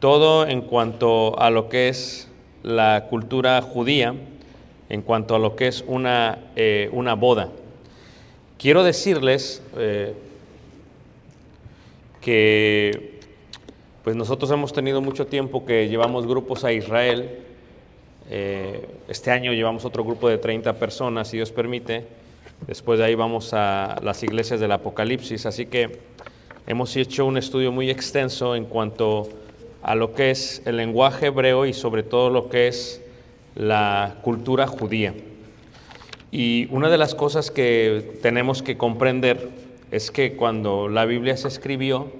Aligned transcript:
todo 0.00 0.46
en 0.46 0.62
cuanto 0.62 1.38
a 1.38 1.50
lo 1.50 1.68
que 1.68 1.88
es 1.88 2.28
la 2.62 3.06
cultura 3.08 3.60
judía, 3.62 4.14
en 4.88 5.02
cuanto 5.02 5.34
a 5.34 5.38
lo 5.38 5.56
que 5.56 5.68
es 5.68 5.84
una, 5.86 6.38
eh, 6.56 6.88
una 6.92 7.14
boda. 7.14 7.48
Quiero 8.58 8.82
decirles 8.82 9.62
eh, 9.76 10.14
que 12.20 13.18
pues 14.02 14.16
nosotros 14.16 14.50
hemos 14.50 14.72
tenido 14.72 15.00
mucho 15.00 15.26
tiempo 15.26 15.66
que 15.66 15.88
llevamos 15.88 16.26
grupos 16.26 16.64
a 16.64 16.72
Israel. 16.72 17.40
Eh, 18.30 18.88
este 19.08 19.30
año 19.30 19.52
llevamos 19.52 19.84
otro 19.84 20.04
grupo 20.04 20.28
de 20.28 20.38
30 20.38 20.74
personas, 20.74 21.28
si 21.28 21.36
Dios 21.36 21.52
permite. 21.52 22.06
Después 22.66 22.98
de 22.98 23.04
ahí 23.04 23.14
vamos 23.14 23.52
a 23.52 23.96
las 24.02 24.22
iglesias 24.22 24.60
del 24.60 24.72
Apocalipsis. 24.72 25.46
Así 25.46 25.66
que 25.66 25.98
hemos 26.66 26.96
hecho 26.96 27.26
un 27.26 27.36
estudio 27.36 27.70
muy 27.70 27.90
extenso 27.90 28.56
en 28.56 28.64
cuanto 28.64 29.28
a 29.30 29.47
lo 29.94 30.12
que 30.12 30.30
es 30.30 30.62
el 30.64 30.76
lenguaje 30.76 31.26
hebreo 31.26 31.66
y 31.66 31.72
sobre 31.72 32.02
todo 32.02 32.30
lo 32.30 32.48
que 32.48 32.68
es 32.68 33.02
la 33.54 34.16
cultura 34.22 34.66
judía. 34.66 35.14
Y 36.30 36.68
una 36.70 36.90
de 36.90 36.98
las 36.98 37.14
cosas 37.14 37.50
que 37.50 38.18
tenemos 38.22 38.62
que 38.62 38.76
comprender 38.76 39.48
es 39.90 40.10
que 40.10 40.36
cuando 40.36 40.88
la 40.88 41.06
Biblia 41.06 41.36
se 41.36 41.48
escribió, 41.48 42.12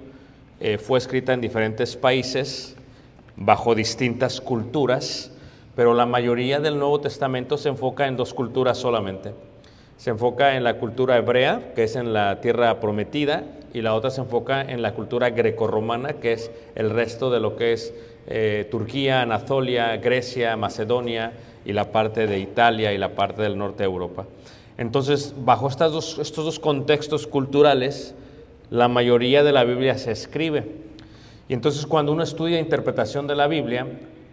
eh, 0.59 0.77
fue 0.77 0.97
escrita 0.97 1.33
en 1.33 1.41
diferentes 1.41 1.95
países, 1.95 2.75
bajo 3.35 3.75
distintas 3.75 4.41
culturas, 4.41 5.31
pero 5.75 5.93
la 5.93 6.05
mayoría 6.05 6.59
del 6.59 6.79
Nuevo 6.79 6.99
Testamento 6.99 7.57
se 7.57 7.69
enfoca 7.69 8.07
en 8.07 8.17
dos 8.17 8.33
culturas 8.33 8.77
solamente. 8.77 9.33
Se 9.97 10.09
enfoca 10.09 10.57
en 10.57 10.63
la 10.63 10.77
cultura 10.77 11.17
hebrea, 11.17 11.73
que 11.75 11.83
es 11.83 11.95
en 11.95 12.11
la 12.11 12.41
tierra 12.41 12.79
prometida, 12.79 13.43
y 13.73 13.81
la 13.81 13.93
otra 13.93 14.09
se 14.09 14.21
enfoca 14.21 14.61
en 14.61 14.81
la 14.81 14.93
cultura 14.93 15.29
grecorromana, 15.29 16.13
que 16.13 16.33
es 16.33 16.51
el 16.75 16.89
resto 16.89 17.29
de 17.29 17.39
lo 17.39 17.55
que 17.55 17.73
es 17.73 17.93
eh, 18.27 18.67
Turquía, 18.69 19.21
Anatolia, 19.21 19.97
Grecia, 19.97 20.55
Macedonia 20.55 21.33
y 21.65 21.73
la 21.73 21.91
parte 21.91 22.27
de 22.27 22.39
Italia 22.39 22.93
y 22.93 22.97
la 22.97 23.09
parte 23.15 23.41
del 23.41 23.57
norte 23.57 23.83
de 23.83 23.85
Europa. 23.89 24.25
Entonces, 24.77 25.33
bajo 25.37 25.67
estas 25.67 25.91
dos- 25.91 26.19
estos 26.19 26.45
dos 26.45 26.59
contextos 26.59 27.27
culturales, 27.27 28.15
la 28.69 28.87
mayoría 28.87 29.43
de 29.43 29.51
la 29.51 29.63
Biblia 29.63 29.97
se 29.97 30.11
escribe. 30.11 30.63
Y 31.47 31.53
entonces 31.53 31.85
cuando 31.87 32.11
uno 32.11 32.21
estudia 32.23 32.59
interpretación 32.59 33.25
de 33.27 33.35
la 33.35 33.47
Biblia, 33.47 33.87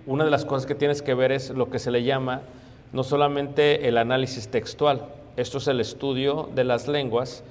una 0.06 0.24
de 0.24 0.30
las 0.30 0.44
cosas 0.44 0.66
que 0.66 0.74
tienes 0.74 1.00
que 1.02 1.14
ver 1.14 1.32
es 1.32 1.50
lo 1.50 1.70
que 1.70 1.78
se 1.78 1.90
le 1.90 2.04
llama 2.04 2.42
no 2.92 3.02
solamente 3.02 3.88
el 3.88 3.96
análisis 3.98 4.48
textual, 4.48 5.06
esto 5.36 5.58
es 5.58 5.66
el 5.66 5.80
estudio 5.80 6.48
de 6.54 6.64
las 6.64 6.86
lenguas 6.88 7.42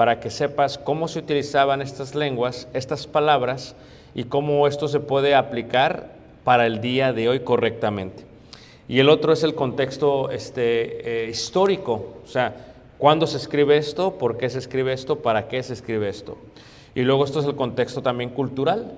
para 0.00 0.18
que 0.18 0.30
sepas 0.30 0.78
cómo 0.78 1.08
se 1.08 1.18
utilizaban 1.18 1.82
estas 1.82 2.14
lenguas, 2.14 2.68
estas 2.72 3.06
palabras 3.06 3.76
y 4.14 4.24
cómo 4.24 4.66
esto 4.66 4.88
se 4.88 4.98
puede 4.98 5.34
aplicar 5.34 6.12
para 6.42 6.64
el 6.64 6.80
día 6.80 7.12
de 7.12 7.28
hoy 7.28 7.40
correctamente. 7.40 8.24
Y 8.88 8.98
el 9.00 9.10
otro 9.10 9.34
es 9.34 9.42
el 9.42 9.54
contexto 9.54 10.30
este, 10.30 11.24
eh, 11.26 11.28
histórico, 11.28 12.14
o 12.24 12.26
sea, 12.26 12.72
cuándo 12.96 13.26
se 13.26 13.36
escribe 13.36 13.76
esto, 13.76 14.16
por 14.16 14.38
qué 14.38 14.48
se 14.48 14.60
escribe 14.60 14.94
esto, 14.94 15.16
para 15.16 15.48
qué 15.48 15.62
se 15.62 15.74
escribe 15.74 16.08
esto. 16.08 16.38
Y 16.94 17.02
luego 17.02 17.26
esto 17.26 17.40
es 17.40 17.44
el 17.44 17.54
contexto 17.54 18.00
también 18.00 18.30
cultural. 18.30 18.92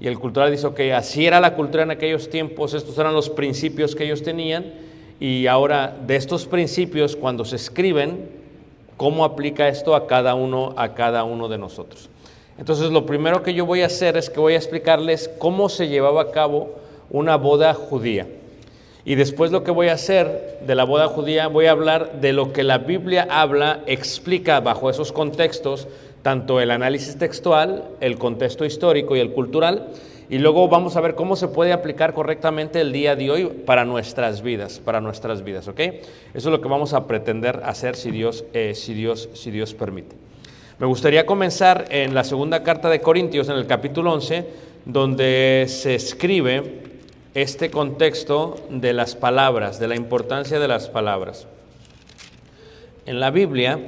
Y 0.00 0.08
el 0.08 0.18
cultural 0.18 0.50
dice, 0.50 0.66
ok, 0.66 0.80
así 0.96 1.28
era 1.28 1.38
la 1.38 1.54
cultura 1.54 1.84
en 1.84 1.92
aquellos 1.92 2.28
tiempos, 2.28 2.74
estos 2.74 2.98
eran 2.98 3.14
los 3.14 3.30
principios 3.30 3.94
que 3.94 4.02
ellos 4.02 4.24
tenían, 4.24 4.64
y 5.20 5.46
ahora 5.46 5.96
de 6.08 6.16
estos 6.16 6.44
principios, 6.46 7.14
cuando 7.14 7.44
se 7.44 7.54
escriben, 7.54 8.39
¿cómo 9.00 9.24
aplica 9.24 9.66
esto 9.66 9.94
a 9.94 10.06
cada 10.06 10.34
uno, 10.34 10.74
a 10.76 10.92
cada 10.92 11.24
uno 11.24 11.48
de 11.48 11.56
nosotros? 11.56 12.10
Entonces 12.58 12.90
lo 12.90 13.06
primero 13.06 13.42
que 13.42 13.54
yo 13.54 13.64
voy 13.64 13.80
a 13.80 13.86
hacer 13.86 14.18
es 14.18 14.28
que 14.28 14.40
voy 14.40 14.52
a 14.52 14.58
explicarles 14.58 15.30
cómo 15.38 15.70
se 15.70 15.88
llevaba 15.88 16.20
a 16.20 16.30
cabo 16.32 16.74
una 17.08 17.36
boda 17.36 17.72
judía. 17.72 18.26
Y 19.06 19.14
después 19.14 19.52
lo 19.52 19.64
que 19.64 19.70
voy 19.70 19.88
a 19.88 19.94
hacer 19.94 20.58
de 20.66 20.74
la 20.74 20.84
boda 20.84 21.08
judía, 21.08 21.46
voy 21.46 21.64
a 21.64 21.70
hablar 21.70 22.20
de 22.20 22.34
lo 22.34 22.52
que 22.52 22.62
la 22.62 22.76
Biblia 22.76 23.26
habla, 23.30 23.80
explica 23.86 24.60
bajo 24.60 24.90
esos 24.90 25.12
contextos, 25.12 25.88
tanto 26.20 26.60
el 26.60 26.70
análisis 26.70 27.16
textual, 27.16 27.84
el 28.02 28.18
contexto 28.18 28.66
histórico 28.66 29.16
y 29.16 29.20
el 29.20 29.32
cultural, 29.32 29.88
y 30.30 30.38
luego 30.38 30.68
vamos 30.68 30.94
a 30.94 31.00
ver 31.00 31.16
cómo 31.16 31.34
se 31.34 31.48
puede 31.48 31.72
aplicar 31.72 32.14
correctamente 32.14 32.80
el 32.80 32.92
día 32.92 33.16
de 33.16 33.32
hoy 33.32 33.46
para 33.66 33.84
nuestras 33.84 34.42
vidas, 34.42 34.78
para 34.78 35.00
nuestras 35.00 35.42
vidas, 35.42 35.66
¿ok? 35.66 35.80
Eso 35.80 36.04
es 36.34 36.44
lo 36.44 36.60
que 36.60 36.68
vamos 36.68 36.94
a 36.94 37.08
pretender 37.08 37.62
hacer 37.64 37.96
si 37.96 38.12
Dios, 38.12 38.44
eh, 38.52 38.76
si 38.76 38.94
Dios, 38.94 39.28
si 39.34 39.50
Dios 39.50 39.74
permite. 39.74 40.14
Me 40.78 40.86
gustaría 40.86 41.26
comenzar 41.26 41.86
en 41.90 42.14
la 42.14 42.22
segunda 42.22 42.62
carta 42.62 42.88
de 42.88 43.00
Corintios, 43.00 43.48
en 43.48 43.56
el 43.56 43.66
capítulo 43.66 44.12
11, 44.12 44.46
donde 44.84 45.66
se 45.68 45.96
escribe 45.96 46.84
este 47.34 47.72
contexto 47.72 48.54
de 48.70 48.92
las 48.92 49.16
palabras, 49.16 49.80
de 49.80 49.88
la 49.88 49.96
importancia 49.96 50.60
de 50.60 50.68
las 50.68 50.88
palabras. 50.88 51.48
En 53.04 53.18
la 53.18 53.32
Biblia 53.32 53.80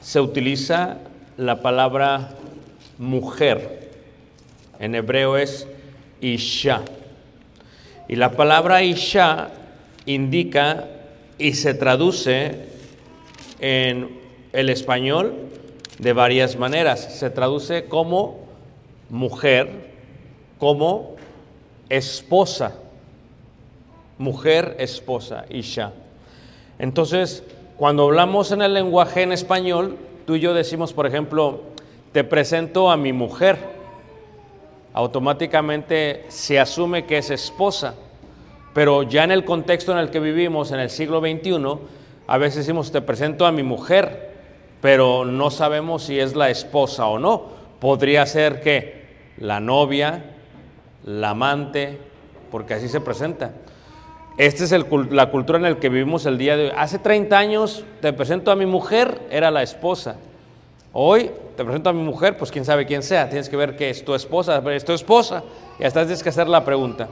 se 0.00 0.20
utiliza 0.20 1.00
la 1.36 1.60
palabra 1.60 2.30
mujer. 2.96 3.83
En 4.78 4.94
hebreo 4.94 5.36
es 5.36 5.66
Isha. 6.20 6.82
Y 8.08 8.16
la 8.16 8.32
palabra 8.32 8.82
Isha 8.82 9.50
indica 10.06 10.86
y 11.38 11.54
se 11.54 11.74
traduce 11.74 12.66
en 13.60 14.18
el 14.52 14.70
español 14.70 15.34
de 15.98 16.12
varias 16.12 16.56
maneras. 16.56 17.18
Se 17.18 17.30
traduce 17.30 17.86
como 17.86 18.46
mujer, 19.10 19.68
como 20.58 21.16
esposa, 21.88 22.74
mujer, 24.18 24.76
esposa, 24.78 25.44
Isha. 25.50 25.92
Entonces, 26.78 27.42
cuando 27.76 28.04
hablamos 28.04 28.52
en 28.52 28.62
el 28.62 28.74
lenguaje 28.74 29.22
en 29.22 29.32
español, 29.32 29.96
tú 30.26 30.36
y 30.36 30.40
yo 30.40 30.54
decimos, 30.54 30.92
por 30.92 31.06
ejemplo, 31.06 31.60
te 32.12 32.24
presento 32.24 32.90
a 32.90 32.96
mi 32.96 33.12
mujer, 33.12 33.73
automáticamente 34.94 36.24
se 36.28 36.58
asume 36.58 37.04
que 37.04 37.18
es 37.18 37.30
esposa, 37.30 37.94
pero 38.72 39.02
ya 39.02 39.24
en 39.24 39.32
el 39.32 39.44
contexto 39.44 39.92
en 39.92 39.98
el 39.98 40.10
que 40.10 40.20
vivimos, 40.20 40.72
en 40.72 40.80
el 40.80 40.88
siglo 40.88 41.20
XXI, 41.20 41.78
a 42.26 42.38
veces 42.38 42.58
decimos, 42.58 42.90
te 42.90 43.02
presento 43.02 43.44
a 43.44 43.52
mi 43.52 43.62
mujer, 43.62 44.32
pero 44.80 45.24
no 45.24 45.50
sabemos 45.50 46.04
si 46.04 46.18
es 46.18 46.34
la 46.34 46.48
esposa 46.48 47.06
o 47.06 47.18
no. 47.18 47.52
Podría 47.80 48.24
ser 48.24 48.60
que 48.60 49.04
la 49.38 49.60
novia, 49.60 50.24
la 51.04 51.30
amante, 51.30 51.98
porque 52.50 52.74
así 52.74 52.88
se 52.88 53.00
presenta. 53.00 53.52
Esta 54.38 54.64
es 54.64 54.72
la 55.10 55.30
cultura 55.30 55.58
en 55.58 55.64
la 55.64 55.76
que 55.78 55.88
vivimos 55.88 56.26
el 56.26 56.38
día 56.38 56.56
de 56.56 56.66
hoy. 56.66 56.72
Hace 56.76 56.98
30 56.98 57.38
años 57.38 57.84
te 58.00 58.12
presento 58.12 58.50
a 58.50 58.56
mi 58.56 58.66
mujer, 58.66 59.20
era 59.30 59.50
la 59.50 59.62
esposa. 59.62 60.16
Hoy 60.96 61.32
te 61.56 61.64
presento 61.64 61.90
a 61.90 61.92
mi 61.92 62.04
mujer, 62.04 62.36
pues 62.36 62.52
quién 62.52 62.64
sabe 62.64 62.86
quién 62.86 63.02
sea. 63.02 63.28
Tienes 63.28 63.48
que 63.48 63.56
ver 63.56 63.74
que 63.74 63.90
es 63.90 64.04
tu 64.04 64.14
esposa, 64.14 64.62
es 64.70 64.84
tu 64.84 64.92
esposa. 64.92 65.42
Y 65.80 65.82
hasta 65.82 66.02
tienes 66.02 66.22
que 66.22 66.28
hacer 66.28 66.46
la 66.46 66.64
pregunta. 66.64 67.08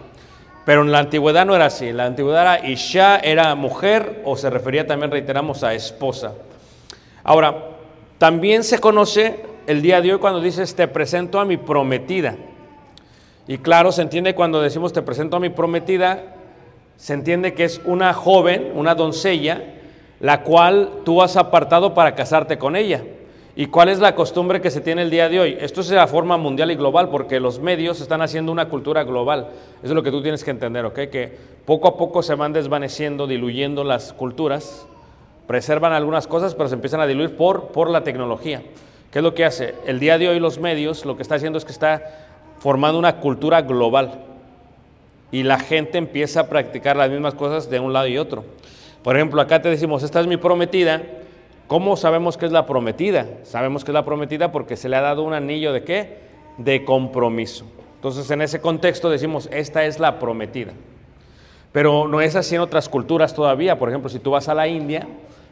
Pero 0.64 0.82
en 0.82 0.92
la 0.92 1.00
antigüedad 1.00 1.44
no 1.44 1.56
era 1.56 1.66
así. 1.66 1.88
En 1.88 1.96
la 1.96 2.06
antigüedad 2.06 2.42
era 2.42 2.68
Isha, 2.68 3.18
era 3.18 3.52
mujer, 3.56 4.22
o 4.24 4.36
se 4.36 4.50
refería 4.50 4.86
también, 4.86 5.10
reiteramos, 5.10 5.64
a 5.64 5.74
esposa. 5.74 6.34
Ahora, 7.24 7.70
también 8.18 8.62
se 8.62 8.78
conoce 8.78 9.44
el 9.66 9.82
día 9.82 10.00
de 10.00 10.12
hoy 10.12 10.20
cuando 10.20 10.40
dices 10.40 10.76
te 10.76 10.86
presento 10.86 11.40
a 11.40 11.44
mi 11.44 11.56
prometida. 11.56 12.36
Y 13.48 13.58
claro, 13.58 13.90
se 13.90 14.02
entiende 14.02 14.36
cuando 14.36 14.62
decimos 14.62 14.92
te 14.92 15.02
presento 15.02 15.38
a 15.38 15.40
mi 15.40 15.50
prometida, 15.50 16.36
se 16.96 17.14
entiende 17.14 17.52
que 17.54 17.64
es 17.64 17.80
una 17.84 18.14
joven, 18.14 18.70
una 18.76 18.94
doncella, 18.94 19.60
la 20.20 20.44
cual 20.44 21.00
tú 21.04 21.20
has 21.20 21.36
apartado 21.36 21.94
para 21.94 22.14
casarte 22.14 22.58
con 22.58 22.76
ella. 22.76 23.02
¿Y 23.54 23.66
cuál 23.66 23.90
es 23.90 23.98
la 23.98 24.14
costumbre 24.14 24.62
que 24.62 24.70
se 24.70 24.80
tiene 24.80 25.02
el 25.02 25.10
día 25.10 25.28
de 25.28 25.38
hoy? 25.38 25.58
Esto 25.60 25.82
es 25.82 25.90
la 25.90 26.06
forma 26.06 26.38
mundial 26.38 26.70
y 26.70 26.74
global, 26.74 27.10
porque 27.10 27.38
los 27.38 27.58
medios 27.58 28.00
están 28.00 28.22
haciendo 28.22 28.50
una 28.50 28.70
cultura 28.70 29.04
global. 29.04 29.48
Eso 29.82 29.88
es 29.88 29.94
lo 29.94 30.02
que 30.02 30.10
tú 30.10 30.22
tienes 30.22 30.42
que 30.42 30.50
entender, 30.50 30.86
¿ok? 30.86 30.94
Que 30.94 31.36
poco 31.66 31.88
a 31.88 31.98
poco 31.98 32.22
se 32.22 32.34
van 32.34 32.54
desvaneciendo, 32.54 33.26
diluyendo 33.26 33.84
las 33.84 34.14
culturas, 34.14 34.86
preservan 35.46 35.92
algunas 35.92 36.26
cosas, 36.26 36.54
pero 36.54 36.70
se 36.70 36.76
empiezan 36.76 37.00
a 37.02 37.06
diluir 37.06 37.36
por, 37.36 37.68
por 37.68 37.90
la 37.90 38.02
tecnología. 38.02 38.62
¿Qué 39.10 39.18
es 39.18 39.22
lo 39.22 39.34
que 39.34 39.44
hace? 39.44 39.74
El 39.86 40.00
día 40.00 40.16
de 40.16 40.30
hoy 40.30 40.40
los 40.40 40.58
medios 40.58 41.04
lo 41.04 41.16
que 41.16 41.22
está 41.22 41.34
haciendo 41.34 41.58
es 41.58 41.66
que 41.66 41.72
está 41.72 42.02
formando 42.58 42.98
una 42.98 43.16
cultura 43.16 43.60
global 43.60 44.20
y 45.30 45.42
la 45.42 45.58
gente 45.58 45.98
empieza 45.98 46.40
a 46.40 46.48
practicar 46.48 46.96
las 46.96 47.10
mismas 47.10 47.34
cosas 47.34 47.68
de 47.68 47.80
un 47.80 47.92
lado 47.92 48.06
y 48.06 48.16
otro. 48.16 48.44
Por 49.02 49.16
ejemplo, 49.16 49.42
acá 49.42 49.60
te 49.60 49.68
decimos, 49.68 50.02
esta 50.02 50.20
es 50.20 50.26
mi 50.26 50.38
prometida. 50.38 51.02
¿Cómo 51.66 51.96
sabemos 51.96 52.36
que 52.36 52.46
es 52.46 52.52
la 52.52 52.66
prometida? 52.66 53.26
Sabemos 53.44 53.84
que 53.84 53.90
es 53.90 53.94
la 53.94 54.04
prometida 54.04 54.52
porque 54.52 54.76
se 54.76 54.88
le 54.88 54.96
ha 54.96 55.00
dado 55.00 55.22
un 55.22 55.32
anillo 55.32 55.72
de 55.72 55.84
qué? 55.84 56.18
De 56.58 56.84
compromiso. 56.84 57.64
Entonces, 57.96 58.30
en 58.30 58.42
ese 58.42 58.60
contexto 58.60 59.08
decimos, 59.08 59.48
esta 59.52 59.84
es 59.84 60.00
la 60.00 60.18
prometida. 60.18 60.72
Pero 61.72 62.06
no 62.08 62.20
es 62.20 62.36
así 62.36 62.54
en 62.54 62.60
otras 62.60 62.88
culturas 62.88 63.34
todavía. 63.34 63.78
Por 63.78 63.88
ejemplo, 63.88 64.10
si 64.10 64.18
tú 64.18 64.32
vas 64.32 64.48
a 64.48 64.54
la 64.54 64.68
India, 64.68 65.06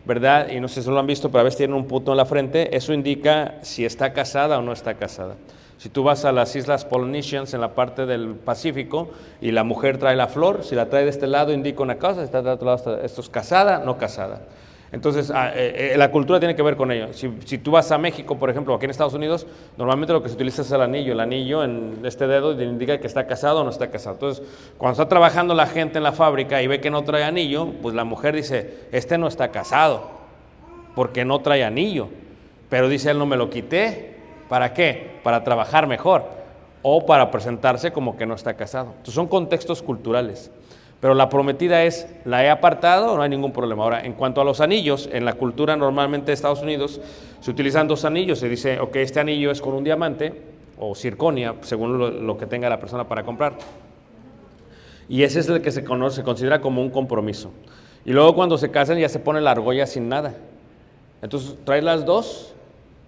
¿verdad? 0.05 0.51
Y 0.51 0.61
no 0.61 0.69
sé 0.69 0.83
si 0.83 0.91
lo 0.91 0.99
han 0.99 1.07
visto, 1.07 1.31
pero 1.31 1.41
a 1.41 1.45
veces 1.45 1.59
tienen 1.59 1.77
un 1.77 1.87
punto 1.87 2.11
en 2.11 2.17
la 2.17 2.27
frente, 2.27 2.77
eso 2.77 2.93
indica 2.93 3.55
si 3.63 3.85
está 3.85 4.13
casada 4.13 4.59
o 4.59 4.63
no 4.63 4.73
está 4.73 4.95
casada. 4.95 5.37
Si 5.79 5.89
tú 5.89 6.03
vas 6.03 6.27
a 6.27 6.33
las 6.33 6.55
islas 6.57 6.85
Polynesians 6.85 7.55
en 7.55 7.63
la 7.63 7.75
parte 7.75 8.05
del 8.05 8.35
Pacífico 8.35 9.11
y 9.41 9.51
la 9.51 9.65
mujer 9.65 9.97
trae 9.97 10.15
la 10.15 10.27
flor, 10.27 10.63
si 10.63 10.75
la 10.75 10.91
trae 10.91 11.05
de 11.05 11.11
este 11.11 11.27
lado 11.27 11.55
indica 11.55 11.83
una 11.83 11.97
cosa, 11.97 12.17
si 12.17 12.25
está 12.25 12.43
de 12.43 12.51
otro 12.51 12.67
lado, 12.67 13.01
esto 13.03 13.23
es 13.23 13.31
casada, 13.31 13.79
no 13.79 13.97
casada. 13.97 14.43
Entonces, 14.93 15.31
ah, 15.31 15.53
eh, 15.55 15.93
eh, 15.93 15.97
la 15.97 16.11
cultura 16.11 16.41
tiene 16.41 16.57
que 16.57 16.63
ver 16.63 16.77
con 16.77 16.91
ello. 16.91 17.13
Si, 17.13 17.59
tú 17.59 17.71
vas 17.71 17.93
a 17.93 17.99
México, 17.99 18.37
por 18.39 18.51
ejemplo, 18.51 18.75
aquí 18.75 18.87
en 18.87 18.91
Estados 18.91 19.15
Unidos, 19.15 19.47
normalmente 19.77 20.13
lo 20.13 20.21
que 20.23 20.29
se 20.29 20.35
utiliza 20.35 20.63
es 20.63 20.73
el 20.73 20.81
anillo. 20.81 21.13
El 21.13 21.21
anillo 21.21 21.63
en 21.63 22.01
este 22.05 22.27
dedo 22.27 22.61
indica 22.61 22.99
que 22.99 23.07
está 23.07 23.27
casado 23.27 23.61
o 23.61 23.65
no 23.65 23.71
está 23.71 23.89
casado. 23.89 24.15
Entonces, 24.15 24.45
cuando 24.79 24.93
está 25.01 25.09
trabajando 25.09 25.55
la 25.55 25.67
gente 25.67 25.99
en 25.99 26.05
la 26.05 26.13
fábrica 26.13 26.61
y 26.61 26.67
ve 26.67 26.81
que 26.81 26.91
no 26.91 27.05
trae 27.05 27.23
anillo, 27.23 27.69
pues 27.83 27.95
la 27.95 28.05
mujer 28.05 28.35
dice, 28.35 28.89
este 28.91 29.17
no 29.17 29.29
está 29.29 29.53
casado, 29.53 30.11
porque 30.97 31.25
no 31.25 31.39
trae 31.39 31.63
anillo. 31.63 32.09
Pero 32.69 32.89
dice, 32.89 33.13
él 33.13 33.19
no 33.19 33.27
me 33.27 33.37
lo 33.37 33.49
quité. 33.49 34.17
¿Para 34.49 34.75
qué? 34.75 35.21
Para 35.23 35.45
trabajar 35.45 35.87
mejor 35.87 36.25
o 36.83 37.07
para 37.07 37.31
presentarse 37.31 37.93
como 37.93 38.17
que 38.17 38.27
no 38.27 38.35
está 38.35 38.55
casado. 38.55 38.89
Entonces, 38.89 39.15
son 39.15 39.29
contextos 39.29 39.83
culturales. 39.83 40.51
Pero 41.01 41.15
la 41.15 41.31
prometida 41.31 41.85
es, 41.85 42.07
¿la 42.27 42.45
he 42.45 42.51
apartado? 42.51 43.17
No 43.17 43.23
hay 43.23 43.31
ningún 43.31 43.53
problema. 43.53 43.85
Ahora, 43.85 44.05
en 44.05 44.13
cuanto 44.13 44.41
a 44.43 44.45
los 44.45 44.61
anillos, 44.61 45.09
en 45.11 45.25
la 45.25 45.33
cultura 45.33 45.75
normalmente 45.75 46.27
de 46.27 46.33
Estados 46.35 46.61
Unidos 46.61 47.01
se 47.41 47.51
utilizan 47.51 47.89
dos 47.89 48.05
anillos. 48.05 48.39
Se 48.39 48.49
dice, 48.49 48.79
ok, 48.79 48.97
este 48.97 49.19
anillo 49.19 49.51
es 49.51 49.63
con 49.63 49.73
un 49.73 49.83
diamante 49.83 50.43
o 50.79 50.95
circonia, 50.95 51.55
según 51.63 52.27
lo, 52.27 52.37
que 52.37 52.47
tenga 52.47 52.69
la 52.69 52.79
persona 52.79 53.09
para 53.09 53.23
comprar. 53.25 53.55
Y 55.09 55.23
ese 55.23 55.41
es 55.41 55.49
el 55.49 55.63
que 55.63 55.73
se, 55.73 55.85
considera 55.85 56.61
como 56.61 56.83
un 56.83 56.91
compromiso. 56.91 57.51
Y 58.05 58.13
luego 58.13 58.35
cuando 58.35 58.59
se 58.59 58.71
casan 58.71 58.99
ya 58.99 59.09
se 59.09 59.19
pone 59.19 59.41
la 59.41 59.53
argolla 59.53 59.87
sin 59.87 60.09
nada. 60.09 60.35
Entonces, 61.23 61.57
trae 61.65 61.81
las 61.81 62.05
dos, 62.05 62.55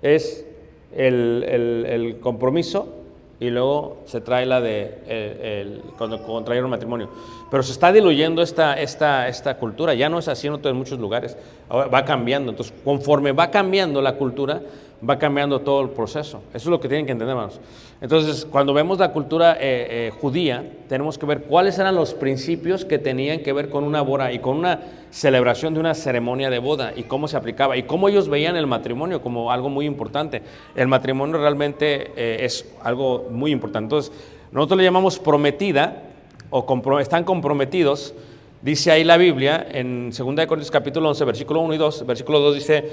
es 0.01 0.47
el 0.95 2.19
compromiso 2.23 3.02
y 3.43 3.51
luego 3.51 4.03
se 4.07 4.21
trae 4.21 4.47
la 4.47 4.61
de 4.61 4.99
el, 5.09 5.41
el, 5.43 5.83
cuando 5.99 6.23
contrayeron 6.23 6.71
matrimonio. 6.71 7.09
Pero 7.51 7.65
se 7.65 7.73
está 7.73 7.93
diluyendo 7.93 8.41
esta, 8.41 8.81
esta, 8.81 9.27
esta 9.27 9.59
cultura, 9.59 9.95
ya 9.95 10.09
no 10.09 10.21
es 10.21 10.29
así 10.29 10.47
en, 10.47 10.53
otros, 10.53 10.71
en 10.71 10.79
muchos 10.79 11.01
lugares, 11.01 11.37
Ahora 11.69 11.89
va 11.89 12.05
cambiando. 12.05 12.51
Entonces, 12.51 12.73
conforme 12.85 13.33
va 13.33 13.51
cambiando 13.51 14.01
la 14.01 14.15
cultura, 14.15 14.63
va 15.09 15.19
cambiando 15.19 15.61
todo 15.61 15.81
el 15.81 15.91
proceso. 15.91 16.43
Eso 16.49 16.57
es 16.57 16.67
lo 16.67 16.81
que 16.81 16.89
tienen 16.89 17.07
que 17.07 17.13
entender, 17.13 17.33
hermanos. 17.33 17.61
Entonces, 18.01 18.45
cuando 18.45 18.73
vemos 18.73 18.99
la 18.99 19.13
cultura 19.13 19.55
eh, 19.55 19.59
eh, 19.61 20.13
judía, 20.21 20.65
tenemos 20.89 21.19
que 21.19 21.27
ver 21.27 21.43
cuáles 21.43 21.79
eran 21.79 21.95
los 21.95 22.15
principios 22.15 22.85
que 22.85 22.99
tenían 22.99 23.41
que 23.41 23.53
ver 23.53 23.69
con 23.69 23.85
una 23.85 24.03
boda 24.03 24.33
y 24.33 24.39
con 24.39 24.57
una 24.57 24.81
celebración 25.11 25.75
de 25.75 25.81
una 25.81 25.95
ceremonia 25.95 26.51
de 26.51 26.59
boda 26.59 26.93
y 26.97 27.05
cómo 27.05 27.29
se 27.29 27.37
aplicaba 27.37 27.77
y 27.77 27.83
cómo 27.85 28.09
ellos 28.09 28.29
veían 28.29 28.57
el 28.57 28.67
matrimonio 28.67 29.23
como 29.23 29.51
algo 29.51 29.69
muy 29.69 29.87
importante. 29.87 30.43
El 30.75 30.89
matrimonio 30.89 31.39
realmente 31.39 32.13
eh, 32.17 32.45
es 32.45 32.69
algo 32.83 33.29
muy 33.31 33.51
importante. 33.51 33.85
Entonces, 33.85 34.13
nosotros 34.53 34.79
le 34.79 34.85
llamamos 34.85 35.19
prometida 35.19 36.03
o 36.51 37.01
están 37.01 37.25
comprometidos. 37.25 38.15
Dice 38.61 38.93
ahí 38.93 39.03
la 39.03 39.17
Biblia 39.17 39.67
en 39.73 40.11
2 40.11 40.17
Corintios 40.47 40.71
capítulo 40.71 41.09
11, 41.09 41.25
versículo 41.25 41.61
1 41.61 41.75
y 41.75 41.79
2, 41.79 42.07
versículo 42.07 42.39
2 42.39 42.55
dice, 42.55 42.85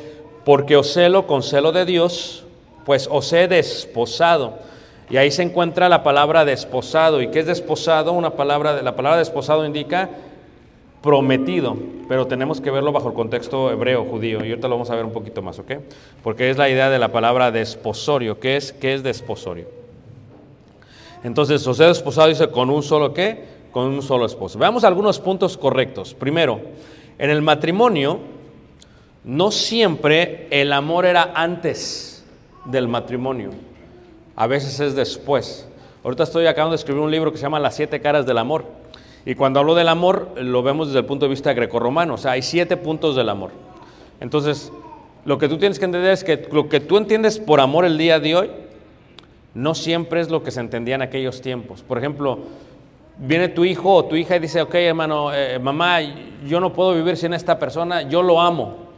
porque 0.49 0.75
os 0.75 0.91
celo 0.93 1.27
con 1.27 1.43
celo 1.43 1.71
de 1.71 1.85
Dios, 1.85 2.43
pues 2.83 3.07
os 3.11 3.31
he 3.33 3.47
desposado. 3.47 4.57
Y 5.07 5.17
ahí 5.17 5.29
se 5.29 5.43
encuentra 5.43 5.87
la 5.89 6.01
palabra 6.01 6.43
desposado. 6.43 7.21
¿Y 7.21 7.27
qué 7.29 7.41
es 7.41 7.45
desposado? 7.45 8.13
Una 8.13 8.31
palabra, 8.31 8.81
la 8.81 8.95
palabra 8.95 9.19
desposado 9.19 9.63
indica 9.63 10.09
prometido, 11.03 11.77
pero 12.07 12.25
tenemos 12.25 12.61
que 12.61 12.71
verlo 12.71 12.91
bajo 12.91 13.09
el 13.09 13.13
contexto 13.13 13.69
hebreo, 13.69 14.05
judío, 14.05 14.43
y 14.43 14.49
ahorita 14.49 14.67
lo 14.67 14.73
vamos 14.73 14.89
a 14.89 14.95
ver 14.95 15.05
un 15.05 15.13
poquito 15.13 15.43
más, 15.43 15.59
¿ok? 15.59 15.71
Porque 16.23 16.49
es 16.49 16.57
la 16.57 16.67
idea 16.67 16.89
de 16.89 16.97
la 16.97 17.09
palabra 17.09 17.51
desposorio. 17.51 18.39
¿Qué 18.39 18.57
es, 18.57 18.73
qué 18.73 18.95
es 18.95 19.03
desposorio? 19.03 19.67
Entonces, 21.23 21.67
o 21.67 21.75
sea, 21.75 21.89
desposado 21.89 22.27
dice 22.27 22.49
con 22.49 22.71
un 22.71 22.81
solo 22.81 23.13
qué? 23.13 23.43
Con 23.71 23.85
un 23.85 24.01
solo 24.01 24.25
esposo. 24.25 24.57
Veamos 24.57 24.83
algunos 24.83 25.19
puntos 25.19 25.57
correctos. 25.57 26.15
Primero, 26.15 26.59
en 27.19 27.29
el 27.29 27.43
matrimonio, 27.43 28.38
no 29.23 29.51
siempre 29.51 30.47
el 30.51 30.71
amor 30.73 31.05
era 31.05 31.31
antes 31.35 32.23
del 32.65 32.87
matrimonio. 32.87 33.51
A 34.35 34.47
veces 34.47 34.79
es 34.79 34.95
después. 34.95 35.67
Ahorita 36.03 36.23
estoy 36.23 36.45
acabando 36.45 36.71
de 36.71 36.77
escribir 36.77 37.01
un 37.01 37.11
libro 37.11 37.31
que 37.31 37.37
se 37.37 37.43
llama 37.43 37.59
Las 37.59 37.75
siete 37.75 37.99
caras 37.99 38.25
del 38.25 38.37
amor. 38.37 38.65
Y 39.25 39.35
cuando 39.35 39.59
hablo 39.59 39.75
del 39.75 39.89
amor, 39.89 40.33
lo 40.37 40.63
vemos 40.63 40.87
desde 40.87 40.99
el 40.99 41.05
punto 41.05 41.25
de 41.25 41.29
vista 41.29 41.53
grecorromano. 41.53 42.13
O 42.13 42.17
sea, 42.17 42.31
hay 42.31 42.41
siete 42.41 42.77
puntos 42.77 43.15
del 43.15 43.29
amor. 43.29 43.51
Entonces, 44.21 44.71
lo 45.25 45.37
que 45.37 45.49
tú 45.49 45.57
tienes 45.57 45.77
que 45.77 45.85
entender 45.85 46.11
es 46.11 46.23
que 46.23 46.47
lo 46.51 46.69
que 46.69 46.79
tú 46.79 46.97
entiendes 46.97 47.39
por 47.39 47.59
amor 47.59 47.85
el 47.85 47.97
día 47.97 48.19
de 48.19 48.35
hoy, 48.35 48.49
no 49.53 49.75
siempre 49.75 50.21
es 50.21 50.29
lo 50.29 50.43
que 50.43 50.51
se 50.51 50.61
entendía 50.61 50.95
en 50.95 51.01
aquellos 51.01 51.41
tiempos. 51.41 51.83
Por 51.83 51.97
ejemplo, 51.97 52.39
viene 53.17 53.49
tu 53.49 53.65
hijo 53.65 53.93
o 53.93 54.05
tu 54.05 54.15
hija 54.15 54.37
y 54.37 54.39
dice, 54.39 54.61
ok 54.61 54.75
hermano, 54.75 55.33
eh, 55.33 55.59
mamá, 55.59 55.99
yo 56.45 56.59
no 56.59 56.71
puedo 56.71 56.93
vivir 56.93 57.17
sin 57.17 57.33
esta 57.33 57.59
persona, 57.59 58.03
yo 58.03 58.23
lo 58.23 58.39
amo. 58.39 58.88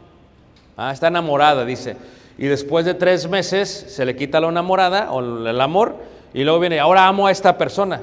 Ah, 0.76 0.92
está 0.92 1.08
enamorada, 1.08 1.64
dice. 1.64 1.96
Y 2.38 2.46
después 2.46 2.84
de 2.84 2.94
tres 2.94 3.28
meses 3.28 3.68
se 3.68 4.04
le 4.04 4.16
quita 4.16 4.40
la 4.40 4.48
enamorada 4.48 5.12
o 5.12 5.20
el 5.20 5.60
amor 5.60 5.96
y 6.34 6.44
luego 6.44 6.60
viene, 6.60 6.80
ahora 6.80 7.06
amo 7.06 7.26
a 7.26 7.30
esta 7.30 7.58
persona. 7.58 8.00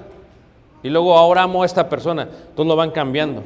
Y 0.83 0.89
luego 0.89 1.17
ahora 1.17 1.43
amo 1.43 1.63
a 1.63 1.65
esta 1.65 1.89
persona. 1.89 2.23
Entonces 2.23 2.67
lo 2.67 2.75
van 2.75 2.91
cambiando. 2.91 3.43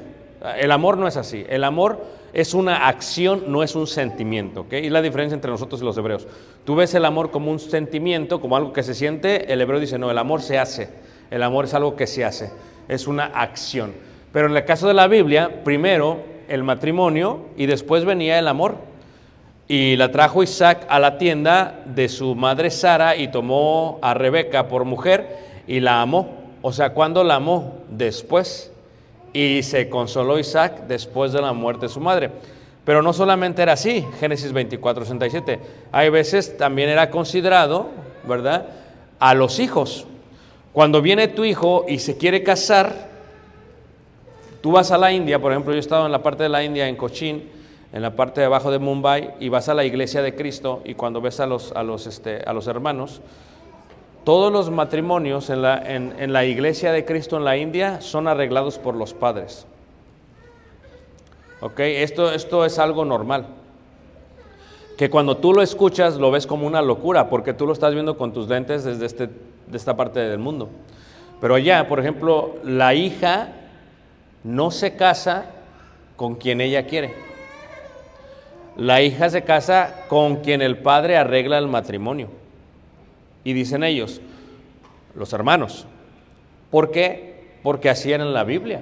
El 0.58 0.72
amor 0.72 0.98
no 0.98 1.08
es 1.08 1.18
así. 1.18 1.46
El 1.50 1.64
amor 1.64 2.04
es 2.34 2.54
una 2.54 2.88
acción, 2.88 3.44
no 3.48 3.64
es 3.64 3.76
un 3.76 3.88
sentimiento. 3.88 4.62
¿ok? 4.62 4.74
Y 4.74 4.90
la 4.90 5.02
diferencia 5.02 5.36
entre 5.36 5.50
nosotros 5.50 5.82
y 5.82 5.86
los 5.86 5.98
hebreos. 5.98 6.28
Tú 6.66 6.76
ves 6.76 6.94
el 6.96 7.06
amor 7.06 7.32
como 7.32 7.50
un 7.50 7.60
sentimiento, 7.60 8.42
como 8.42 8.58
algo 8.58 8.74
que 8.74 8.84
se 8.84 8.94
siente. 8.94 9.52
El 9.52 9.62
hebreo 9.62 9.80
dice, 9.80 9.98
no, 9.98 10.12
el 10.12 10.18
amor 10.18 10.42
se 10.42 10.60
hace. 10.60 10.90
El 11.32 11.44
amor 11.44 11.66
es 11.66 11.74
algo 11.74 11.96
que 11.96 12.08
se 12.08 12.26
hace. 12.26 12.52
Es 12.88 13.08
una 13.08 13.26
acción. 13.26 13.94
Pero 14.32 14.48
en 14.48 14.58
el 14.58 14.66
caso 14.66 14.88
de 14.88 14.94
la 14.94 15.08
Biblia, 15.08 15.64
primero 15.64 16.20
el 16.50 16.64
matrimonio 16.64 17.46
y 17.56 17.66
después 17.66 18.04
venía 18.04 18.38
el 18.38 18.48
amor. 18.48 18.76
Y 19.68 19.96
la 19.96 20.12
trajo 20.12 20.44
Isaac 20.44 20.86
a 20.90 21.00
la 21.00 21.18
tienda 21.18 21.80
de 21.86 22.10
su 22.10 22.36
madre 22.36 22.70
Sara 22.70 23.16
y 23.16 23.30
tomó 23.30 24.00
a 24.02 24.14
Rebeca 24.14 24.68
por 24.68 24.84
mujer 24.84 25.64
y 25.68 25.80
la 25.80 26.02
amó. 26.02 26.30
O 26.62 26.74
sea, 26.74 26.94
¿cuándo 26.94 27.24
la 27.24 27.36
amó? 27.36 27.80
Después. 27.90 28.72
Y 29.32 29.64
se 29.64 29.90
consoló 29.90 30.38
Isaac 30.38 30.84
después 30.88 31.32
de 31.32 31.42
la 31.42 31.54
muerte 31.54 31.88
de 31.88 31.94
su 31.94 32.00
madre. 32.00 32.30
Pero 32.86 33.02
no 33.02 33.14
solamente 33.14 33.62
era 33.62 33.74
así, 33.74 34.06
Génesis 34.20 34.52
24, 34.52 35.06
67. 35.06 35.60
Hay 35.92 36.10
veces 36.10 36.58
también 36.58 36.90
era 36.90 37.10
considerado, 37.10 37.88
¿verdad? 38.28 38.68
A 39.20 39.34
los 39.34 39.60
hijos. 39.60 40.06
Cuando 40.74 41.02
viene 41.02 41.30
tu 41.30 41.46
hijo 41.46 41.86
y 41.88 42.00
se 42.00 42.18
quiere 42.18 42.44
casar, 42.44 43.08
tú 44.62 44.72
vas 44.72 44.92
a 44.92 44.98
la 44.98 45.12
India, 45.12 45.40
por 45.40 45.52
ejemplo, 45.52 45.72
yo 45.72 45.78
he 45.78 45.80
estado 45.80 46.06
en 46.06 46.12
la 46.12 46.22
parte 46.22 46.44
de 46.44 46.50
la 46.50 46.64
India, 46.64 46.88
en 46.88 46.96
Cochin, 46.96 47.50
en 47.94 48.02
la 48.02 48.16
parte 48.16 48.42
de 48.42 48.48
abajo 48.48 48.72
de 48.72 48.80
Mumbai, 48.80 49.36
y 49.40 49.50
vas 49.50 49.70
a 49.70 49.74
la 49.74 49.86
iglesia 49.86 50.22
de 50.22 50.36
Cristo, 50.36 50.82
y 50.84 50.96
cuando 50.96 51.22
ves 51.22 51.40
a 51.40 51.46
los, 51.46 51.72
a 51.74 51.84
los, 51.84 52.08
este, 52.08 52.42
a 52.46 52.52
los 52.52 52.68
hermanos, 52.68 53.22
todos 54.24 54.52
los 54.52 54.72
matrimonios 54.72 55.50
en 55.50 55.62
la, 55.62 55.78
en, 55.78 56.16
en 56.18 56.34
la 56.34 56.44
iglesia 56.44 56.92
de 56.92 57.06
Cristo 57.06 57.38
en 57.38 57.44
la 57.44 57.56
India 57.58 58.02
son 58.02 58.28
arreglados 58.28 58.80
por 58.80 58.96
los 58.96 59.14
padres. 59.14 59.68
¿Ok? 61.60 61.80
Esto, 61.80 62.32
esto 62.34 62.66
es 62.66 62.80
algo 62.80 63.06
normal. 63.06 63.48
Que 64.98 65.10
cuando 65.10 65.38
tú 65.38 65.54
lo 65.54 65.62
escuchas 65.62 66.16
lo 66.16 66.32
ves 66.32 66.48
como 66.48 66.66
una 66.66 66.82
locura, 66.82 67.30
porque 67.30 67.54
tú 67.54 67.68
lo 67.68 67.74
estás 67.74 67.94
viendo 67.94 68.18
con 68.18 68.34
tus 68.34 68.48
lentes 68.48 68.84
desde 68.84 69.06
este, 69.06 69.28
de 69.28 69.78
esta 69.78 69.96
parte 69.96 70.20
del 70.20 70.40
mundo. 70.40 70.70
Pero 71.42 71.56
allá, 71.56 71.88
por 71.88 72.00
ejemplo, 72.00 72.56
la 72.64 72.94
hija 72.94 73.50
no 74.44 74.72
se 74.72 74.96
casa 74.96 75.46
con 76.16 76.36
quien 76.36 76.62
ella 76.62 76.86
quiere. 76.86 77.33
La 78.76 79.02
hija 79.02 79.30
se 79.30 79.44
casa 79.44 80.06
con 80.08 80.38
quien 80.38 80.62
el 80.62 80.78
padre 80.78 81.18
arregla 81.18 81.58
el 81.58 81.68
matrimonio. 81.68 82.30
Y 83.44 83.54
dicen 83.54 83.84
ellos, 83.84 84.22
los 85.16 85.32
hermanos, 85.34 85.86
¿por 86.72 86.92
qué? 86.92 87.34
Porque 87.62 87.90
así 87.90 88.12
era 88.12 88.24
en 88.24 88.34
la 88.34 88.44
Biblia. 88.44 88.82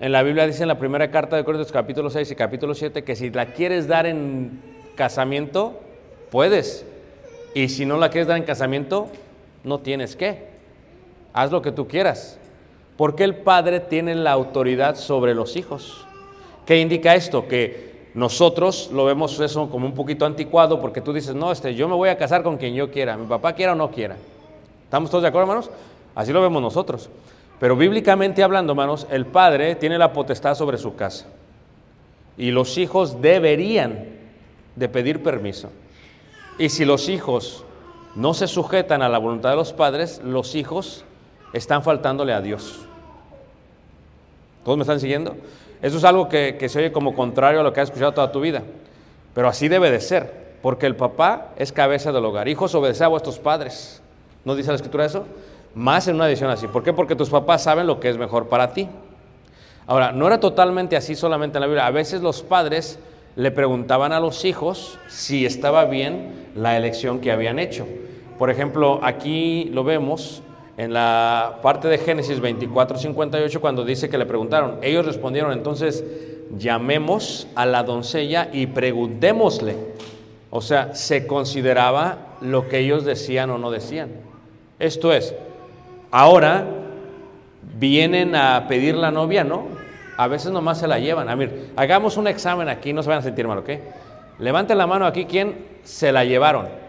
En 0.00 0.12
la 0.12 0.22
Biblia 0.22 0.46
dice 0.46 0.62
en 0.62 0.68
la 0.68 0.78
primera 0.78 1.10
carta 1.10 1.36
de 1.36 1.44
Corintios 1.44 1.72
capítulo 1.72 2.10
6 2.10 2.30
y 2.30 2.34
capítulo 2.34 2.74
7 2.74 3.04
que 3.04 3.16
si 3.16 3.30
la 3.30 3.46
quieres 3.46 3.86
dar 3.86 4.06
en 4.06 4.60
casamiento, 4.96 5.80
puedes. 6.30 6.84
Y 7.54 7.68
si 7.68 7.86
no 7.86 7.96
la 7.96 8.10
quieres 8.10 8.26
dar 8.26 8.36
en 8.36 8.42
casamiento, 8.42 9.08
no 9.62 9.78
tienes 9.78 10.16
que. 10.16 10.48
Haz 11.32 11.50
lo 11.50 11.62
que 11.62 11.72
tú 11.72 11.88
quieras. 11.88 12.38
Porque 12.96 13.24
el 13.24 13.36
padre 13.36 13.80
tiene 13.80 14.14
la 14.14 14.32
autoridad 14.32 14.96
sobre 14.96 15.34
los 15.34 15.56
hijos. 15.56 16.06
¿Qué 16.66 16.80
indica 16.80 17.14
esto? 17.14 17.48
Que 17.48 17.93
nosotros 18.14 18.90
lo 18.92 19.04
vemos 19.04 19.38
eso 19.40 19.68
como 19.68 19.86
un 19.86 19.94
poquito 19.94 20.24
anticuado 20.24 20.80
porque 20.80 21.00
tú 21.00 21.12
dices, 21.12 21.34
no, 21.34 21.50
este, 21.50 21.74
yo 21.74 21.88
me 21.88 21.94
voy 21.94 22.08
a 22.08 22.16
casar 22.16 22.44
con 22.44 22.56
quien 22.56 22.74
yo 22.74 22.90
quiera, 22.90 23.16
mi 23.16 23.26
papá 23.26 23.52
quiera 23.52 23.72
o 23.72 23.74
no 23.74 23.90
quiera. 23.90 24.16
¿Estamos 24.84 25.10
todos 25.10 25.22
de 25.22 25.28
acuerdo, 25.28 25.50
hermanos? 25.50 25.70
Así 26.14 26.32
lo 26.32 26.40
vemos 26.40 26.62
nosotros. 26.62 27.10
Pero 27.58 27.76
bíblicamente 27.76 28.44
hablando, 28.44 28.72
hermanos, 28.72 29.06
el 29.10 29.26
padre 29.26 29.74
tiene 29.74 29.98
la 29.98 30.12
potestad 30.12 30.54
sobre 30.54 30.78
su 30.78 30.94
casa. 30.94 31.26
Y 32.36 32.52
los 32.52 32.78
hijos 32.78 33.20
deberían 33.20 34.06
de 34.76 34.88
pedir 34.88 35.22
permiso. 35.22 35.70
Y 36.58 36.68
si 36.68 36.84
los 36.84 37.08
hijos 37.08 37.64
no 38.14 38.32
se 38.34 38.46
sujetan 38.46 39.02
a 39.02 39.08
la 39.08 39.18
voluntad 39.18 39.50
de 39.50 39.56
los 39.56 39.72
padres, 39.72 40.20
los 40.24 40.54
hijos 40.54 41.04
están 41.52 41.82
faltándole 41.82 42.32
a 42.32 42.40
Dios. 42.40 42.86
¿Todos 44.64 44.78
me 44.78 44.82
están 44.82 45.00
siguiendo? 45.00 45.36
Eso 45.82 45.98
es 45.98 46.04
algo 46.04 46.28
que, 46.28 46.66
se 46.68 46.78
oye 46.78 46.92
como 46.92 47.14
contrario 47.14 47.60
a 47.60 47.62
lo 47.62 47.72
que 47.72 47.80
has 47.80 47.88
escuchado 47.88 48.12
toda 48.12 48.32
tu 48.32 48.40
vida. 48.40 48.62
Pero 49.34 49.48
así 49.48 49.68
debe 49.68 49.90
de 49.90 50.00
ser, 50.00 50.32
porque 50.62 50.86
el 50.86 50.96
papá 50.96 51.52
es 51.56 51.72
cabeza 51.72 52.12
del 52.12 52.24
hogar. 52.24 52.48
Hijos, 52.48 52.74
obedeced 52.74 53.04
a 53.04 53.08
vuestros 53.08 53.38
padres. 53.38 54.00
¿No 54.44 54.54
dice 54.54 54.68
la 54.68 54.76
escritura 54.76 55.04
eso? 55.04 55.26
Más 55.74 56.06
en 56.08 56.16
una 56.16 56.28
edición 56.28 56.50
así. 56.50 56.68
¿Por 56.68 56.82
qué? 56.82 56.92
Porque 56.92 57.16
tus 57.16 57.30
papás 57.30 57.62
saben 57.62 57.86
lo 57.86 58.00
que 58.00 58.08
es 58.08 58.16
mejor 58.16 58.48
para 58.48 58.72
ti. 58.72 58.88
Ahora, 59.86 60.12
no 60.12 60.26
era 60.26 60.40
totalmente 60.40 60.96
así 60.96 61.14
solamente 61.14 61.58
en 61.58 61.62
la 61.62 61.66
Biblia. 61.66 61.86
A 61.86 61.90
veces 61.90 62.22
los 62.22 62.42
padres 62.42 62.98
le 63.36 63.50
preguntaban 63.50 64.12
a 64.12 64.20
los 64.20 64.44
hijos 64.44 64.98
si 65.08 65.44
estaba 65.44 65.84
bien 65.86 66.50
la 66.54 66.76
elección 66.76 67.20
que 67.20 67.32
habían 67.32 67.58
hecho. 67.58 67.86
Por 68.38 68.50
ejemplo, 68.50 69.00
aquí 69.02 69.70
lo 69.72 69.84
vemos 69.84 70.42
en 70.76 70.92
la 70.92 71.60
parte 71.62 71.88
de 71.88 71.98
Génesis 71.98 72.40
24, 72.40 72.98
58, 72.98 73.60
cuando 73.60 73.84
dice 73.84 74.08
que 74.08 74.18
le 74.18 74.26
preguntaron, 74.26 74.78
ellos 74.82 75.06
respondieron, 75.06 75.52
entonces 75.52 76.04
llamemos 76.58 77.46
a 77.54 77.64
la 77.66 77.82
doncella 77.82 78.48
y 78.52 78.66
preguntémosle. 78.66 79.76
O 80.50 80.60
sea, 80.60 80.94
se 80.94 81.26
consideraba 81.26 82.36
lo 82.40 82.68
que 82.68 82.78
ellos 82.78 83.04
decían 83.04 83.50
o 83.50 83.58
no 83.58 83.70
decían. 83.70 84.10
Esto 84.78 85.12
es, 85.12 85.34
ahora 86.10 86.64
vienen 87.78 88.34
a 88.36 88.66
pedir 88.68 88.94
la 88.94 89.10
novia, 89.10 89.44
¿no? 89.44 89.64
A 90.16 90.28
veces 90.28 90.52
nomás 90.52 90.78
se 90.78 90.86
la 90.86 90.98
llevan. 90.98 91.28
A 91.28 91.34
ver, 91.34 91.70
hagamos 91.76 92.16
un 92.16 92.28
examen 92.28 92.68
aquí, 92.68 92.92
no 92.92 93.02
se 93.02 93.08
van 93.08 93.18
a 93.18 93.22
sentir 93.22 93.48
mal, 93.48 93.58
¿ok? 93.58 93.70
Levanten 94.38 94.78
la 94.78 94.86
mano 94.86 95.06
aquí, 95.06 95.24
¿quién 95.24 95.56
se 95.82 96.12
la 96.12 96.24
llevaron? 96.24 96.83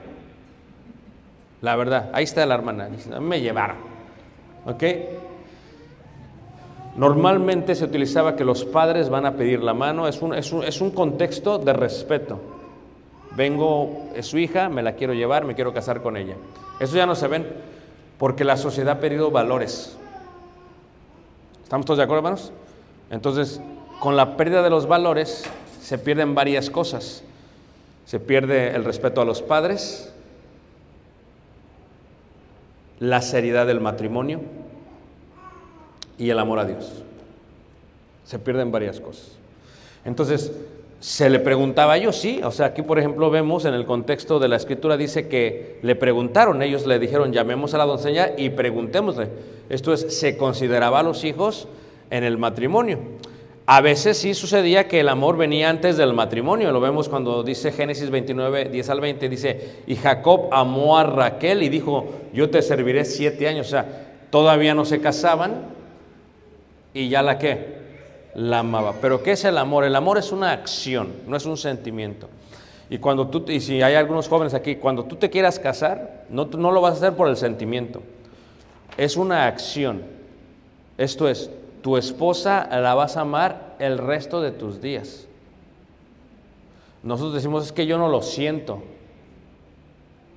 La 1.61 1.75
verdad, 1.75 2.09
ahí 2.13 2.23
está 2.23 2.45
la 2.45 2.55
hermana. 2.55 2.89
Me 3.19 3.41
llevaron. 3.41 3.77
¿Ok? 4.65 4.83
Normalmente 6.95 7.75
se 7.75 7.85
utilizaba 7.85 8.35
que 8.35 8.45
los 8.45 8.63
padres 8.63 9.09
van 9.09 9.25
a 9.25 9.33
pedir 9.33 9.61
la 9.61 9.73
mano. 9.73 10.07
Es 10.07 10.21
un, 10.21 10.33
es 10.33 10.51
un, 10.51 10.63
es 10.63 10.79
un 10.81 10.91
contexto 10.91 11.57
de 11.57 11.73
respeto. 11.73 12.39
Vengo, 13.35 14.09
es 14.15 14.27
su 14.27 14.37
hija, 14.37 14.69
me 14.69 14.81
la 14.81 14.93
quiero 14.93 15.13
llevar, 15.13 15.43
me 15.43 15.55
quiero 15.55 15.73
casar 15.73 16.01
con 16.01 16.15
ella. 16.15 16.35
Eso 16.79 16.95
ya 16.95 17.05
no 17.05 17.15
se 17.15 17.27
ven 17.27 17.45
porque 18.17 18.45
la 18.45 18.55
sociedad 18.55 18.97
ha 18.97 18.99
perdido 19.01 19.29
valores. 19.29 19.97
¿Estamos 21.63 21.85
todos 21.85 21.97
de 21.97 22.03
acuerdo, 22.03 22.19
hermanos? 22.19 22.53
Entonces, 23.09 23.59
con 23.99 24.15
la 24.15 24.37
pérdida 24.37 24.61
de 24.61 24.69
los 24.69 24.87
valores 24.87 25.43
se 25.81 25.97
pierden 25.97 26.33
varias 26.33 26.69
cosas. 26.69 27.23
Se 28.05 28.19
pierde 28.19 28.75
el 28.75 28.85
respeto 28.85 29.19
a 29.19 29.25
los 29.25 29.41
padres, 29.41 30.13
la 32.99 33.21
seriedad 33.21 33.67
del 33.67 33.81
matrimonio 33.81 34.41
y 36.17 36.29
el 36.29 36.39
amor 36.39 36.59
a 36.59 36.65
Dios. 36.65 37.03
Se 38.25 38.39
pierden 38.39 38.71
varias 38.71 38.99
cosas. 38.99 39.31
Entonces, 40.05 40.51
se 40.99 41.29
le 41.29 41.39
preguntaba 41.39 41.93
a 41.93 41.97
ellos, 41.97 42.15
sí, 42.15 42.41
o 42.43 42.51
sea, 42.51 42.67
aquí 42.67 42.81
por 42.81 42.97
ejemplo 42.97 43.29
vemos 43.29 43.65
en 43.65 43.73
el 43.73 43.85
contexto 43.85 44.39
de 44.39 44.47
la 44.47 44.55
escritura 44.55 44.97
dice 44.97 45.27
que 45.27 45.77
le 45.81 45.95
preguntaron, 45.95 46.61
ellos 46.61 46.87
le 46.87 46.97
dijeron, 46.97 47.31
llamemos 47.31 47.73
a 47.73 47.77
la 47.77 47.85
doncella 47.85 48.33
y 48.37 48.49
preguntémosle. 48.49 49.27
Esto 49.69 49.93
es, 49.93 50.17
se 50.17 50.37
consideraba 50.37 51.01
a 51.01 51.03
los 51.03 51.23
hijos 51.23 51.67
en 52.09 52.23
el 52.23 52.37
matrimonio. 52.37 52.99
A 53.67 53.81
veces 53.81 54.17
sí 54.17 54.35
sucedía 54.35 54.87
que 54.87 54.99
el 54.99 55.09
amor 55.09 55.37
venía 55.37 55.69
antes 55.69 55.97
del 55.97 56.13
matrimonio, 56.13 56.71
lo 56.71 56.79
vemos 56.79 57.09
cuando 57.09 57.41
dice 57.41 57.71
Génesis 57.71 58.11
29, 58.11 58.65
10 58.65 58.89
al 58.89 59.01
20, 59.01 59.27
dice, 59.27 59.77
y 59.87 59.95
Jacob 59.95 60.49
amó 60.51 60.99
a 60.99 61.03
Raquel 61.03 61.63
y 61.63 61.69
dijo, 61.69 62.05
yo 62.31 62.49
te 62.51 62.61
serviré 62.61 63.05
siete 63.05 63.47
años, 63.47 63.67
o 63.67 63.69
sea, 63.71 63.87
todavía 64.29 64.75
no 64.75 64.85
se 64.85 65.01
casaban 65.01 65.65
y 66.93 67.09
ya 67.09 67.23
la 67.23 67.39
que, 67.39 67.75
la 68.35 68.59
amaba. 68.59 68.95
Pero 69.01 69.23
¿qué 69.23 69.31
es 69.31 69.45
el 69.45 69.57
amor? 69.57 69.83
El 69.85 69.95
amor 69.95 70.17
es 70.17 70.31
una 70.31 70.51
acción, 70.51 71.13
no 71.25 71.35
es 71.35 71.45
un 71.45 71.57
sentimiento. 71.57 72.29
Y 72.89 72.99
cuando 72.99 73.27
tú, 73.27 73.45
y 73.47 73.61
si 73.61 73.81
hay 73.81 73.95
algunos 73.95 74.27
jóvenes 74.27 74.53
aquí, 74.53 74.75
cuando 74.75 75.05
tú 75.05 75.15
te 75.15 75.29
quieras 75.29 75.57
casar, 75.57 76.25
no, 76.29 76.45
no 76.45 76.71
lo 76.71 76.81
vas 76.81 76.93
a 76.93 76.97
hacer 76.97 77.13
por 77.13 77.29
el 77.29 77.37
sentimiento, 77.37 78.03
es 78.97 79.17
una 79.17 79.47
acción. 79.47 80.03
Esto 80.97 81.27
es, 81.27 81.49
tu 81.85 81.97
esposa 81.97 82.67
la 82.81 82.95
vas 82.95 83.15
a 83.15 83.21
amar 83.21 83.75
el 83.77 83.99
resto 83.99 84.41
de 84.41 84.49
tus 84.49 84.81
días. 84.81 85.27
Nosotros 87.03 87.35
decimos, 87.35 87.63
es 87.63 87.71
que 87.71 87.85
yo 87.85 87.99
no 87.99 88.09
lo 88.09 88.23
siento. 88.23 88.81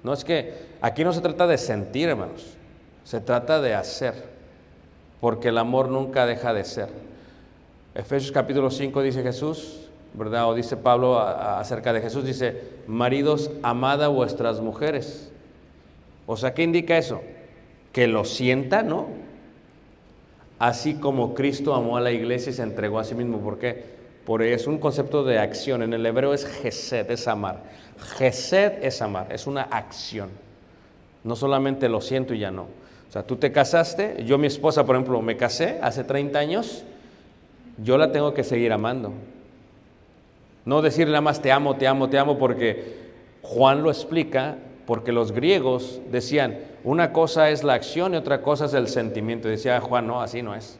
No 0.02 0.12
es 0.12 0.25
que 0.25 0.52
aquí 0.83 1.05
no 1.05 1.14
se 1.14 1.23
trata 1.23 1.47
de 1.47 1.57
sentir, 1.57 2.11
hermanos, 2.11 2.59
se 3.02 3.23
trata 3.23 3.62
de 3.62 3.75
hacer, 3.75 4.28
porque 5.23 5.49
el 5.49 5.57
amor 5.57 5.88
nunca 5.88 6.26
deja 6.26 6.52
de 6.52 6.67
ser. 6.67 6.90
Efesios 7.95 8.31
capítulo 8.31 8.71
5 8.71 9.00
dice 9.00 9.23
Jesús, 9.23 9.88
¿verdad? 10.12 10.50
O 10.50 10.55
dice 10.55 10.76
Pablo 10.76 11.19
acerca 11.19 11.95
de 11.95 12.02
Jesús, 12.02 12.26
dice, 12.26 12.62
maridos, 12.87 13.50
amad 13.62 14.02
a 14.02 14.09
vuestras 14.09 14.61
mujeres. 14.61 15.33
O 16.26 16.37
sea, 16.37 16.52
¿qué 16.52 16.62
indica 16.62 16.99
eso? 16.99 17.23
Que 17.90 18.07
lo 18.07 18.26
sienta, 18.26 18.83
¿no? 18.83 19.18
Así 20.59 20.95
como 20.95 21.35
Cristo 21.35 21.75
amó 21.75 21.97
a 21.97 22.00
la 22.00 22.11
iglesia 22.11 22.50
y 22.50 22.55
se 22.55 22.62
entregó 22.62 22.99
a 22.99 23.05
sí 23.05 23.15
mismo. 23.15 23.38
¿Por 23.38 23.59
qué? 23.59 23.99
Porque 24.25 24.53
es 24.53 24.67
un 24.67 24.79
concepto 24.79 25.25
de 25.25 25.38
acción. 25.38 25.83
En 25.83 25.93
el 25.93 26.05
hebreo 26.05 26.35
es 26.35 26.45
gesed, 26.45 27.11
es 27.11 27.29
amar. 27.29 27.62
Gesed 28.17 28.83
es 28.83 29.00
amar, 29.00 29.29
es 29.31 29.47
una 29.47 29.62
acción. 29.62 30.31
No 31.25 31.37
solamente 31.37 31.88
lo 31.88 32.00
siento 32.00 32.35
y 32.35 32.41
ya 32.41 32.50
no. 32.50 32.62
O 33.09 33.12
sea, 33.12 33.23
tú 33.23 33.37
te 33.37 33.53
casaste, 33.53 34.23
yo 34.25 34.37
mi 34.37 34.47
esposa, 34.47 34.85
por 34.85 34.97
ejemplo, 34.97 35.23
me 35.23 35.37
casé 35.37 35.79
hace 35.81 36.05
30 36.05 36.38
años, 36.38 36.85
yo 37.83 37.97
la 37.97 38.12
tengo 38.12 38.35
que 38.35 38.45
seguir 38.45 38.73
amando. 38.73 39.12
No 40.67 40.83
decirle 40.83 41.12
nada 41.12 41.23
más 41.23 41.41
te 41.41 41.50
amo, 41.50 41.77
te 41.77 41.87
amo, 41.87 42.11
te 42.11 42.19
amo, 42.19 42.37
porque 42.37 42.97
Juan 43.43 43.83
lo 43.83 43.91
explica, 43.91 44.59
porque 44.88 45.12
los 45.12 45.33
griegos 45.33 46.00
decían, 46.11 46.61
una 46.83 47.12
cosa 47.12 47.50
es 47.50 47.62
la 47.62 47.75
acción 47.75 48.14
y 48.14 48.16
otra 48.16 48.40
cosa 48.40 48.64
es 48.64 48.73
el 48.73 48.88
sentimiento. 48.88 49.47
Decía 49.47 49.83
Juan, 49.83 50.07
no, 50.07 50.23
así 50.23 50.40
no 50.40 50.54
es. 50.54 50.78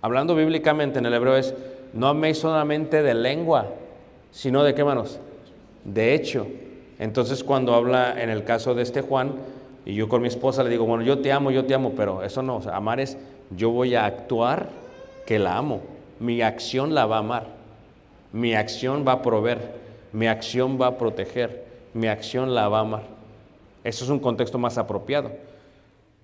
Hablando 0.00 0.36
bíblicamente 0.36 1.00
en 1.00 1.06
el 1.06 1.14
hebreo 1.14 1.34
es, 1.34 1.52
no 1.92 2.06
améis 2.06 2.38
solamente 2.38 3.02
de 3.02 3.14
lengua, 3.14 3.66
sino 4.30 4.62
de 4.62 4.76
qué 4.76 4.84
manos? 4.84 5.18
De 5.82 6.14
hecho. 6.14 6.46
Entonces 7.00 7.42
cuando 7.42 7.74
habla 7.74 8.14
en 8.22 8.30
el 8.30 8.44
caso 8.44 8.76
de 8.76 8.84
este 8.84 9.00
Juan, 9.00 9.32
y 9.84 9.96
yo 9.96 10.08
con 10.08 10.22
mi 10.22 10.28
esposa 10.28 10.62
le 10.62 10.70
digo, 10.70 10.86
bueno, 10.86 11.02
yo 11.02 11.18
te 11.18 11.32
amo, 11.32 11.50
yo 11.50 11.64
te 11.64 11.74
amo, 11.74 11.94
pero 11.96 12.22
eso 12.22 12.42
no, 12.42 12.60
amar 12.72 13.00
es, 13.00 13.18
yo 13.50 13.70
voy 13.70 13.96
a 13.96 14.06
actuar 14.06 14.68
que 15.26 15.40
la 15.40 15.56
amo, 15.56 15.80
mi 16.20 16.42
acción 16.42 16.94
la 16.94 17.06
va 17.06 17.16
a 17.16 17.18
amar, 17.18 17.48
mi 18.32 18.54
acción 18.54 19.04
va 19.04 19.14
a 19.14 19.22
proveer, 19.22 19.58
mi 20.12 20.28
acción 20.28 20.80
va 20.80 20.86
a 20.86 20.96
proteger, 20.96 21.64
mi 21.92 22.06
acción 22.06 22.54
la 22.54 22.68
va 22.68 22.78
a 22.78 22.82
amar. 22.82 23.15
Eso 23.86 24.02
es 24.02 24.10
un 24.10 24.18
contexto 24.18 24.58
más 24.58 24.78
apropiado. 24.78 25.30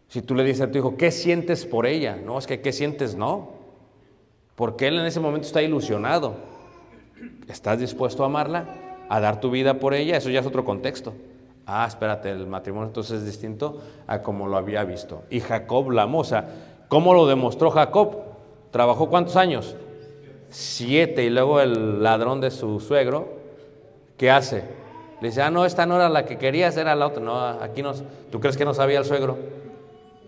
Si 0.09 0.21
tú 0.21 0.35
le 0.35 0.43
dices 0.43 0.63
a 0.63 0.71
tu 0.73 0.79
hijo, 0.79 0.97
¿qué 0.97 1.13
sientes 1.13 1.65
por 1.65 1.87
ella? 1.87 2.17
No, 2.17 2.37
es 2.37 2.49
que 2.49 2.61
¿qué 2.61 2.73
sientes? 2.73 3.15
No. 3.15 3.51
Porque 4.57 4.89
él 4.89 4.99
en 4.99 5.07
ese 5.07 5.21
momento 5.21 5.47
está 5.47 5.63
ilusionado. 5.63 6.35
¿Estás 7.49 7.79
dispuesto 7.79 8.25
a 8.25 8.27
amarla? 8.27 8.67
¿A 9.09 9.21
dar 9.21 9.41
tu 9.41 9.49
vida 9.53 9.79
por 9.79 9.95
ella? 9.95 10.17
Eso 10.17 10.29
ya 10.29 10.41
es 10.41 10.47
otro 10.47 10.65
contexto. 10.65 11.15
Ah, 11.65 11.85
espérate, 11.87 12.31
el 12.31 12.49
matrimonio 12.49 12.89
entonces 12.89 13.21
es 13.21 13.27
distinto 13.27 13.81
a 14.09 14.23
como 14.23 14.49
lo 14.49 14.57
había 14.57 14.83
visto. 14.83 15.23
Y 15.31 15.39
Jacob 15.39 15.93
la 15.93 16.11
sea, 16.25 16.49
¿cómo 16.89 17.15
lo 17.15 17.29
demostró 17.29 17.71
Jacob? 17.71 18.17
¿Trabajó 18.73 19.09
cuántos 19.09 19.37
años? 19.37 19.77
Siete. 20.51 21.23
Y 21.23 21.31
luego 21.31 21.61
el 21.61 22.03
ladrón 22.03 22.41
de 22.41 22.51
su 22.51 22.81
suegro, 22.81 23.29
¿qué 24.17 24.33
hace? 24.33 24.65
Le 25.23 25.29
dice, 25.29 25.41
ah, 25.41 25.53
no, 25.53 25.65
esta 25.65 25.87
no 25.87 25.95
era 25.95 26.09
la 26.09 26.25
que 26.27 26.37
querías, 26.37 26.77
era 26.77 26.97
la 26.97 27.07
otra. 27.07 27.23
No, 27.23 27.39
aquí 27.39 27.81
no. 27.81 27.93
¿Tú 28.33 28.41
crees 28.41 28.57
que 28.57 28.65
no 28.65 28.75
sabía 28.75 28.99
el 28.99 29.05
suegro? 29.05 29.39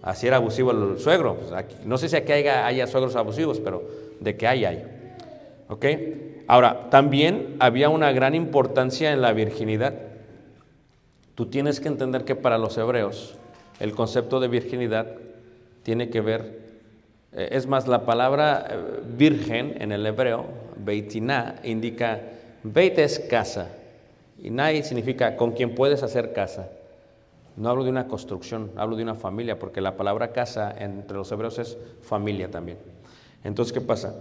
Así 0.03 0.29
era 0.29 0.37
abusivo 0.37 0.71
el 0.71 1.01
suegro. 1.01 1.35
Pues 1.35 1.53
no 1.85 1.99
sé 1.99 2.09
si 2.09 2.15
aquí 2.15 2.31
haya, 2.31 2.65
haya 2.65 2.87
suegros 2.87 3.17
abusivos, 3.17 3.59
pero 3.59 3.83
de 4.21 4.37
que 4.37 4.47
hay, 4.47 4.65
hay. 4.65 4.85
¿Ok? 5.69 5.85
Ahora, 6.47 6.91
también 6.91 7.57
había 7.59 7.89
una 7.89 8.13
gran 8.13 8.37
importancia 8.37 9.13
en 9.13 9.21
la 9.21 9.33
virginidad. 9.33 9.95
Tú 11.35 11.47
tienes 11.47 11.81
que 11.81 11.89
entender 11.89 12.25
que 12.25 12.37
para 12.37 12.57
los 12.57 12.79
hebreos 12.79 13.35
el 13.81 13.97
concepto 13.97 14.39
de 14.39 14.47
virginidad 14.47 15.09
tiene 15.83 16.09
que 16.09 16.21
ver, 16.21 16.61
eh, 17.33 17.49
es 17.51 17.67
más, 17.67 17.89
la 17.89 18.05
palabra 18.07 18.65
eh, 18.71 18.77
virgen 19.17 19.75
en 19.81 19.91
el 19.91 20.07
hebreo, 20.07 20.47
beitina, 20.77 21.57
indica, 21.65 22.21
beit 22.63 22.97
es 23.01 23.19
casa, 23.19 23.71
y 24.45 24.51
nai 24.51 24.83
significa 24.83 25.37
con 25.37 25.53
quien 25.53 25.75
puedes 25.75 26.03
hacer 26.03 26.35
casa. 26.35 26.69
No 27.57 27.71
hablo 27.71 27.83
de 27.83 27.89
una 27.89 28.09
construcción, 28.09 28.71
hablo 28.77 28.95
de 28.95 29.03
una 29.03 29.15
familia, 29.15 29.59
porque 29.59 29.81
la 29.81 29.97
palabra 29.97 30.33
casa 30.33 30.71
entre 30.79 31.17
los 31.17 31.33
hebreos 31.33 31.59
es 31.59 31.79
familia 32.03 32.51
también. 32.51 32.77
Entonces, 33.43 33.73
¿qué 33.73 33.81
pasa? 33.81 34.15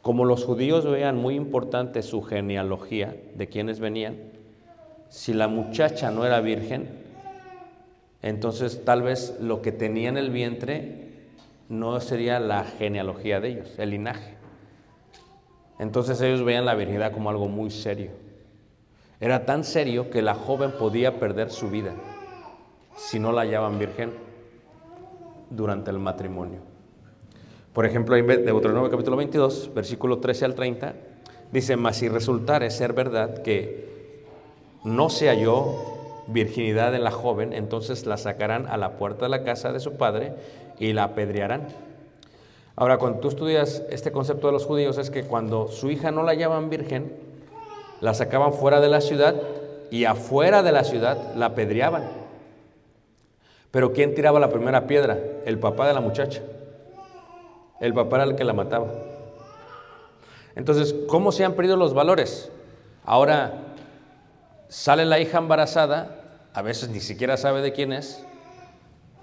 Como 0.00 0.24
los 0.24 0.46
judíos 0.46 0.86
veían 0.86 1.18
muy 1.18 1.34
importante 1.34 2.00
su 2.00 2.22
genealogía 2.22 3.14
de 3.34 3.48
quienes 3.48 3.80
venían, 3.80 4.16
si 5.10 5.34
la 5.34 5.46
muchacha 5.46 6.10
no 6.10 6.24
era 6.24 6.40
virgen, 6.40 6.88
entonces 8.22 8.82
tal 8.82 9.02
vez 9.02 9.36
lo 9.42 9.60
que 9.60 9.72
tenía 9.72 10.08
en 10.08 10.16
el 10.16 10.30
vientre 10.30 11.10
no 11.68 12.00
sería 12.00 12.40
la 12.40 12.64
genealogía 12.64 13.40
de 13.40 13.48
ellos, 13.48 13.78
el 13.78 13.90
linaje. 13.90 14.36
Entonces 15.78 16.18
ellos 16.22 16.44
veían 16.44 16.64
la 16.64 16.74
virginidad 16.74 17.12
como 17.12 17.28
algo 17.28 17.46
muy 17.46 17.70
serio. 17.70 18.29
Era 19.20 19.44
tan 19.44 19.64
serio 19.64 20.08
que 20.08 20.22
la 20.22 20.34
joven 20.34 20.72
podía 20.72 21.20
perder 21.20 21.50
su 21.50 21.68
vida 21.68 21.92
si 22.96 23.18
no 23.18 23.32
la 23.32 23.42
hallaban 23.42 23.78
virgen 23.78 24.12
durante 25.50 25.90
el 25.90 25.98
matrimonio. 25.98 26.60
Por 27.74 27.84
ejemplo, 27.84 28.16
en 28.16 28.26
Deuteronomio 28.26 28.90
capítulo 28.90 29.18
22, 29.18 29.72
versículo 29.74 30.18
13 30.18 30.44
al 30.46 30.54
30, 30.54 30.94
dice, 31.52 31.76
mas 31.76 31.98
si 31.98 32.08
resultare 32.08 32.70
ser 32.70 32.94
verdad 32.94 33.42
que 33.42 34.24
no 34.84 35.10
se 35.10 35.28
halló 35.28 35.76
virginidad 36.26 36.94
en 36.94 37.04
la 37.04 37.10
joven, 37.10 37.52
entonces 37.52 38.06
la 38.06 38.16
sacarán 38.16 38.66
a 38.68 38.78
la 38.78 38.96
puerta 38.96 39.26
de 39.26 39.28
la 39.28 39.44
casa 39.44 39.72
de 39.72 39.80
su 39.80 39.94
padre 39.94 40.32
y 40.78 40.94
la 40.94 41.04
apedrearán. 41.04 41.68
Ahora, 42.74 42.96
cuando 42.96 43.20
tú 43.20 43.28
estudias 43.28 43.82
este 43.90 44.12
concepto 44.12 44.46
de 44.46 44.54
los 44.54 44.64
judíos, 44.64 44.96
es 44.96 45.10
que 45.10 45.24
cuando 45.24 45.68
su 45.68 45.90
hija 45.90 46.10
no 46.10 46.22
la 46.22 46.32
hallaban 46.32 46.70
virgen, 46.70 47.29
la 48.00 48.14
sacaban 48.14 48.52
fuera 48.52 48.80
de 48.80 48.88
la 48.88 49.00
ciudad 49.00 49.34
y 49.90 50.04
afuera 50.04 50.62
de 50.62 50.72
la 50.72 50.84
ciudad 50.84 51.34
la 51.34 51.46
apedreaban. 51.46 52.08
Pero 53.70 53.92
¿quién 53.92 54.14
tiraba 54.14 54.40
la 54.40 54.50
primera 54.50 54.86
piedra? 54.86 55.18
El 55.44 55.58
papá 55.58 55.86
de 55.86 55.94
la 55.94 56.00
muchacha. 56.00 56.42
El 57.80 57.94
papá 57.94 58.16
era 58.16 58.24
el 58.24 58.36
que 58.36 58.44
la 58.44 58.52
mataba. 58.52 58.88
Entonces, 60.56 60.94
¿cómo 61.08 61.32
se 61.32 61.44
han 61.44 61.54
perdido 61.54 61.76
los 61.76 61.94
valores? 61.94 62.50
Ahora 63.04 63.52
sale 64.68 65.04
la 65.04 65.18
hija 65.18 65.38
embarazada, 65.38 66.16
a 66.52 66.62
veces 66.62 66.88
ni 66.90 67.00
siquiera 67.00 67.36
sabe 67.36 67.62
de 67.62 67.72
quién 67.72 67.92
es, 67.92 68.24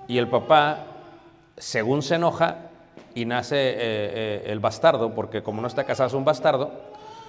y 0.07 0.17
el 0.17 0.29
papá, 0.29 0.85
según 1.57 2.01
se 2.01 2.15
enoja, 2.15 2.69
y 3.13 3.25
nace 3.25 3.55
eh, 3.55 3.75
eh, 3.79 4.43
el 4.47 4.59
bastardo, 4.59 5.13
porque 5.13 5.43
como 5.43 5.61
no 5.61 5.67
está 5.67 5.83
casado 5.83 6.07
es 6.07 6.13
un 6.13 6.25
bastardo, 6.25 6.71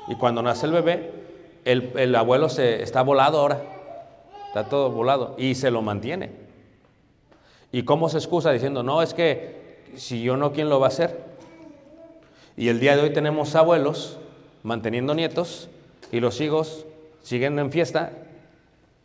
y 0.06 0.14
cuando 0.14 0.42
nace 0.42 0.66
el 0.66 0.72
bebé, 0.72 1.12
el, 1.68 1.92
el 1.96 2.14
abuelo 2.14 2.48
se, 2.48 2.82
está 2.82 3.02
volado 3.02 3.40
ahora, 3.40 3.60
está 4.46 4.64
todo 4.70 4.90
volado, 4.90 5.34
y 5.36 5.54
se 5.54 5.70
lo 5.70 5.82
mantiene. 5.82 6.30
¿Y 7.70 7.82
cómo 7.82 8.08
se 8.08 8.16
excusa? 8.16 8.50
Diciendo, 8.50 8.82
no, 8.82 9.02
es 9.02 9.12
que 9.12 9.84
si 9.94 10.22
yo 10.22 10.38
no, 10.38 10.52
¿quién 10.52 10.70
lo 10.70 10.80
va 10.80 10.86
a 10.86 10.88
hacer? 10.88 11.18
Y 12.56 12.68
el 12.68 12.80
día 12.80 12.96
de 12.96 13.02
hoy 13.02 13.10
tenemos 13.10 13.54
abuelos 13.54 14.18
manteniendo 14.62 15.14
nietos 15.14 15.68
y 16.10 16.20
los 16.20 16.40
hijos 16.40 16.86
siguen 17.22 17.58
en 17.58 17.70
fiesta, 17.70 18.12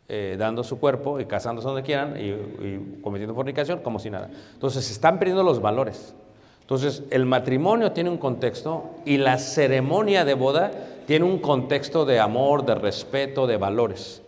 eh, 0.08 0.36
dando 0.38 0.64
su 0.64 0.80
cuerpo 0.80 1.20
y 1.20 1.26
casándose 1.26 1.68
donde 1.68 1.82
quieran 1.82 2.16
y, 2.18 2.30
y 2.30 3.00
cometiendo 3.02 3.34
fornicación 3.34 3.80
como 3.80 3.98
si 3.98 4.08
nada. 4.08 4.30
Entonces 4.54 4.86
se 4.86 4.94
están 4.94 5.18
perdiendo 5.18 5.42
los 5.42 5.60
valores. 5.60 6.14
Entonces 6.62 7.02
el 7.10 7.26
matrimonio 7.26 7.92
tiene 7.92 8.08
un 8.08 8.16
contexto 8.16 8.90
y 9.04 9.18
la 9.18 9.36
ceremonia 9.36 10.24
de 10.24 10.32
boda 10.32 10.70
tiene 11.06 11.24
un 11.24 11.38
contexto 11.38 12.04
de 12.04 12.20
amor, 12.20 12.64
de 12.64 12.74
respeto, 12.74 13.46
de 13.46 13.56
valores. 13.56 14.22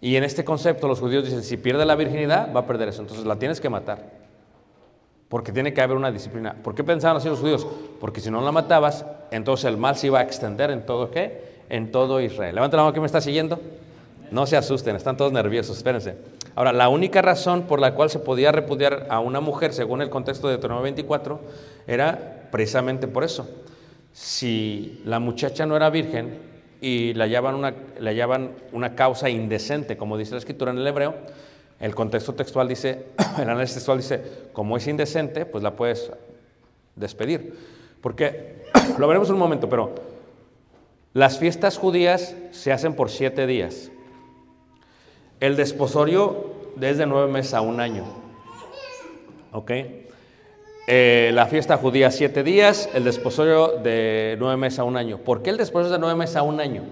Y 0.00 0.16
en 0.16 0.24
este 0.24 0.44
concepto 0.44 0.88
los 0.88 1.00
judíos 1.00 1.24
dicen, 1.24 1.42
si 1.42 1.56
pierde 1.56 1.84
la 1.84 1.94
virginidad, 1.94 2.52
va 2.54 2.60
a 2.60 2.66
perder 2.66 2.88
eso, 2.88 3.02
entonces 3.02 3.26
la 3.26 3.38
tienes 3.38 3.60
que 3.60 3.68
matar. 3.68 4.26
Porque 5.28 5.52
tiene 5.52 5.74
que 5.74 5.80
haber 5.80 5.96
una 5.96 6.12
disciplina. 6.12 6.54
¿Por 6.62 6.74
qué 6.74 6.84
pensaban 6.84 7.16
así 7.16 7.28
los 7.28 7.40
judíos? 7.40 7.66
Porque 8.00 8.20
si 8.20 8.30
no 8.30 8.40
la 8.42 8.52
matabas, 8.52 9.04
entonces 9.30 9.64
el 9.64 9.76
mal 9.76 9.96
se 9.96 10.06
iba 10.06 10.20
a 10.20 10.22
extender 10.22 10.70
en 10.70 10.86
todo 10.86 11.10
qué? 11.10 11.56
En 11.68 11.90
todo 11.90 12.20
Israel. 12.20 12.54
Levanta 12.54 12.76
la 12.76 12.84
mano 12.84 12.92
que 12.92 13.00
me 13.00 13.06
está 13.06 13.20
siguiendo. 13.20 13.58
No 14.30 14.46
se 14.46 14.56
asusten, 14.56 14.94
están 14.94 15.16
todos 15.16 15.32
nerviosos, 15.32 15.76
espérense. 15.76 16.16
Ahora, 16.54 16.72
la 16.72 16.88
única 16.88 17.22
razón 17.22 17.62
por 17.62 17.80
la 17.80 17.94
cual 17.94 18.10
se 18.10 18.18
podía 18.18 18.52
repudiar 18.52 19.06
a 19.10 19.20
una 19.20 19.40
mujer, 19.40 19.72
según 19.72 20.02
el 20.02 20.10
contexto 20.10 20.46
de 20.46 20.54
Deuteronomio 20.54 20.84
24, 20.84 21.40
era 21.86 22.48
precisamente 22.50 23.08
por 23.08 23.24
eso. 23.24 23.48
Si 24.16 25.02
la 25.04 25.18
muchacha 25.18 25.66
no 25.66 25.76
era 25.76 25.90
virgen 25.90 26.38
y 26.80 27.12
le 27.12 27.24
hallaban 27.24 27.54
una, 27.54 27.74
le 28.00 28.10
hallaban 28.10 28.52
una 28.72 28.94
causa 28.94 29.28
indecente, 29.28 29.98
como 29.98 30.16
dice 30.16 30.30
la 30.30 30.38
escritura 30.38 30.72
en 30.72 30.78
el 30.78 30.86
hebreo, 30.86 31.14
el 31.80 31.94
contexto 31.94 32.34
textual 32.34 32.66
dice, 32.66 33.08
el 33.36 33.50
análisis 33.50 33.74
textual 33.74 33.98
dice, 33.98 34.22
como 34.54 34.78
es 34.78 34.86
indecente, 34.86 35.44
pues 35.44 35.62
la 35.62 35.76
puedes 35.76 36.10
despedir. 36.94 37.58
Porque, 38.00 38.64
lo 38.98 39.06
veremos 39.06 39.28
en 39.28 39.34
un 39.34 39.40
momento, 39.40 39.68
pero 39.68 39.94
las 41.12 41.38
fiestas 41.38 41.76
judías 41.76 42.34
se 42.52 42.72
hacen 42.72 42.94
por 42.94 43.10
siete 43.10 43.46
días. 43.46 43.90
El 45.40 45.56
desposorio 45.56 46.54
desde 46.76 47.04
nueve 47.04 47.30
meses 47.30 47.52
a 47.52 47.60
un 47.60 47.80
año. 47.80 48.04
¿Ok? 49.52 49.72
Eh, 50.88 51.32
la 51.34 51.46
fiesta 51.46 51.76
judía 51.78 52.12
siete 52.12 52.44
días, 52.44 52.88
el 52.94 53.02
desposorio 53.02 53.78
de 53.82 54.36
nueve 54.38 54.56
meses 54.56 54.78
a 54.78 54.84
un 54.84 54.96
año. 54.96 55.18
¿Por 55.18 55.42
qué 55.42 55.50
el 55.50 55.56
desposorio 55.56 55.92
de 55.92 55.98
nueve 55.98 56.14
meses 56.14 56.36
a 56.36 56.42
un 56.42 56.60
año? 56.60 56.84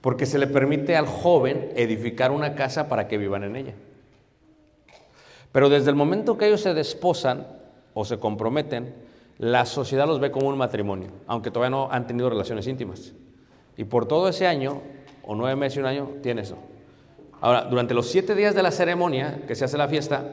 Porque 0.00 0.24
se 0.24 0.38
le 0.38 0.46
permite 0.46 0.96
al 0.96 1.06
joven 1.06 1.70
edificar 1.76 2.30
una 2.30 2.54
casa 2.54 2.88
para 2.88 3.06
que 3.06 3.18
vivan 3.18 3.44
en 3.44 3.56
ella. 3.56 3.74
Pero 5.52 5.68
desde 5.68 5.90
el 5.90 5.96
momento 5.96 6.38
que 6.38 6.46
ellos 6.46 6.62
se 6.62 6.72
desposan 6.72 7.46
o 7.92 8.06
se 8.06 8.18
comprometen, 8.18 8.94
la 9.36 9.66
sociedad 9.66 10.06
los 10.06 10.20
ve 10.20 10.30
como 10.30 10.48
un 10.48 10.56
matrimonio, 10.56 11.10
aunque 11.26 11.50
todavía 11.50 11.76
no 11.76 11.88
han 11.90 12.06
tenido 12.06 12.30
relaciones 12.30 12.66
íntimas. 12.66 13.12
Y 13.76 13.84
por 13.84 14.08
todo 14.08 14.30
ese 14.30 14.46
año, 14.46 14.80
o 15.22 15.34
nueve 15.34 15.54
meses 15.54 15.76
y 15.76 15.80
un 15.80 15.86
año, 15.86 16.08
tiene 16.22 16.42
eso. 16.42 16.56
Ahora, 17.42 17.64
durante 17.64 17.92
los 17.92 18.08
siete 18.08 18.34
días 18.34 18.54
de 18.54 18.62
la 18.62 18.70
ceremonia 18.70 19.42
que 19.46 19.54
se 19.54 19.66
hace 19.66 19.76
la 19.76 19.86
fiesta, 19.86 20.30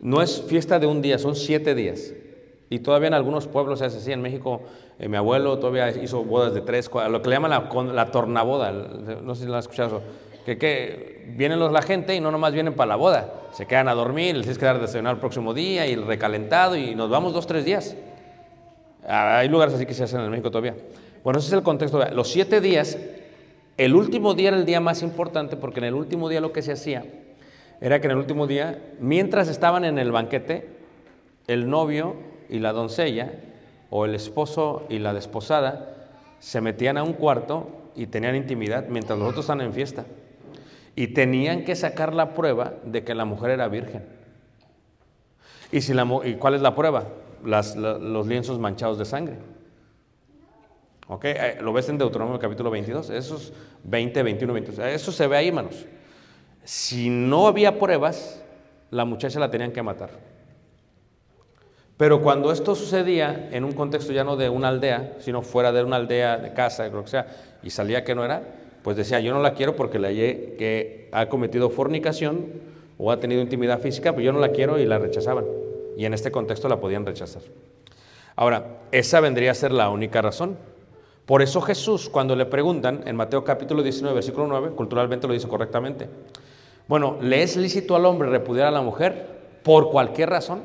no 0.00 0.22
es 0.22 0.42
fiesta 0.42 0.78
de 0.78 0.86
un 0.86 1.02
día, 1.02 1.18
son 1.18 1.36
siete 1.36 1.74
días. 1.74 2.12
Y 2.68 2.78
todavía 2.80 3.08
en 3.08 3.14
algunos 3.14 3.46
pueblos 3.48 3.80
se 3.80 3.86
hace 3.86 3.98
así. 3.98 4.12
En 4.12 4.22
México, 4.22 4.62
eh, 4.98 5.08
mi 5.08 5.16
abuelo 5.16 5.58
todavía 5.58 5.90
hizo 5.90 6.22
bodas 6.22 6.54
de 6.54 6.60
tres, 6.60 6.90
cua- 6.90 7.08
lo 7.08 7.20
que 7.20 7.28
le 7.28 7.36
llaman 7.36 7.50
la, 7.94 8.10
tornaboda. 8.12 8.70
No 8.72 9.34
sé 9.34 9.42
si 9.42 9.46
lo 9.48 9.54
han 9.54 9.60
escuchado. 9.60 10.02
Que, 10.46 10.56
que 10.56 11.32
vienen 11.36 11.58
los, 11.58 11.72
la 11.72 11.82
gente 11.82 12.14
y 12.14 12.20
no 12.20 12.30
nomás 12.30 12.52
vienen 12.52 12.74
para 12.74 12.88
la 12.90 12.96
boda. 12.96 13.32
Se 13.52 13.66
quedan 13.66 13.88
a 13.88 13.94
dormir, 13.94 14.34
les 14.36 14.42
tienes 14.42 14.58
que 14.58 14.64
dar 14.66 14.76
de 14.76 14.82
desayunar 14.82 15.14
el 15.14 15.20
próximo 15.20 15.52
día 15.52 15.86
y 15.86 15.92
el 15.94 16.06
recalentado 16.06 16.76
y 16.76 16.94
nos 16.94 17.10
vamos 17.10 17.32
dos, 17.32 17.46
tres 17.46 17.64
días. 17.64 17.96
Ah, 19.06 19.38
Hay 19.38 19.48
lugares 19.48 19.74
así 19.74 19.84
que 19.84 19.94
se 19.94 20.04
hacen 20.04 20.20
en 20.20 20.30
México 20.30 20.50
todavía. 20.50 20.76
Bueno, 21.24 21.38
ese 21.40 21.48
es 21.48 21.52
el 21.54 21.62
contexto. 21.62 22.02
Los 22.12 22.28
siete 22.28 22.60
días, 22.60 22.96
el 23.76 23.94
último 23.94 24.34
día 24.34 24.48
era 24.48 24.56
el 24.56 24.64
día 24.64 24.80
más 24.80 25.02
importante 25.02 25.56
porque 25.56 25.80
en 25.80 25.84
el 25.86 25.94
último 25.94 26.28
día 26.28 26.40
lo 26.40 26.52
que 26.52 26.62
se 26.62 26.72
hacía 26.72 27.04
era 27.80 28.00
que 28.00 28.06
en 28.06 28.12
el 28.12 28.18
último 28.18 28.46
día, 28.46 28.78
mientras 29.00 29.48
estaban 29.48 29.84
en 29.84 29.98
el 29.98 30.12
banquete, 30.12 30.68
el 31.46 31.68
novio 31.70 32.16
y 32.48 32.58
la 32.58 32.72
doncella, 32.72 33.32
o 33.90 34.04
el 34.04 34.14
esposo 34.14 34.86
y 34.88 34.98
la 34.98 35.12
desposada, 35.14 36.08
se 36.38 36.60
metían 36.60 36.96
a 36.96 37.02
un 37.02 37.12
cuarto 37.14 37.68
y 37.96 38.06
tenían 38.06 38.36
intimidad 38.36 38.86
mientras 38.88 39.18
los 39.18 39.28
otros 39.28 39.44
están 39.44 39.60
en 39.60 39.72
fiesta. 39.72 40.04
Y 40.94 41.08
tenían 41.08 41.64
que 41.64 41.74
sacar 41.76 42.14
la 42.14 42.34
prueba 42.34 42.74
de 42.84 43.02
que 43.04 43.14
la 43.14 43.24
mujer 43.24 43.50
era 43.50 43.68
virgen. 43.68 44.04
¿Y, 45.72 45.80
si 45.80 45.94
la 45.94 46.06
¿y 46.24 46.34
cuál 46.34 46.54
es 46.54 46.60
la 46.62 46.74
prueba? 46.74 47.04
Las- 47.44 47.76
la- 47.76 47.98
los 47.98 48.26
lienzos 48.26 48.58
manchados 48.58 48.98
de 48.98 49.04
sangre. 49.04 49.36
¿Ok? 51.08 51.24
Eh, 51.24 51.58
Lo 51.60 51.72
ves 51.72 51.88
en 51.88 51.98
Deuteronomio 51.98 52.38
capítulo 52.38 52.70
22, 52.70 53.10
esos 53.10 53.52
20, 53.84 54.22
21, 54.22 54.52
22. 54.52 54.78
Eso 54.86 55.10
se 55.12 55.26
ve 55.26 55.36
ahí, 55.36 55.48
hermanos. 55.48 55.86
Si 56.64 57.10
no 57.10 57.46
había 57.46 57.78
pruebas, 57.78 58.42
la 58.90 59.04
muchacha 59.04 59.40
la 59.40 59.50
tenían 59.50 59.72
que 59.72 59.82
matar. 59.82 60.10
Pero 61.96 62.22
cuando 62.22 62.50
esto 62.50 62.74
sucedía 62.74 63.50
en 63.52 63.62
un 63.64 63.72
contexto 63.72 64.12
ya 64.12 64.24
no 64.24 64.36
de 64.36 64.48
una 64.48 64.68
aldea, 64.68 65.16
sino 65.18 65.42
fuera 65.42 65.70
de 65.70 65.84
una 65.84 65.96
aldea, 65.96 66.38
de 66.38 66.54
casa, 66.54 66.84
de 66.84 66.90
lo 66.90 67.04
que 67.04 67.10
sea, 67.10 67.26
y 67.62 67.70
salía 67.70 68.04
que 68.04 68.14
no 68.14 68.24
era, 68.24 68.42
pues 68.82 68.96
decía, 68.96 69.20
yo 69.20 69.34
no 69.34 69.42
la 69.42 69.52
quiero 69.52 69.76
porque 69.76 69.98
le 69.98 70.08
hallé 70.08 70.54
que 70.56 71.10
ha 71.12 71.28
cometido 71.28 71.68
fornicación 71.68 72.46
o 72.96 73.12
ha 73.12 73.20
tenido 73.20 73.42
intimidad 73.42 73.80
física, 73.80 74.12
pero 74.12 74.24
yo 74.24 74.32
no 74.32 74.38
la 74.38 74.48
quiero 74.48 74.78
y 74.78 74.86
la 74.86 74.98
rechazaban. 74.98 75.44
Y 75.96 76.06
en 76.06 76.14
este 76.14 76.30
contexto 76.30 76.68
la 76.68 76.80
podían 76.80 77.04
rechazar. 77.04 77.42
Ahora, 78.36 78.78
esa 78.92 79.20
vendría 79.20 79.50
a 79.50 79.54
ser 79.54 79.72
la 79.72 79.90
única 79.90 80.22
razón. 80.22 80.56
Por 81.26 81.42
eso 81.42 81.60
Jesús, 81.60 82.08
cuando 82.08 82.34
le 82.34 82.46
preguntan, 82.46 83.02
en 83.06 83.14
Mateo 83.14 83.44
capítulo 83.44 83.82
19, 83.82 84.14
versículo 84.14 84.46
9, 84.46 84.70
culturalmente 84.70 85.26
lo 85.26 85.34
dice 85.34 85.48
correctamente, 85.48 86.08
bueno, 86.90 87.18
¿le 87.20 87.44
es 87.44 87.56
lícito 87.56 87.94
al 87.94 88.04
hombre 88.04 88.28
repudiar 88.28 88.66
a 88.66 88.72
la 88.72 88.80
mujer 88.80 89.24
por 89.62 89.92
cualquier 89.92 90.28
razón? 90.28 90.62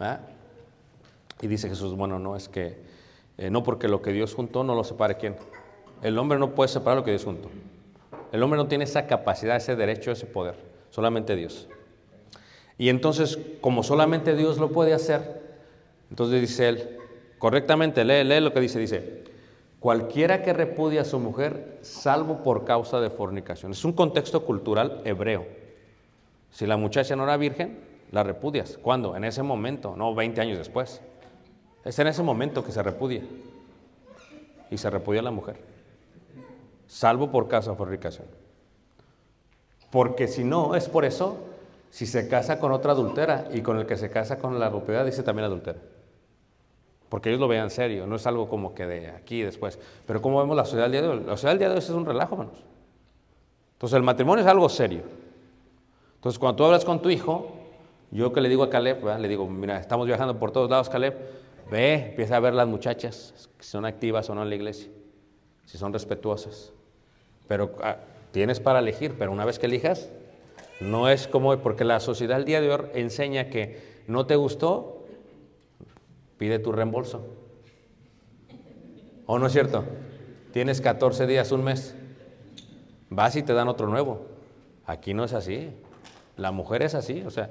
¿Ah? 0.00 0.20
Y 1.42 1.48
dice 1.48 1.68
Jesús, 1.68 1.94
bueno, 1.94 2.18
no, 2.18 2.34
es 2.34 2.48
que 2.48 2.78
eh, 3.36 3.50
no 3.50 3.62
porque 3.62 3.88
lo 3.88 4.00
que 4.00 4.10
Dios 4.10 4.32
juntó 4.32 4.64
no 4.64 4.74
lo 4.74 4.84
separe 4.84 5.18
quién. 5.18 5.36
El 6.02 6.16
hombre 6.16 6.38
no 6.38 6.54
puede 6.54 6.68
separar 6.68 6.96
lo 6.96 7.04
que 7.04 7.10
Dios 7.10 7.26
juntó. 7.26 7.50
El 8.32 8.42
hombre 8.42 8.56
no 8.56 8.68
tiene 8.68 8.84
esa 8.84 9.06
capacidad, 9.06 9.54
ese 9.54 9.76
derecho, 9.76 10.10
ese 10.10 10.24
poder, 10.24 10.54
solamente 10.88 11.36
Dios. 11.36 11.68
Y 12.78 12.88
entonces, 12.88 13.38
como 13.60 13.82
solamente 13.82 14.34
Dios 14.34 14.56
lo 14.56 14.70
puede 14.70 14.94
hacer, 14.94 15.42
entonces 16.08 16.40
dice 16.40 16.70
él, 16.70 16.98
correctamente, 17.38 18.02
lee, 18.02 18.24
lee 18.24 18.40
lo 18.40 18.54
que 18.54 18.60
dice, 18.60 18.78
dice, 18.78 19.21
cualquiera 19.82 20.44
que 20.44 20.52
repudia 20.52 21.00
a 21.00 21.04
su 21.04 21.18
mujer, 21.18 21.78
salvo 21.82 22.44
por 22.44 22.64
causa 22.64 23.00
de 23.00 23.10
fornicación. 23.10 23.72
Es 23.72 23.84
un 23.84 23.92
contexto 23.92 24.44
cultural 24.46 25.02
hebreo. 25.04 25.44
Si 26.52 26.66
la 26.66 26.76
muchacha 26.76 27.16
no 27.16 27.24
era 27.24 27.36
virgen, 27.36 27.80
la 28.12 28.22
repudias. 28.22 28.78
¿Cuándo? 28.80 29.16
En 29.16 29.24
ese 29.24 29.42
momento, 29.42 29.96
no 29.96 30.14
20 30.14 30.40
años 30.40 30.58
después. 30.58 31.00
Es 31.84 31.98
en 31.98 32.06
ese 32.06 32.22
momento 32.22 32.64
que 32.64 32.70
se 32.70 32.80
repudia. 32.80 33.22
Y 34.70 34.78
se 34.78 34.88
repudia 34.88 35.20
a 35.20 35.24
la 35.24 35.32
mujer. 35.32 35.56
Salvo 36.86 37.32
por 37.32 37.48
causa 37.48 37.72
de 37.72 37.76
fornicación. 37.76 38.28
Porque 39.90 40.28
si 40.28 40.44
no, 40.44 40.76
es 40.76 40.88
por 40.88 41.04
eso, 41.04 41.38
si 41.90 42.06
se 42.06 42.28
casa 42.28 42.60
con 42.60 42.70
otra 42.70 42.92
adultera 42.92 43.48
y 43.52 43.62
con 43.62 43.78
el 43.78 43.86
que 43.86 43.96
se 43.96 44.10
casa 44.10 44.38
con 44.38 44.60
la 44.60 44.70
propiedad, 44.70 45.04
dice 45.04 45.24
también 45.24 45.46
adultera. 45.46 45.80
Porque 47.12 47.28
ellos 47.28 47.42
lo 47.42 47.46
vean 47.46 47.68
serio, 47.68 48.06
no 48.06 48.16
es 48.16 48.26
algo 48.26 48.48
como 48.48 48.74
que 48.74 48.86
de 48.86 49.10
aquí 49.10 49.40
y 49.40 49.42
después. 49.42 49.78
Pero 50.06 50.22
como 50.22 50.38
vemos 50.38 50.56
la 50.56 50.64
sociedad 50.64 50.84
del 50.84 50.92
día 50.92 51.02
de 51.02 51.08
hoy, 51.08 51.18
la 51.18 51.32
sociedad 51.32 51.50
del 51.50 51.58
día 51.58 51.68
de 51.68 51.74
hoy 51.74 51.80
es 51.80 51.90
un 51.90 52.06
relajo, 52.06 52.36
hermanos. 52.36 52.64
Entonces 53.74 53.96
el 53.98 54.02
matrimonio 54.02 54.42
es 54.42 54.50
algo 54.50 54.66
serio. 54.70 55.02
Entonces 56.14 56.38
cuando 56.38 56.56
tú 56.56 56.64
hablas 56.64 56.86
con 56.86 57.02
tu 57.02 57.10
hijo, 57.10 57.52
yo 58.12 58.32
que 58.32 58.40
le 58.40 58.48
digo 58.48 58.62
a 58.62 58.70
Caleb, 58.70 59.04
le 59.18 59.28
digo, 59.28 59.46
mira, 59.46 59.78
estamos 59.78 60.06
viajando 60.06 60.38
por 60.38 60.52
todos 60.52 60.70
lados, 60.70 60.88
Caleb, 60.88 61.14
ve, 61.70 62.08
empieza 62.12 62.36
a 62.36 62.40
ver 62.40 62.54
las 62.54 62.66
muchachas, 62.66 63.50
si 63.58 63.68
son 63.68 63.84
activas 63.84 64.30
o 64.30 64.34
no 64.34 64.42
en 64.42 64.48
la 64.48 64.54
iglesia, 64.54 64.88
si 65.66 65.76
son 65.76 65.92
respetuosas. 65.92 66.72
Pero 67.46 67.72
ah, 67.82 67.98
tienes 68.30 68.58
para 68.58 68.78
elegir, 68.78 69.16
pero 69.18 69.32
una 69.32 69.44
vez 69.44 69.58
que 69.58 69.66
elijas, 69.66 70.08
no 70.80 71.10
es 71.10 71.28
como, 71.28 71.54
porque 71.58 71.84
la 71.84 72.00
sociedad 72.00 72.36
del 72.36 72.46
día 72.46 72.62
de 72.62 72.72
hoy 72.72 72.86
enseña 72.94 73.50
que 73.50 74.00
no 74.06 74.24
te 74.24 74.34
gustó, 74.36 75.01
pide 76.42 76.58
tu 76.58 76.72
reembolso. 76.72 77.24
¿O 79.26 79.38
no 79.38 79.46
es 79.46 79.52
cierto? 79.52 79.84
Tienes 80.52 80.80
14 80.80 81.28
días, 81.28 81.52
un 81.52 81.62
mes, 81.62 81.94
vas 83.10 83.36
y 83.36 83.44
te 83.44 83.52
dan 83.54 83.68
otro 83.68 83.86
nuevo. 83.86 84.26
Aquí 84.84 85.14
no 85.14 85.22
es 85.22 85.34
así. 85.34 85.70
La 86.36 86.50
mujer 86.50 86.82
es 86.82 86.96
así, 86.96 87.22
o 87.24 87.30
sea, 87.30 87.50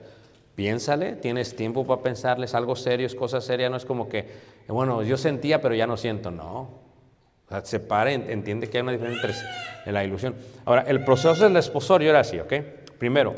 piénsale, 0.56 1.14
tienes 1.14 1.56
tiempo 1.56 1.88
para 1.88 2.02
pensarle, 2.02 2.44
es 2.48 2.54
algo 2.54 2.76
serio, 2.76 3.08
es 3.08 3.16
cosa 3.16 3.40
seria, 3.40 3.70
no 3.70 3.78
es 3.78 3.86
como 3.86 4.10
que, 4.10 4.28
bueno, 4.68 5.04
yo 5.04 5.16
sentía, 5.16 5.62
pero 5.62 5.74
ya 5.74 5.88
no 5.88 5.96
siento, 5.96 6.30
no. 6.30 6.60
O 7.46 7.48
sea, 7.48 7.64
separa, 7.64 8.12
en- 8.12 8.30
entiende 8.30 8.70
que 8.70 8.78
hay 8.78 8.82
una 8.84 8.92
diferencia 8.92 9.22
entre 9.22 9.34
en 9.86 9.94
la 9.94 10.04
ilusión. 10.04 10.36
Ahora, 10.66 10.82
el 10.82 11.06
proceso 11.06 11.46
del 11.46 11.56
esposorio 11.56 12.10
era 12.10 12.20
así, 12.20 12.38
¿ok? 12.42 12.52
Primero, 12.98 13.36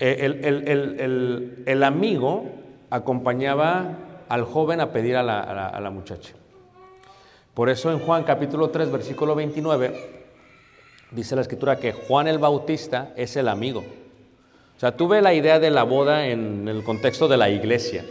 eh, 0.00 0.16
el- 0.22 0.44
el- 0.44 0.68
el- 1.00 1.62
el 1.66 1.82
amigo 1.84 2.46
acompañaba 2.90 3.98
al 4.28 4.44
joven 4.44 4.80
a 4.80 4.90
pedir 4.92 5.16
a 5.16 5.22
la, 5.22 5.40
a 5.40 5.80
la- 5.80 5.90
muchacha. 5.90 6.34
Por 7.54 7.68
eso 7.70 7.90
en 7.90 7.98
Juan 7.98 8.24
capítulo 8.24 8.70
3, 8.70 8.90
versículo 8.90 9.34
29, 9.34 10.24
dice 11.10 11.34
la 11.36 11.42
escritura 11.42 11.76
que 11.76 11.92
Juan 11.92 12.28
el 12.28 12.38
Bautista 12.38 13.12
es 13.16 13.36
el 13.36 13.48
amigo. 13.48 13.80
O 14.76 14.80
sea, 14.80 14.96
tuve 14.96 15.22
la 15.22 15.32
idea 15.32 15.58
de 15.58 15.70
la 15.70 15.84
boda 15.84 16.26
en 16.26 16.68
el 16.68 16.84
contexto 16.84 17.28
de 17.28 17.38
la 17.38 17.48
iglesia. 17.48 18.04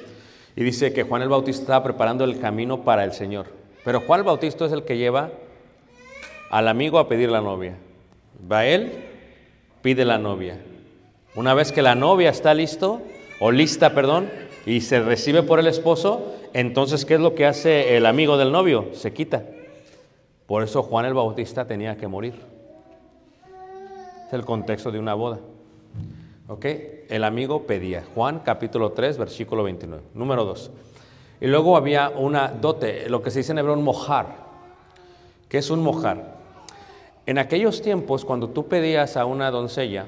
Y 0.55 0.63
dice 0.63 0.93
que 0.93 1.03
Juan 1.03 1.21
el 1.21 1.29
Bautista 1.29 1.61
estaba 1.61 1.83
preparando 1.83 2.23
el 2.23 2.39
camino 2.39 2.83
para 2.83 3.03
el 3.03 3.11
Señor. 3.13 3.47
Pero 3.83 3.99
Juan 3.99 4.21
el 4.21 4.25
Bautista 4.25 4.65
es 4.65 4.71
el 4.71 4.83
que 4.83 4.97
lleva 4.97 5.29
al 6.49 6.67
amigo 6.67 6.97
a 6.97 7.07
pedir 7.07 7.29
la 7.29 7.41
novia. 7.41 7.75
Va 8.51 8.65
él, 8.65 8.91
pide 9.83 10.05
la 10.05 10.17
novia. 10.17 10.57
Una 11.35 11.53
vez 11.53 11.71
que 11.71 11.81
la 11.83 11.93
novia 11.93 12.29
está 12.29 12.53
listo, 12.53 13.01
o 13.39 13.51
lista, 13.51 13.93
perdón, 13.93 14.31
y 14.65 14.81
se 14.81 14.99
recibe 14.99 15.43
por 15.43 15.59
el 15.59 15.67
esposo, 15.67 16.33
entonces, 16.53 17.05
¿qué 17.05 17.15
es 17.15 17.19
lo 17.19 17.35
que 17.35 17.45
hace 17.45 17.97
el 17.97 18.05
amigo 18.05 18.37
del 18.37 18.51
novio? 18.51 18.89
Se 18.93 19.13
quita. 19.13 19.43
Por 20.47 20.63
eso 20.63 20.81
Juan 20.83 21.05
el 21.05 21.13
Bautista 21.13 21.65
tenía 21.65 21.97
que 21.97 22.07
morir. 22.07 22.33
Es 24.27 24.33
el 24.33 24.43
contexto 24.43 24.91
de 24.91 24.99
una 24.99 25.13
boda. 25.13 25.39
¿Ok? 26.47 26.65
El 27.09 27.23
amigo 27.23 27.63
pedía. 27.63 28.03
Juan 28.15 28.39
capítulo 28.39 28.91
3, 28.91 29.17
versículo 29.17 29.63
29. 29.63 30.03
Número 30.13 30.45
2. 30.45 30.71
Y 31.41 31.47
luego 31.47 31.77
había 31.77 32.09
una 32.09 32.47
dote, 32.47 33.09
lo 33.09 33.21
que 33.21 33.29
se 33.29 33.39
dice 33.39 33.51
en 33.51 33.59
hebreo 33.59 33.75
un 33.75 33.83
mojar. 33.83 34.45
¿Qué 35.47 35.59
es 35.59 35.69
un 35.69 35.81
mojar? 35.81 36.35
En 37.27 37.37
aquellos 37.37 37.81
tiempos, 37.81 38.25
cuando 38.25 38.49
tú 38.49 38.67
pedías 38.67 39.17
a 39.17 39.25
una 39.25 39.51
doncella, 39.51 40.07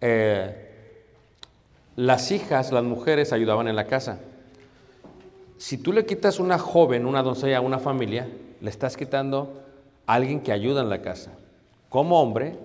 eh, 0.00 0.69
las 2.00 2.32
hijas, 2.32 2.72
las 2.72 2.82
mujeres 2.82 3.30
ayudaban 3.30 3.68
en 3.68 3.76
la 3.76 3.86
casa. 3.86 4.20
Si 5.58 5.76
tú 5.76 5.92
le 5.92 6.06
quitas 6.06 6.40
una 6.40 6.58
joven, 6.58 7.04
una 7.04 7.22
doncella 7.22 7.60
una 7.60 7.78
familia, 7.78 8.26
le 8.62 8.70
estás 8.70 8.96
quitando 8.96 9.60
a 10.06 10.14
alguien 10.14 10.40
que 10.40 10.50
ayuda 10.50 10.80
en 10.80 10.88
la 10.88 11.02
casa. 11.02 11.32
Como 11.90 12.18
hombre, 12.18 12.56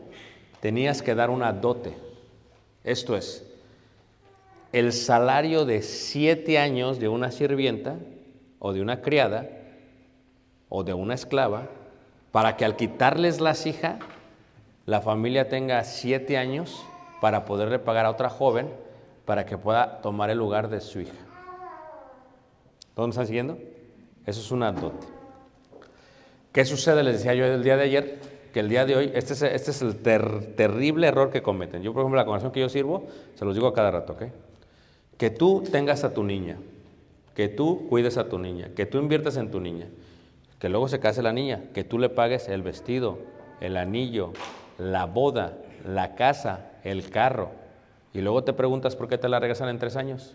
tenías 0.62 1.02
que 1.02 1.16
dar 1.16 1.30
una 1.30 1.52
dote. 1.52 1.98
Esto 2.86 3.18
es, 3.18 3.46
el 4.72 4.94
salario 4.94 5.66
de 5.66 5.82
siete 5.82 6.58
años 6.58 6.98
de 7.00 7.10
una 7.10 7.30
sirvienta 7.30 7.98
o 8.60 8.72
de 8.72 8.80
una 8.80 9.02
criada 9.02 9.50
o 10.70 10.86
de 10.86 10.94
una 10.94 11.14
esclava, 11.14 11.68
para 12.32 12.56
que 12.56 12.64
al 12.64 12.78
quitarles 12.78 13.42
las 13.42 13.66
hijas, 13.66 14.00
la 14.86 15.02
familia 15.02 15.50
tenga 15.50 15.84
siete 15.84 16.38
años 16.38 16.86
para 17.20 17.44
poderle 17.44 17.80
pagar 17.80 18.06
a 18.06 18.12
otra 18.12 18.30
joven 18.30 18.85
para 19.26 19.46
que 19.46 19.58
pueda 19.58 20.02
tomar 20.02 20.30
el 20.30 20.38
lugar 20.38 20.70
de 20.70 20.80
su 20.82 21.02
hija. 21.02 21.14
¿Dónde 22.96 23.12
están 23.12 23.28
siguiendo? 23.28 23.58
Eso 24.26 24.40
es 24.40 24.52
una 24.52 24.72
dote. 24.72 25.08
¿Qué 26.52 26.64
sucede? 26.64 27.04
Les 27.04 27.18
decía 27.18 27.34
yo 27.34 27.46
el 27.46 27.64
día 27.64 27.76
de 27.76 27.84
ayer, 27.84 28.20
que 28.54 28.62
el 28.62 28.70
día 28.70 28.86
de 28.86 28.96
hoy, 28.96 29.12
este 29.14 29.34
es, 29.34 29.42
este 29.42 29.72
es 29.72 29.82
el 29.82 29.98
ter- 29.98 30.56
terrible 30.56 31.08
error 31.08 31.30
que 31.30 31.42
cometen. 31.42 31.84
Yo, 31.84 31.92
por 31.92 32.02
ejemplo, 32.02 32.18
la 32.18 32.24
congregación 32.26 32.54
que 32.54 32.62
yo 32.62 32.70
sirvo, 32.70 33.08
se 33.36 33.44
los 33.44 33.54
digo 33.56 33.68
a 33.68 33.74
cada 33.74 33.92
rato, 33.92 34.14
¿ok? 34.14 34.24
Que 35.18 35.30
tú 35.30 35.64
tengas 35.70 36.06
a 36.06 36.14
tu 36.14 36.24
niña, 36.24 36.58
que 37.34 37.50
tú 37.50 37.88
cuides 37.90 38.18
a 38.18 38.30
tu 38.30 38.40
niña, 38.40 38.70
que 38.76 38.86
tú 38.86 38.98
inviertas 38.98 39.36
en 39.36 39.52
tu 39.52 39.60
niña, 39.60 39.88
que 40.60 40.70
luego 40.70 40.88
se 40.88 41.02
case 41.02 41.22
la 41.22 41.34
niña, 41.34 41.64
que 41.74 41.84
tú 41.84 42.00
le 42.00 42.08
pagues 42.08 42.48
el 42.48 42.62
vestido, 42.62 43.20
el 43.60 43.76
anillo, 43.76 44.32
la 44.78 45.06
boda, 45.06 45.58
la 45.86 46.16
casa, 46.16 46.72
el 46.86 47.10
carro, 47.10 47.52
y 48.16 48.22
luego 48.22 48.46
te 48.46 48.54
preguntas 48.54 48.96
por 48.96 49.10
qué 49.10 49.18
te 49.18 49.28
la 49.28 49.42
regresan 49.42 49.68
en 49.68 49.78
tres 49.78 49.98
años. 49.98 50.34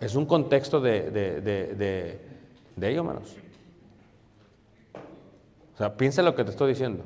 Es 0.00 0.14
un 0.14 0.24
contexto 0.24 0.80
de, 0.80 1.10
de, 1.10 1.40
de, 1.42 2.18
de, 2.74 2.90
ello, 2.90 3.00
hermanos. 3.00 3.36
O 5.74 5.76
sea, 5.76 5.94
piensa 5.94 6.22
lo 6.22 6.34
que 6.34 6.42
te 6.42 6.50
estoy 6.50 6.70
diciendo. 6.70 7.04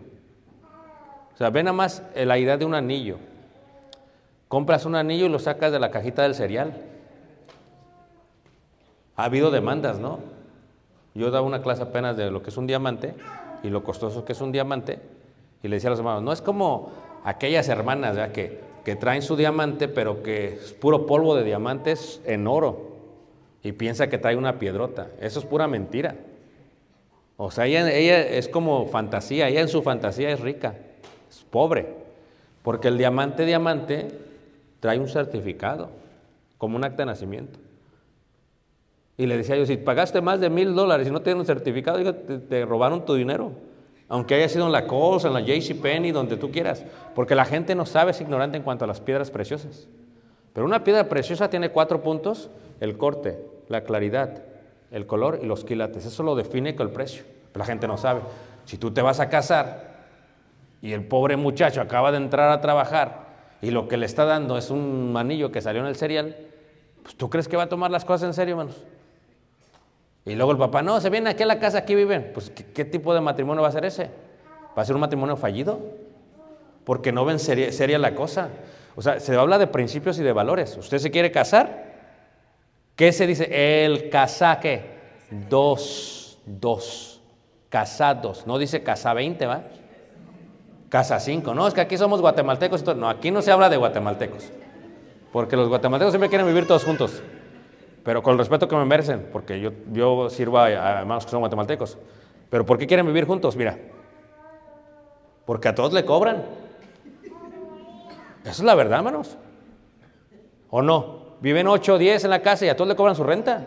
O 1.34 1.36
sea, 1.36 1.50
ve 1.50 1.64
nada 1.64 1.76
más 1.76 2.04
eh, 2.14 2.24
la 2.24 2.38
idea 2.38 2.56
de 2.56 2.64
un 2.64 2.74
anillo. 2.74 3.16
Compras 4.46 4.86
un 4.86 4.94
anillo 4.94 5.26
y 5.26 5.28
lo 5.28 5.40
sacas 5.40 5.72
de 5.72 5.80
la 5.80 5.90
cajita 5.90 6.22
del 6.22 6.36
cereal. 6.36 6.74
Ha 9.16 9.24
habido 9.24 9.50
demandas, 9.50 9.98
¿no? 9.98 10.20
Yo 11.14 11.32
daba 11.32 11.44
una 11.44 11.62
clase 11.62 11.82
apenas 11.82 12.16
de 12.16 12.30
lo 12.30 12.44
que 12.44 12.50
es 12.50 12.56
un 12.56 12.68
diamante 12.68 13.14
y 13.64 13.70
lo 13.70 13.82
costoso 13.82 14.24
que 14.24 14.34
es 14.34 14.40
un 14.40 14.52
diamante 14.52 15.00
y 15.64 15.68
le 15.68 15.76
decía 15.76 15.88
a 15.88 15.92
los 15.92 15.98
hermanos, 15.98 16.22
no 16.22 16.32
es 16.32 16.42
como 16.42 16.92
aquellas 17.24 17.68
hermanas 17.68 18.30
que, 18.30 18.60
que 18.84 18.96
traen 18.96 19.22
su 19.22 19.36
diamante 19.36 19.88
pero 19.88 20.22
que 20.22 20.54
es 20.54 20.72
puro 20.72 21.06
polvo 21.06 21.34
de 21.34 21.44
diamantes 21.44 22.20
en 22.24 22.46
oro 22.46 22.92
y 23.62 23.72
piensa 23.72 24.08
que 24.08 24.18
trae 24.18 24.36
una 24.36 24.58
piedrota. 24.58 25.08
Eso 25.20 25.38
es 25.38 25.44
pura 25.44 25.68
mentira. 25.68 26.16
O 27.36 27.50
sea, 27.50 27.66
ella, 27.66 27.90
ella 27.92 28.20
es 28.20 28.48
como 28.48 28.86
fantasía, 28.86 29.48
ella 29.48 29.60
en 29.60 29.68
su 29.68 29.82
fantasía 29.82 30.30
es 30.30 30.40
rica, 30.40 30.74
es 31.30 31.44
pobre, 31.44 31.86
porque 32.62 32.88
el 32.88 32.98
diamante 32.98 33.44
diamante 33.44 34.08
trae 34.80 34.98
un 34.98 35.08
certificado, 35.08 35.90
como 36.58 36.76
un 36.76 36.84
acta 36.84 37.02
de 37.02 37.06
nacimiento. 37.06 37.58
Y 39.16 39.26
le 39.26 39.36
decía 39.36 39.56
yo, 39.56 39.66
si 39.66 39.76
pagaste 39.76 40.20
más 40.20 40.40
de 40.40 40.50
mil 40.50 40.74
dólares 40.74 41.08
y 41.08 41.10
no 41.10 41.22
tienes 41.22 41.40
un 41.40 41.46
certificado, 41.46 42.14
te, 42.14 42.38
te 42.38 42.64
robaron 42.64 43.04
tu 43.04 43.14
dinero. 43.14 43.52
Aunque 44.12 44.34
haya 44.34 44.46
sido 44.46 44.66
en 44.66 44.72
la 44.72 44.86
Kohl's, 44.86 45.24
en 45.24 45.32
la 45.32 45.40
JCPenney, 45.40 46.12
donde 46.12 46.36
tú 46.36 46.50
quieras. 46.50 46.84
Porque 47.14 47.34
la 47.34 47.46
gente 47.46 47.74
no 47.74 47.86
sabe, 47.86 48.10
es 48.10 48.20
ignorante 48.20 48.58
en 48.58 48.62
cuanto 48.62 48.84
a 48.84 48.86
las 48.86 49.00
piedras 49.00 49.30
preciosas. 49.30 49.88
Pero 50.52 50.66
una 50.66 50.84
piedra 50.84 51.08
preciosa 51.08 51.48
tiene 51.48 51.70
cuatro 51.70 52.02
puntos, 52.02 52.50
el 52.80 52.98
corte, 52.98 53.38
la 53.68 53.84
claridad, 53.84 54.42
el 54.90 55.06
color 55.06 55.38
y 55.42 55.46
los 55.46 55.64
quilates. 55.64 56.04
Eso 56.04 56.22
lo 56.24 56.34
define 56.34 56.76
con 56.76 56.88
el 56.88 56.92
precio. 56.92 57.24
Pero 57.52 57.60
la 57.60 57.64
gente 57.64 57.88
no 57.88 57.96
sabe. 57.96 58.20
Si 58.66 58.76
tú 58.76 58.90
te 58.90 59.00
vas 59.00 59.18
a 59.18 59.30
casar 59.30 59.94
y 60.82 60.92
el 60.92 61.06
pobre 61.06 61.38
muchacho 61.38 61.80
acaba 61.80 62.10
de 62.10 62.18
entrar 62.18 62.50
a 62.50 62.60
trabajar 62.60 63.28
y 63.62 63.70
lo 63.70 63.88
que 63.88 63.96
le 63.96 64.04
está 64.04 64.26
dando 64.26 64.58
es 64.58 64.68
un 64.68 65.10
manillo 65.10 65.50
que 65.50 65.62
salió 65.62 65.80
en 65.80 65.86
el 65.86 65.96
cereal, 65.96 66.36
pues 67.02 67.16
tú 67.16 67.30
crees 67.30 67.48
que 67.48 67.56
va 67.56 67.62
a 67.62 67.68
tomar 67.70 67.90
las 67.90 68.04
cosas 68.04 68.26
en 68.26 68.34
serio, 68.34 68.56
hermanos. 68.60 68.84
Y 70.24 70.34
luego 70.34 70.52
el 70.52 70.58
papá, 70.58 70.82
no, 70.82 71.00
se 71.00 71.10
viene 71.10 71.30
aquí 71.30 71.42
a 71.42 71.46
la 71.46 71.58
casa, 71.58 71.78
aquí 71.78 71.94
viven. 71.94 72.30
Pues, 72.32 72.50
¿qué, 72.50 72.84
tipo 72.84 73.12
de 73.12 73.20
matrimonio 73.20 73.62
va 73.62 73.68
a 73.68 73.72
ser 73.72 73.84
ese? 73.84 74.08
¿Va 74.76 74.82
a 74.82 74.84
ser 74.84 74.94
un 74.94 75.00
matrimonio 75.00 75.36
fallido? 75.36 75.80
Porque 76.84 77.10
no 77.12 77.24
ven 77.24 77.38
seria, 77.38 77.98
la 77.98 78.14
cosa. 78.14 78.50
O 78.94 79.02
sea, 79.02 79.18
se 79.18 79.34
habla 79.34 79.58
de 79.58 79.66
principios 79.66 80.18
y 80.18 80.22
de 80.22 80.32
valores. 80.32 80.76
¿Usted 80.76 80.98
se 80.98 81.10
quiere 81.10 81.32
casar? 81.32 81.92
¿Qué 82.94 83.12
se 83.12 83.26
dice? 83.26 83.84
El 83.84 84.10
casaque. 84.10 84.84
Dos, 85.48 86.38
dos. 86.46 87.20
Casados. 87.68 88.46
No 88.46 88.58
dice 88.58 88.82
casa 88.82 89.14
20, 89.14 89.46
¿va? 89.46 89.62
Casa 90.88 91.18
5. 91.18 91.54
No, 91.54 91.66
es 91.66 91.74
que 91.74 91.80
aquí 91.80 91.96
somos 91.96 92.20
guatemaltecos. 92.20 92.84
No, 92.96 93.08
aquí 93.08 93.30
no 93.30 93.42
se 93.42 93.50
habla 93.50 93.70
de 93.70 93.78
guatemaltecos. 93.78 94.50
Porque 95.32 95.56
los 95.56 95.68
guatemaltecos 95.68 96.12
siempre 96.12 96.28
quieren 96.28 96.46
vivir 96.46 96.66
todos 96.66 96.84
juntos. 96.84 97.22
Pero 98.04 98.22
con 98.22 98.32
el 98.32 98.38
respeto 98.38 98.66
que 98.66 98.76
me 98.76 98.84
merecen, 98.84 99.28
porque 99.32 99.60
yo, 99.60 99.70
yo 99.92 100.28
sirvo 100.28 100.58
a, 100.58 100.64
a 100.64 101.00
hermanos 101.00 101.24
que 101.24 101.30
son 101.30 101.40
guatemaltecos. 101.40 101.98
Pero 102.50 102.66
¿por 102.66 102.78
qué 102.78 102.86
quieren 102.86 103.06
vivir 103.06 103.26
juntos? 103.26 103.56
Mira, 103.56 103.78
porque 105.44 105.68
a 105.68 105.74
todos 105.74 105.92
le 105.92 106.04
cobran. 106.04 106.44
Esa 108.42 108.50
es 108.50 108.62
la 108.62 108.74
verdad, 108.74 108.98
hermanos. 108.98 109.36
¿O 110.70 110.82
no? 110.82 111.36
Viven 111.40 111.66
8 111.68 111.94
o 111.94 111.98
10 111.98 112.24
en 112.24 112.30
la 112.30 112.42
casa 112.42 112.66
y 112.66 112.68
a 112.68 112.76
todos 112.76 112.88
le 112.88 112.96
cobran 112.96 113.14
su 113.14 113.24
renta. 113.24 113.66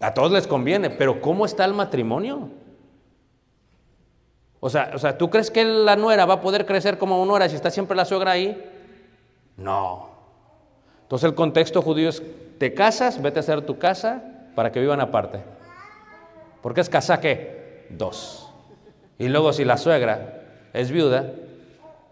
A 0.00 0.12
todos 0.12 0.32
les 0.32 0.46
conviene, 0.46 0.90
pero 0.90 1.20
¿cómo 1.20 1.46
está 1.46 1.64
el 1.64 1.74
matrimonio? 1.74 2.48
O 4.58 4.68
sea, 4.68 4.92
o 4.94 4.98
sea, 4.98 5.16
¿tú 5.16 5.30
crees 5.30 5.50
que 5.50 5.64
la 5.64 5.96
nuera 5.96 6.26
va 6.26 6.34
a 6.34 6.40
poder 6.40 6.66
crecer 6.66 6.98
como 6.98 7.20
una 7.20 7.28
nuera 7.30 7.48
si 7.48 7.56
está 7.56 7.70
siempre 7.70 7.96
la 7.96 8.04
suegra 8.04 8.32
ahí? 8.32 8.70
No. 9.56 10.11
Entonces 11.12 11.28
el 11.28 11.34
contexto 11.34 11.82
judío 11.82 12.08
es, 12.08 12.22
te 12.56 12.72
casas, 12.72 13.20
vete 13.20 13.38
a 13.38 13.40
hacer 13.40 13.60
tu 13.66 13.76
casa 13.76 14.22
para 14.54 14.72
que 14.72 14.80
vivan 14.80 14.98
aparte. 14.98 15.40
¿Por 16.62 16.72
qué 16.72 16.80
es 16.80 16.88
casa 16.88 17.20
qué? 17.20 17.84
Dos. 17.90 18.48
Y 19.18 19.28
luego 19.28 19.52
si 19.52 19.66
la 19.66 19.76
suegra 19.76 20.40
es 20.72 20.90
viuda, 20.90 21.30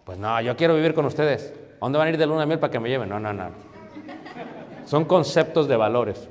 pues 0.05 0.19
no, 0.19 0.39
yo 0.43 0.55
quiero 0.55 0.75
vivir 0.75 0.93
con 0.93 1.07
ustedes. 1.07 1.51
¿A 1.77 1.87
dónde 1.87 1.97
van 1.97 2.09
a 2.09 2.11
ir 2.11 2.19
de 2.19 2.27
luna 2.27 2.41
de 2.41 2.47
miel 2.47 2.59
para 2.59 2.71
que 2.71 2.79
me 2.79 2.91
lleven? 2.91 3.09
No, 3.09 3.19
no, 3.19 3.33
no. 3.33 3.49
Son 4.85 5.07
conceptos 5.07 5.67
de 5.67 5.77
valores. 5.77 6.29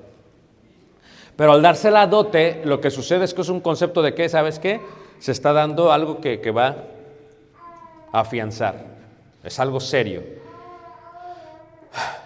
Pero 1.35 1.53
al 1.53 1.63
darse 1.63 1.89
la 1.89 2.05
dote, 2.05 2.61
lo 2.65 2.79
que 2.79 2.91
sucede 2.91 3.25
es 3.25 3.33
que 3.33 3.41
es 3.41 3.49
un 3.49 3.61
concepto 3.61 4.03
de 4.03 4.13
qué, 4.13 4.29
¿sabes 4.29 4.59
qué? 4.59 4.79
Se 5.17 5.31
está 5.31 5.53
dando 5.53 5.91
algo 5.91 6.21
que 6.21 6.51
va 6.51 6.83
a 8.11 8.19
afianzar. 8.19 8.75
Es 9.43 9.59
algo 9.59 9.79
serio. 9.79 10.38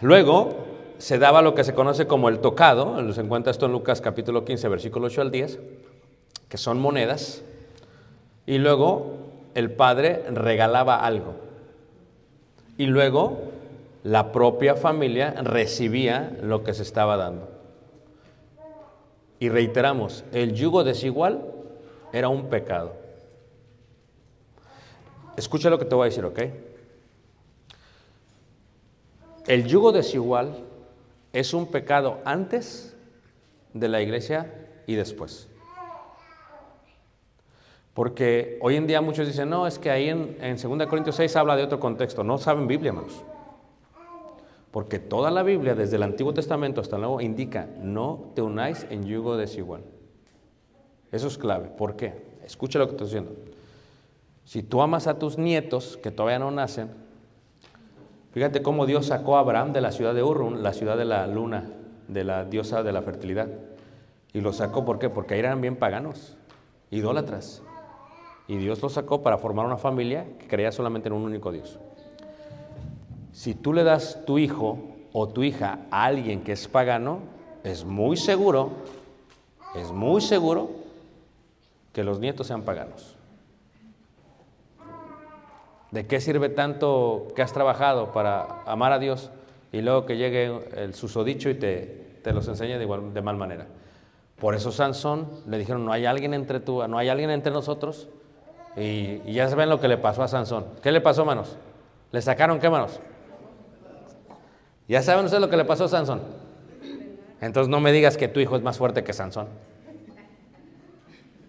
Luego 0.01 0.65
se 0.97 1.17
daba 1.17 1.41
lo 1.41 1.55
que 1.55 1.63
se 1.63 1.73
conoce 1.73 2.07
como 2.07 2.29
el 2.29 2.39
tocado, 2.39 3.13
se 3.13 3.21
encuentra 3.21 3.51
esto 3.51 3.65
en 3.65 3.71
Lucas 3.71 4.01
capítulo 4.01 4.45
15, 4.45 4.67
versículo 4.67 5.07
8 5.07 5.21
al 5.21 5.31
10, 5.31 5.59
que 6.49 6.57
son 6.57 6.79
monedas, 6.79 7.43
y 8.45 8.57
luego 8.57 9.13
el 9.53 9.71
padre 9.71 10.23
regalaba 10.31 11.05
algo, 11.05 11.35
y 12.77 12.85
luego 12.85 13.39
la 14.03 14.31
propia 14.31 14.75
familia 14.75 15.31
recibía 15.41 16.37
lo 16.41 16.63
que 16.63 16.73
se 16.73 16.83
estaba 16.83 17.17
dando. 17.17 17.49
Y 19.39 19.49
reiteramos, 19.49 20.23
el 20.31 20.53
yugo 20.53 20.83
desigual 20.83 21.41
era 22.13 22.29
un 22.29 22.49
pecado. 22.49 22.93
Escucha 25.35 25.69
lo 25.69 25.79
que 25.79 25.85
te 25.85 25.95
voy 25.95 26.03
a 26.03 26.09
decir, 26.09 26.23
¿ok? 26.23 26.39
El 29.47 29.65
yugo 29.65 29.91
desigual 29.91 30.63
es 31.33 31.53
un 31.53 31.67
pecado 31.67 32.19
antes 32.23 32.95
de 33.73 33.87
la 33.89 34.01
iglesia 34.01 34.53
y 34.87 34.95
después. 34.95 35.49
Porque 37.93 38.57
hoy 38.61 38.75
en 38.75 38.87
día 38.87 39.01
muchos 39.01 39.27
dicen, 39.27 39.49
no, 39.49 39.67
es 39.67 39.77
que 39.77 39.91
ahí 39.91 40.09
en, 40.09 40.37
en 40.41 40.57
2 40.57 40.87
Corintios 40.87 41.15
6 41.17 41.35
habla 41.35 41.55
de 41.55 41.63
otro 41.63 41.79
contexto. 41.79 42.23
No 42.23 42.37
saben 42.37 42.67
Biblia, 42.67 42.89
hermanos. 42.89 43.21
Porque 44.71 44.97
toda 44.97 45.29
la 45.29 45.43
Biblia, 45.43 45.75
desde 45.75 45.97
el 45.97 46.03
Antiguo 46.03 46.33
Testamento 46.33 46.81
hasta 46.81 46.95
el 46.95 47.03
Nuevo, 47.03 47.21
indica, 47.21 47.67
no 47.79 48.31
te 48.33 48.41
unáis 48.41 48.87
en 48.89 49.05
yugo 49.05 49.37
desigual. 49.37 49.83
Eso 51.11 51.27
es 51.27 51.37
clave. 51.37 51.67
¿Por 51.67 51.95
qué? 51.95 52.13
Escucha 52.43 52.79
lo 52.79 52.87
que 52.87 52.93
estoy 52.93 53.05
diciendo. 53.05 53.35
Si 54.45 54.63
tú 54.63 54.81
amas 54.81 55.05
a 55.05 55.19
tus 55.19 55.37
nietos 55.37 55.97
que 56.01 56.09
todavía 56.09 56.39
no 56.39 56.49
nacen, 56.49 56.89
fíjate 58.33 58.61
cómo 58.61 58.85
Dios 58.85 59.07
sacó 59.07 59.37
a 59.37 59.39
Abraham 59.39 59.73
de 59.73 59.81
la 59.81 59.91
ciudad 59.91 60.13
de 60.13 60.23
Ur, 60.23 60.51
la 60.51 60.73
ciudad 60.73 60.97
de 60.97 61.05
la 61.05 61.25
luna, 61.27 61.69
de 62.07 62.23
la 62.23 62.45
diosa 62.45 62.83
de 62.83 62.91
la 62.91 63.01
fertilidad. 63.01 63.47
Y 64.33 64.41
lo 64.41 64.51
sacó, 64.51 64.83
¿por 64.83 64.99
qué? 64.99 65.09
Porque 65.09 65.35
ahí 65.35 65.39
eran 65.39 65.61
bien 65.61 65.75
paganos, 65.75 66.35
idólatras. 66.91 67.61
Y 68.47 68.57
Dios 68.57 68.81
lo 68.81 68.89
sacó 68.89 69.21
para 69.21 69.37
formar 69.37 69.65
una 69.65 69.77
familia 69.77 70.25
que 70.39 70.47
creía 70.47 70.71
solamente 70.71 71.07
en 71.07 71.13
un 71.13 71.23
único 71.23 71.51
Dios. 71.51 71.79
Si 73.31 73.55
tú 73.55 73.73
le 73.73 73.83
das 73.83 74.25
tu 74.25 74.37
hijo 74.37 74.77
o 75.13 75.27
tu 75.27 75.43
hija 75.43 75.79
a 75.91 76.05
alguien 76.05 76.43
que 76.43 76.51
es 76.51 76.67
pagano, 76.67 77.19
es 77.63 77.85
muy 77.85 78.17
seguro, 78.17 78.71
es 79.75 79.91
muy 79.91 80.21
seguro 80.21 80.69
que 81.93 82.03
los 82.03 82.19
nietos 82.19 82.47
sean 82.47 82.63
paganos. 82.63 83.12
¿De 85.93 86.07
qué 86.07 86.19
sirve 86.19 86.49
tanto 86.49 87.27
que 87.35 87.43
has 87.43 87.53
trabajado 87.53 88.11
para 88.13 88.63
amar 88.65 88.93
a 88.93 88.97
Dios 88.97 89.29
y 89.71 89.81
luego 89.81 90.07
que 90.07 90.17
llegue 90.17 90.59
el 90.75 90.95
susodicho 90.95 91.51
y 91.51 91.53
te, 91.53 92.19
te 92.23 92.33
los 92.33 92.47
enseñe 92.47 92.79
de, 92.79 92.83
igual, 92.83 93.13
de 93.13 93.21
mal 93.21 93.37
manera? 93.37 93.67
Por 94.39 94.55
eso 94.55 94.71
Sansón 94.71 95.29
le 95.47 95.59
dijeron, 95.59 95.85
no 95.85 95.93
hay 95.93 96.07
alguien 96.07 96.33
entre 96.33 96.59
tú, 96.59 96.87
no 96.87 96.97
hay 96.97 97.09
alguien 97.09 97.29
entre 97.29 97.53
nosotros. 97.53 98.07
Y, 98.75 99.21
y 99.23 99.33
ya 99.33 99.47
saben 99.47 99.69
lo 99.69 99.79
que 99.79 99.87
le 99.87 99.99
pasó 99.99 100.23
a 100.23 100.27
Sansón. 100.27 100.65
¿Qué 100.81 100.91
le 100.91 100.99
pasó, 100.99 101.25
manos? 101.25 101.57
¿Le 102.11 102.23
sacaron 102.23 102.59
qué, 102.59 102.71
manos? 102.71 102.99
Ya 104.87 105.03
saben 105.03 105.25
ustedes 105.25 105.41
lo 105.41 105.49
que 105.51 105.57
le 105.57 105.65
pasó 105.65 105.83
a 105.83 105.89
Sansón. 105.89 106.21
Entonces 107.39 107.69
no 107.69 107.79
me 107.79 107.91
digas 107.91 108.17
que 108.17 108.27
tu 108.27 108.39
hijo 108.39 108.55
es 108.55 108.63
más 108.63 108.79
fuerte 108.79 109.03
que 109.03 109.13
Sansón. 109.13 109.45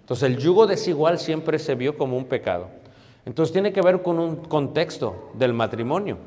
Entonces 0.01 0.29
el 0.29 0.37
yugo 0.37 0.67
desigual 0.67 1.19
siempre 1.19 1.59
se 1.59 1.75
vio 1.77 1.97
como 1.97 2.19
un 2.19 2.27
pecado. 2.27 2.84
Entonces 3.27 3.53
tiene 3.53 3.73
que 3.73 3.83
ver 3.83 4.03
con 4.03 4.19
un 4.19 4.37
contexto 4.37 5.31
del 5.35 5.53
matrimonio. 5.53 6.19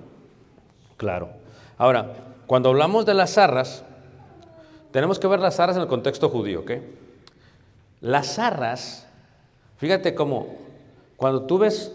Claro. 0.98 1.30
Ahora, 1.78 2.14
cuando 2.48 2.70
hablamos 2.70 3.06
de 3.06 3.14
las 3.14 3.34
zarras, 3.34 3.84
tenemos 4.92 5.20
que 5.20 5.28
ver 5.28 5.40
las 5.40 5.56
zarras 5.56 5.76
en 5.76 5.84
el 5.84 5.88
contexto 5.88 6.30
judío, 6.30 6.62
¿ok? 6.62 6.72
Las 8.02 8.36
zarras, 8.36 9.08
fíjate 9.78 10.16
cómo, 10.16 10.56
cuando 11.18 11.44
tú 11.44 11.60
ves 11.60 11.94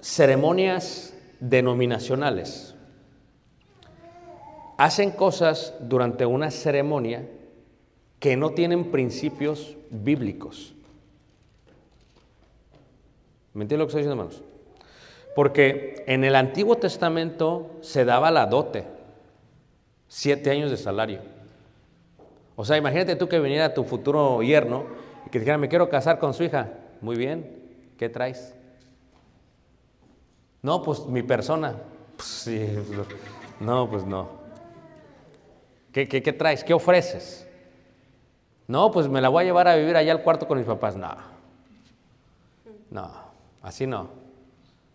ceremonias 0.00 1.14
denominacionales, 1.40 2.74
hacen 4.76 5.10
cosas 5.10 5.74
durante 5.80 6.26
una 6.26 6.50
ceremonia 6.50 7.26
que 8.18 8.36
no 8.36 8.50
tienen 8.50 8.90
principios 8.90 9.76
bíblicos. 9.90 10.74
¿Me 13.52 13.64
entiendes 13.64 13.78
lo 13.78 13.86
que 13.86 13.90
estoy 13.90 14.02
diciendo, 14.02 14.22
hermanos? 14.22 14.42
Porque 15.34 16.04
en 16.06 16.24
el 16.24 16.34
Antiguo 16.34 16.76
Testamento 16.76 17.70
se 17.80 18.04
daba 18.04 18.30
la 18.30 18.46
dote, 18.46 18.84
siete 20.08 20.50
años 20.50 20.70
de 20.70 20.76
salario. 20.76 21.20
O 22.56 22.64
sea, 22.64 22.76
imagínate 22.76 23.16
tú 23.16 23.28
que 23.28 23.40
viniera 23.40 23.74
tu 23.74 23.84
futuro 23.84 24.42
yerno 24.42 24.84
y 25.26 25.30
que 25.30 25.38
dijera, 25.38 25.58
me 25.58 25.68
quiero 25.68 25.88
casar 25.88 26.18
con 26.18 26.34
su 26.34 26.44
hija. 26.44 26.68
Muy 27.00 27.16
bien, 27.16 27.94
¿qué 27.96 28.08
traes? 28.08 28.54
No, 30.62 30.82
pues 30.82 31.06
mi 31.06 31.22
persona. 31.22 31.76
Pues, 32.16 32.28
sí, 32.28 32.68
no, 33.60 33.88
pues 33.88 34.04
no. 34.04 34.28
¿Qué, 35.92 36.06
qué, 36.06 36.22
qué 36.22 36.32
traes? 36.32 36.62
¿Qué 36.62 36.74
ofreces? 36.74 37.48
No, 38.68 38.90
pues 38.90 39.08
me 39.08 39.20
la 39.20 39.28
voy 39.28 39.42
a 39.42 39.46
llevar 39.46 39.66
a 39.66 39.74
vivir 39.74 39.96
allá 39.96 40.12
al 40.12 40.22
cuarto 40.22 40.46
con 40.46 40.58
mis 40.58 40.66
papás. 40.66 40.96
No. 40.96 41.16
No, 42.90 43.10
así 43.62 43.86
no. 43.86 44.08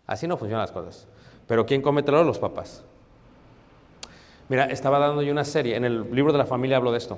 Así 0.08 0.28
no 0.28 0.38
funcionan 0.38 0.62
las 0.62 0.72
cosas. 0.72 1.08
Pero 1.48 1.66
¿quién 1.66 1.82
comete 1.82 2.10
el 2.12 2.16
error? 2.16 2.26
Los 2.26 2.40
papás. 2.40 2.84
Mira, 4.48 4.66
estaba 4.66 5.00
dando 5.00 5.22
yo 5.24 5.32
una 5.32 5.44
serie, 5.44 5.76
en 5.76 5.86
el 5.86 6.14
libro 6.14 6.32
de 6.32 6.38
la 6.38 6.46
familia 6.46 6.78
hablo 6.78 6.92
de 6.92 7.00
esto. 7.00 7.18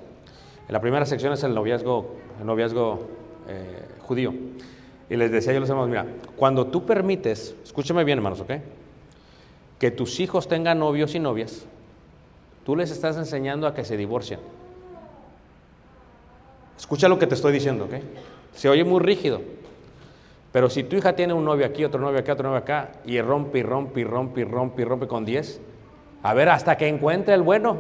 En 0.68 0.74
la 0.74 0.80
primera 0.80 1.06
sección 1.06 1.34
es 1.34 1.44
el 1.44 1.54
noviazgo, 1.54 2.16
el 2.40 2.46
noviazgo 2.46 3.08
eh, 3.48 3.88
judío. 4.02 4.34
Y 5.10 5.16
les 5.16 5.32
decía 5.32 5.54
yo 5.54 5.58
a 5.58 5.60
los 5.62 5.70
hermanos, 5.70 5.90
mira, 5.90 6.06
cuando 6.36 6.68
tú 6.68 6.86
permites, 6.86 7.56
escúchame 7.64 8.04
bien 8.04 8.20
hermanos, 8.20 8.42
¿ok? 8.42 8.52
Que 9.80 9.92
tus 9.92 10.20
hijos 10.20 10.48
tengan 10.48 10.80
novios 10.80 11.16
y 11.16 11.20
novias, 11.20 11.66
tú 12.66 12.76
les 12.76 12.92
estás 12.92 13.18
enseñando 13.18 13.68
a 13.68 13.74
que 13.74 13.86
se 13.86 13.96
divorcien. 13.96 14.40
Escucha 16.78 17.10
lo 17.10 17.20
que 17.20 17.28
te 17.28 17.36
estoy 17.36 17.54
diciendo, 17.54 17.86
¿ok? 17.86 17.96
Se 18.54 18.70
oye 18.70 18.84
muy 18.84 19.02
rígido. 19.02 19.42
Pero 20.58 20.72
si 20.72 20.84
tu 20.84 20.96
hija 20.96 21.16
tiene 21.16 21.34
un 21.34 21.46
novio 21.46 21.68
aquí, 21.68 21.86
otro 21.86 22.02
novio 22.02 22.18
acá, 22.18 22.34
otro 22.34 22.50
novio 22.50 22.58
acá, 22.58 22.90
y 23.06 23.22
rompe 23.22 23.60
y 23.60 23.62
rompe 23.62 24.00
y 24.00 24.04
rompe 24.04 24.42
y 24.42 24.44
rompe 24.44 24.82
y 24.82 24.86
rompe 24.86 25.08
con 25.08 25.24
10, 25.24 25.62
a 26.24 26.34
ver 26.34 26.50
hasta 26.50 26.78
que 26.78 26.88
encuentre 26.88 27.36
el 27.36 27.44
bueno. 27.44 27.78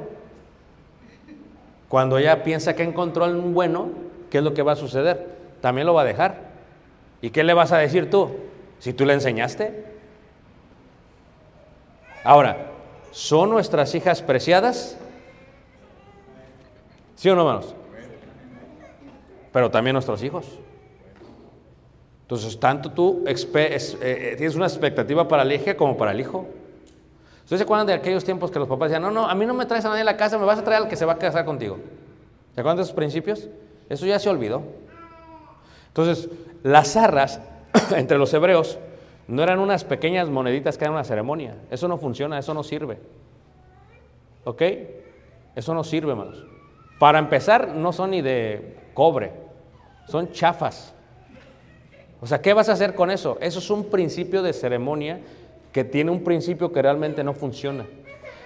Cuando 1.89 2.19
ella 2.19 2.43
piensa 2.43 2.75
que 2.75 2.83
encontró 2.83 3.25
el 3.25 3.33
bueno, 3.33 3.89
¿qué 4.29 4.37
es 4.37 4.43
lo 4.43 4.53
que 4.53 4.61
va 4.61 4.73
a 4.73 4.75
suceder? 4.75 5.27
También 5.59 5.87
lo 5.87 5.95
va 5.95 6.03
a 6.03 6.05
dejar. 6.05 6.51
¿Y 7.19 7.31
qué 7.31 7.43
le 7.43 7.55
vas 7.55 7.71
a 7.71 7.79
decir 7.79 8.11
tú? 8.11 8.29
Si 8.77 8.93
tú 8.93 9.07
le 9.07 9.13
enseñaste. 9.13 9.83
Ahora, 12.23 12.73
¿son 13.09 13.49
nuestras 13.49 13.95
hijas 13.95 14.21
preciadas? 14.21 14.99
¿Sí 17.15 17.27
o 17.27 17.33
no, 17.35 17.41
hermanos? 17.41 17.73
Pero 19.51 19.71
también 19.71 19.95
nuestros 19.95 20.21
hijos. 20.21 20.59
Entonces, 22.27 22.59
tanto 22.59 22.91
tú 22.91 23.23
eh, 23.25 24.33
tienes 24.35 24.55
una 24.55 24.65
expectativa 24.65 25.25
para 25.29 25.45
la 25.45 25.53
hija 25.53 25.77
como 25.77 25.95
para 25.95 26.11
el 26.11 26.19
hijo. 26.19 26.45
¿Ustedes 27.43 27.59
se 27.59 27.63
acuerdan 27.63 27.87
de 27.87 27.93
aquellos 27.93 28.25
tiempos 28.25 28.51
que 28.51 28.59
los 28.59 28.67
papás 28.67 28.89
decían, 28.89 29.01
no, 29.01 29.11
no, 29.11 29.29
a 29.29 29.33
mí 29.33 29.45
no 29.45 29.53
me 29.53 29.65
traes 29.65 29.85
a 29.85 29.89
nadie 29.89 30.01
a 30.01 30.03
la 30.03 30.17
casa, 30.17 30.37
me 30.37 30.43
vas 30.43 30.59
a 30.59 30.63
traer 30.65 30.83
al 30.83 30.89
que 30.89 30.97
se 30.97 31.05
va 31.05 31.13
a 31.13 31.17
casar 31.17 31.45
contigo? 31.45 31.77
¿Se 32.53 32.59
acuerdan 32.59 32.75
de 32.75 32.83
esos 32.83 32.93
principios? 32.93 33.47
Eso 33.87 34.05
ya 34.05 34.19
se 34.19 34.29
olvidó. 34.29 34.61
Entonces, 35.87 36.27
las 36.63 36.91
zarras 36.91 37.39
entre 37.95 38.17
los 38.17 38.33
hebreos 38.33 38.77
no 39.29 39.41
eran 39.41 39.59
unas 39.59 39.85
pequeñas 39.85 40.29
moneditas 40.29 40.77
que 40.77 40.83
eran 40.83 40.95
una 40.95 41.05
ceremonia. 41.05 41.55
Eso 41.71 41.87
no 41.87 41.97
funciona, 41.97 42.37
eso 42.37 42.53
no 42.53 42.61
sirve. 42.61 42.99
¿Ok? 44.43 44.61
Eso 45.55 45.73
no 45.73 45.85
sirve, 45.85 46.11
hermanos. 46.11 46.45
Para 46.99 47.19
empezar, 47.19 47.69
no 47.69 47.93
son 47.93 48.11
ni 48.11 48.21
de 48.21 48.75
cobre, 48.93 49.31
son 50.09 50.33
chafas. 50.33 50.93
O 52.21 52.27
sea, 52.27 52.41
¿qué 52.41 52.53
vas 52.53 52.69
a 52.69 52.73
hacer 52.73 52.95
con 52.95 53.11
eso? 53.11 53.37
Eso 53.41 53.59
es 53.59 53.69
un 53.69 53.85
principio 53.85 54.41
de 54.41 54.53
ceremonia 54.53 55.19
que 55.71 55.83
tiene 55.83 56.09
un 56.09 56.23
principio 56.23 56.71
que 56.71 56.81
realmente 56.81 57.23
no 57.23 57.33
funciona. 57.33 57.85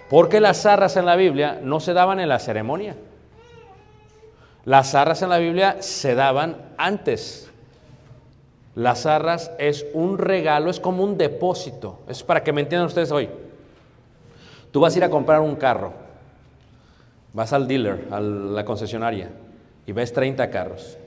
Porque 0.10 0.41
las 0.41 0.63
zarras 0.63 0.97
en 0.97 1.05
la 1.05 1.15
Biblia 1.15 1.60
no 1.63 1.79
se 1.79 1.93
daban 1.93 2.19
en 2.19 2.27
la 2.27 2.39
ceremonia. 2.39 2.95
Las 4.65 4.91
zarras 4.91 5.21
en 5.21 5.29
la 5.29 5.38
Biblia 5.38 5.77
se 5.79 6.15
daban 6.15 6.57
antes. 6.77 7.49
Las 8.75 9.03
zarras 9.03 9.51
es 9.57 9.86
un 9.93 10.17
regalo, 10.17 10.69
es 10.69 10.79
como 10.79 11.03
un 11.03 11.17
depósito. 11.17 11.99
Es 12.10 12.23
para 12.23 12.43
que 12.43 12.51
me 12.51 12.62
entiendan 12.62 12.88
ustedes 12.88 13.12
hoy. 13.12 13.29
Tú 14.71 14.81
vas 14.81 14.93
a 14.93 14.97
ir 14.97 15.03
a 15.05 15.10
comprar 15.10 15.39
un 15.39 15.55
carro. 15.55 15.93
Vas 17.34 17.53
al 17.53 17.67
dealer, 17.67 18.07
a 18.12 18.19
la 18.19 18.65
concesionaria, 18.65 19.29
y 19.86 19.93
ves 19.93 20.12
30 20.12 20.49
carros. 20.49 20.97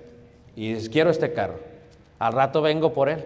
Y 0.56 0.72
dices, 0.72 0.88
quiero 0.88 1.10
este 1.10 1.32
carro. 1.32 1.73
Al 2.18 2.32
rato 2.32 2.62
vengo 2.62 2.92
por 2.92 3.08
él. 3.08 3.24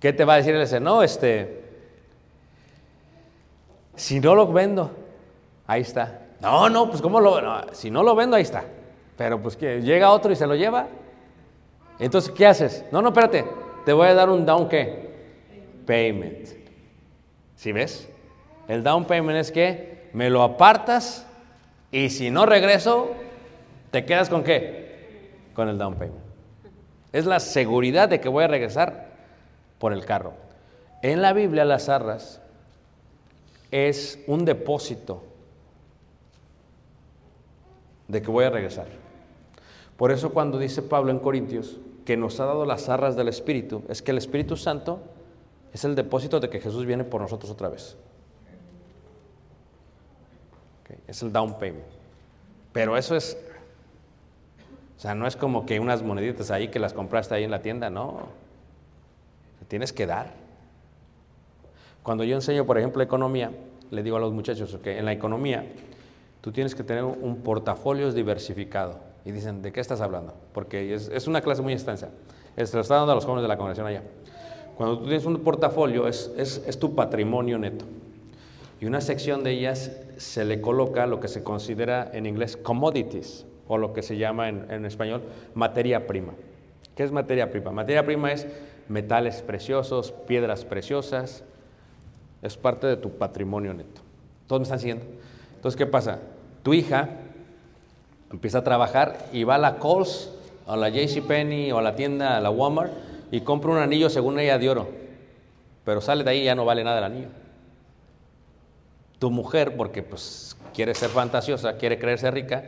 ¿Qué 0.00 0.12
te 0.12 0.24
va 0.24 0.34
a 0.34 0.36
decir 0.36 0.54
él? 0.54 0.60
Dice, 0.60 0.80
no, 0.80 1.02
este, 1.02 1.62
si 3.94 4.20
no 4.20 4.34
lo 4.34 4.52
vendo, 4.52 4.90
ahí 5.66 5.82
está. 5.82 6.20
No, 6.40 6.68
no, 6.68 6.88
pues 6.88 7.00
¿cómo 7.00 7.20
lo 7.20 7.40
no, 7.40 7.72
Si 7.72 7.90
no 7.90 8.02
lo 8.02 8.14
vendo, 8.14 8.36
ahí 8.36 8.42
está. 8.42 8.64
Pero 9.16 9.40
pues 9.40 9.56
que 9.56 9.80
llega 9.80 10.10
otro 10.10 10.32
y 10.32 10.36
se 10.36 10.46
lo 10.46 10.56
lleva. 10.56 10.88
Entonces, 11.98 12.32
¿qué 12.32 12.46
haces? 12.46 12.84
No, 12.90 13.00
no, 13.00 13.10
espérate. 13.10 13.44
Te 13.84 13.92
voy 13.92 14.08
a 14.08 14.14
dar 14.14 14.28
un 14.28 14.44
down 14.44 14.68
qué? 14.68 15.12
Payment. 15.86 16.48
¿Sí 17.56 17.70
ves? 17.70 18.08
El 18.66 18.82
down 18.82 19.04
payment 19.04 19.38
es 19.38 19.52
que 19.52 20.08
me 20.12 20.30
lo 20.30 20.42
apartas 20.42 21.26
y 21.90 22.10
si 22.10 22.30
no 22.30 22.46
regreso, 22.46 23.12
te 23.90 24.04
quedas 24.04 24.28
con 24.28 24.42
qué? 24.42 25.30
Con 25.54 25.68
el 25.68 25.78
down 25.78 25.94
payment. 25.94 26.21
Es 27.12 27.26
la 27.26 27.40
seguridad 27.40 28.08
de 28.08 28.20
que 28.20 28.28
voy 28.28 28.44
a 28.44 28.48
regresar 28.48 29.12
por 29.78 29.92
el 29.92 30.04
carro. 30.04 30.34
En 31.02 31.20
la 31.20 31.32
Biblia 31.32 31.64
las 31.64 31.88
arras 31.88 32.40
es 33.70 34.18
un 34.26 34.44
depósito 34.44 35.24
de 38.08 38.22
que 38.22 38.30
voy 38.30 38.44
a 38.44 38.50
regresar. 38.50 38.86
Por 39.96 40.10
eso 40.12 40.32
cuando 40.32 40.58
dice 40.58 40.82
Pablo 40.82 41.10
en 41.10 41.18
Corintios 41.18 41.78
que 42.04 42.16
nos 42.16 42.40
ha 42.40 42.46
dado 42.46 42.66
las 42.66 42.88
arras 42.88 43.16
del 43.16 43.28
Espíritu 43.28 43.82
es 43.88 44.02
que 44.02 44.10
el 44.10 44.18
Espíritu 44.18 44.56
Santo 44.56 45.00
es 45.72 45.84
el 45.84 45.94
depósito 45.94 46.40
de 46.40 46.50
que 46.50 46.60
Jesús 46.60 46.84
viene 46.84 47.04
por 47.04 47.20
nosotros 47.20 47.50
otra 47.50 47.68
vez. 47.68 47.96
Es 51.06 51.22
el 51.22 51.32
down 51.32 51.58
payment. 51.58 51.86
Pero 52.72 52.96
eso 52.96 53.16
es, 53.16 53.36
sea, 55.02 55.16
no 55.16 55.26
es 55.26 55.34
como 55.34 55.66
que 55.66 55.80
unas 55.80 56.02
moneditas 56.04 56.52
ahí 56.52 56.68
que 56.68 56.78
las 56.78 56.92
compraste 56.92 57.34
ahí 57.34 57.42
en 57.42 57.50
la 57.50 57.60
tienda, 57.60 57.90
no. 57.90 58.28
Tienes 59.66 59.92
que 59.92 60.06
dar. 60.06 60.32
Cuando 62.04 62.22
yo 62.22 62.36
enseño, 62.36 62.66
por 62.66 62.78
ejemplo, 62.78 63.02
economía, 63.02 63.50
le 63.90 64.02
digo 64.04 64.16
a 64.16 64.20
los 64.20 64.32
muchachos 64.32 64.78
que 64.82 64.98
en 64.98 65.04
la 65.04 65.12
economía 65.12 65.66
tú 66.40 66.52
tienes 66.52 66.76
que 66.76 66.84
tener 66.84 67.02
un 67.02 67.38
portafolio 67.38 68.12
diversificado. 68.12 69.00
Y 69.24 69.32
dicen, 69.32 69.60
¿de 69.60 69.72
qué 69.72 69.80
estás 69.80 70.00
hablando? 70.00 70.34
Porque 70.52 70.94
es, 70.94 71.08
es 71.08 71.26
una 71.26 71.40
clase 71.40 71.62
muy 71.62 71.72
extensa. 71.72 72.10
Se 72.56 72.76
lo 72.76 72.82
está 72.82 72.94
dando 72.96 73.10
a 73.10 73.14
los 73.16 73.24
jóvenes 73.24 73.42
de 73.42 73.48
la 73.48 73.56
congregación 73.56 73.88
allá. 73.88 74.02
Cuando 74.76 74.98
tú 74.98 75.04
tienes 75.06 75.24
un 75.24 75.38
portafolio, 75.40 76.06
es, 76.06 76.30
es, 76.36 76.62
es 76.64 76.78
tu 76.78 76.94
patrimonio 76.94 77.58
neto. 77.58 77.86
Y 78.80 78.86
una 78.86 79.00
sección 79.00 79.42
de 79.42 79.50
ellas 79.50 79.92
se 80.16 80.44
le 80.44 80.60
coloca 80.60 81.06
lo 81.06 81.18
que 81.18 81.28
se 81.28 81.42
considera 81.42 82.08
en 82.12 82.26
inglés 82.26 82.56
commodities, 82.56 83.46
o 83.68 83.78
lo 83.78 83.92
que 83.92 84.02
se 84.02 84.16
llama 84.16 84.48
en, 84.48 84.84
español 84.84 85.22
materia 85.54 86.06
prima. 86.06 86.32
¿Qué 86.94 87.04
es 87.04 87.12
materia 87.12 87.50
prima? 87.50 87.70
Materia 87.70 88.04
prima 88.04 88.32
es 88.32 88.46
metales 88.88 89.42
preciosos, 89.42 90.12
piedras 90.12 90.64
preciosas, 90.64 91.44
es 92.42 92.56
parte 92.56 92.86
de 92.86 92.96
tu 92.96 93.10
patrimonio 93.10 93.72
neto. 93.72 94.02
¿Todos 94.46 94.60
me 94.60 94.64
están 94.64 94.80
siguiendo? 94.80 95.06
Entonces, 95.54 95.78
¿qué 95.78 95.86
pasa? 95.86 96.18
Tu 96.62 96.74
hija 96.74 97.08
empieza 98.30 98.58
a 98.58 98.64
trabajar 98.64 99.26
y 99.32 99.44
va 99.44 99.54
a 99.54 99.58
la 99.58 99.76
Kohl's, 99.76 100.30
a 100.66 100.76
la 100.76 100.88
JCPenney 100.88 101.72
o 101.72 101.78
a 101.78 101.82
la 101.82 101.94
tienda, 101.94 102.36
a 102.36 102.40
la 102.40 102.50
Walmart, 102.50 102.92
y 103.30 103.40
compra 103.40 103.70
un 103.70 103.78
anillo 103.78 104.10
según 104.10 104.38
ella 104.38 104.58
de 104.58 104.68
oro. 104.68 104.88
Pero 105.84 106.00
sale 106.00 106.24
de 106.24 106.30
ahí 106.30 106.40
y 106.40 106.44
ya 106.44 106.54
no 106.54 106.64
vale 106.64 106.84
nada 106.84 106.98
el 106.98 107.04
anillo. 107.04 107.28
Tu 109.18 109.30
mujer, 109.30 109.76
porque 109.76 110.02
pues 110.02 110.56
quiere 110.74 110.94
ser 110.94 111.10
fantasiosa, 111.10 111.76
quiere 111.76 111.98
creerse 111.98 112.30
rica, 112.30 112.64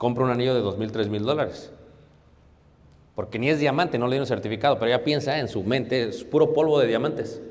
compra 0.00 0.24
un 0.24 0.30
anillo 0.30 0.54
de 0.54 0.62
dos 0.62 0.78
mil, 0.78 0.90
tres 0.90 1.10
mil 1.10 1.22
dólares. 1.22 1.70
Porque 3.14 3.38
ni 3.38 3.50
es 3.50 3.60
diamante, 3.60 3.98
no 3.98 4.06
le 4.06 4.12
dieron 4.12 4.26
certificado, 4.26 4.78
pero 4.78 4.86
ella 4.86 5.04
piensa 5.04 5.38
en 5.38 5.46
su 5.46 5.62
mente, 5.62 6.08
es 6.08 6.24
puro 6.24 6.54
polvo 6.54 6.80
de 6.80 6.86
diamantes. 6.86 7.42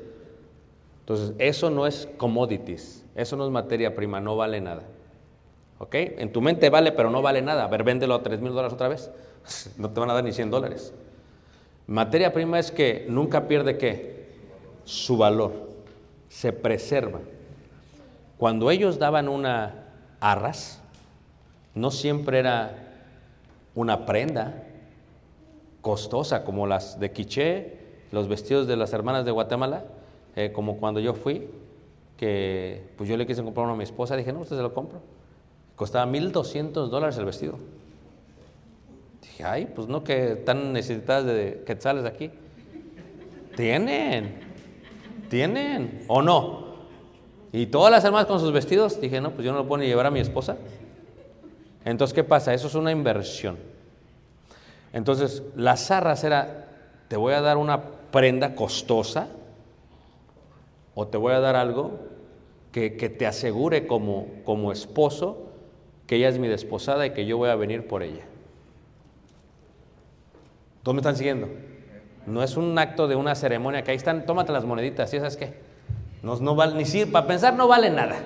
Entonces, 0.98 1.32
eso 1.38 1.70
no 1.70 1.86
es 1.86 2.08
commodities, 2.16 3.04
eso 3.14 3.36
no 3.36 3.44
es 3.44 3.52
materia 3.52 3.94
prima, 3.94 4.18
no 4.20 4.34
vale 4.36 4.60
nada. 4.60 4.82
¿Ok? 5.78 5.94
En 5.94 6.32
tu 6.32 6.40
mente 6.40 6.70
vale, 6.70 6.90
pero 6.90 7.08
no 7.08 7.22
vale 7.22 7.40
nada. 7.40 7.62
A 7.62 7.68
ver, 7.68 7.84
véndelo 7.84 8.16
a 8.16 8.22
3 8.24 8.40
mil 8.40 8.50
dólares 8.50 8.72
otra 8.72 8.88
vez. 8.88 9.12
No 9.78 9.90
te 9.90 10.00
van 10.00 10.10
a 10.10 10.14
dar 10.14 10.24
ni 10.24 10.32
100 10.32 10.50
dólares. 10.50 10.92
Materia 11.86 12.32
prima 12.32 12.58
es 12.58 12.72
que 12.72 13.06
nunca 13.08 13.46
pierde 13.46 13.78
qué? 13.78 14.26
Su 14.84 15.16
valor. 15.16 15.52
Se 16.28 16.52
preserva. 16.52 17.20
Cuando 18.38 18.72
ellos 18.72 18.98
daban 18.98 19.28
una 19.28 19.86
arras, 20.18 20.79
no 21.74 21.90
siempre 21.90 22.38
era 22.38 22.90
una 23.74 24.06
prenda 24.06 24.64
costosa 25.80 26.44
como 26.44 26.66
las 26.66 27.00
de 27.00 27.12
Quiché, 27.12 27.78
los 28.12 28.28
vestidos 28.28 28.66
de 28.66 28.76
las 28.76 28.92
hermanas 28.92 29.24
de 29.24 29.30
Guatemala, 29.30 29.84
eh, 30.36 30.52
como 30.52 30.76
cuando 30.78 31.00
yo 31.00 31.14
fui, 31.14 31.48
que 32.16 32.82
pues 32.96 33.08
yo 33.08 33.16
le 33.16 33.26
quise 33.26 33.42
comprar 33.42 33.64
uno 33.64 33.74
a 33.74 33.76
mi 33.76 33.84
esposa, 33.84 34.16
dije, 34.16 34.32
no, 34.32 34.40
usted 34.40 34.56
se 34.56 34.62
lo 34.62 34.74
compro. 34.74 35.00
Costaba 35.76 36.10
1.200 36.10 36.88
dólares 36.88 37.16
el 37.16 37.24
vestido. 37.24 37.58
Dije, 39.22 39.44
ay, 39.44 39.72
pues 39.74 39.88
no 39.88 40.04
que 40.04 40.32
están 40.32 40.72
necesitadas 40.72 41.24
de 41.24 41.62
quetzales 41.64 42.04
aquí. 42.04 42.30
Tienen, 43.56 44.40
tienen, 45.30 46.04
o 46.08 46.20
no. 46.20 46.70
Y 47.52 47.66
todas 47.66 47.90
las 47.90 48.04
hermanas 48.04 48.26
con 48.26 48.38
sus 48.38 48.52
vestidos, 48.52 49.00
dije, 49.00 49.20
no, 49.20 49.30
pues 49.30 49.44
yo 49.44 49.52
no 49.52 49.58
lo 49.58 49.66
puedo 49.66 49.80
ni 49.80 49.88
llevar 49.88 50.06
a 50.06 50.10
mi 50.10 50.20
esposa. 50.20 50.56
Entonces, 51.84 52.14
¿qué 52.14 52.24
pasa? 52.24 52.54
Eso 52.54 52.66
es 52.66 52.74
una 52.74 52.92
inversión. 52.92 53.58
Entonces, 54.92 55.42
las 55.56 55.90
arras 55.90 56.24
era, 56.24 56.66
te 57.08 57.16
voy 57.16 57.32
a 57.34 57.40
dar 57.40 57.56
una 57.56 57.82
prenda 58.10 58.54
costosa 58.54 59.28
o 60.94 61.06
te 61.06 61.16
voy 61.16 61.32
a 61.32 61.40
dar 61.40 61.56
algo 61.56 61.98
que, 62.72 62.96
que 62.96 63.08
te 63.08 63.26
asegure 63.26 63.86
como, 63.86 64.26
como 64.44 64.72
esposo 64.72 65.50
que 66.06 66.16
ella 66.16 66.28
es 66.28 66.38
mi 66.38 66.48
desposada 66.48 67.06
y 67.06 67.10
que 67.10 67.24
yo 67.24 67.36
voy 67.36 67.50
a 67.50 67.54
venir 67.54 67.86
por 67.86 68.02
ella. 68.02 68.24
¿Todos 70.82 70.94
me 70.94 71.00
están 71.00 71.16
siguiendo? 71.16 71.48
No 72.26 72.42
es 72.42 72.56
un 72.56 72.76
acto 72.78 73.06
de 73.06 73.16
una 73.16 73.34
ceremonia 73.34 73.82
que 73.82 73.92
ahí 73.92 73.96
están, 73.96 74.26
tómate 74.26 74.52
las 74.52 74.64
moneditas, 74.64 75.12
¿y 75.14 75.18
esas 75.18 75.36
qué? 75.36 75.54
No, 76.22 76.36
no 76.36 76.54
vale, 76.54 76.74
ni 76.74 76.84
sirve, 76.84 77.12
para 77.12 77.26
pensar 77.26 77.54
no 77.54 77.68
vale 77.68 77.90
nada. 77.90 78.16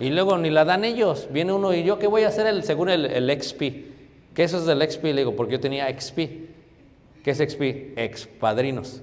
Y 0.00 0.10
luego 0.10 0.38
ni 0.38 0.50
la 0.50 0.64
dan 0.64 0.84
ellos. 0.84 1.28
Viene 1.32 1.52
uno 1.52 1.74
y 1.74 1.82
yo, 1.82 1.98
¿qué 1.98 2.06
voy 2.06 2.22
a 2.22 2.28
hacer 2.28 2.46
el, 2.46 2.62
según 2.62 2.88
el, 2.88 3.06
el 3.06 3.42
XP? 3.42 3.60
¿Qué 4.34 4.44
eso 4.44 4.58
es 4.58 4.66
del 4.66 4.88
XP? 4.88 5.04
Le 5.04 5.16
digo, 5.16 5.34
porque 5.34 5.52
yo 5.52 5.60
tenía 5.60 5.88
XP. 5.88 6.18
¿Qué 7.24 7.30
es 7.30 7.38
XP? 7.38 7.96
Expadrinos. 7.98 9.02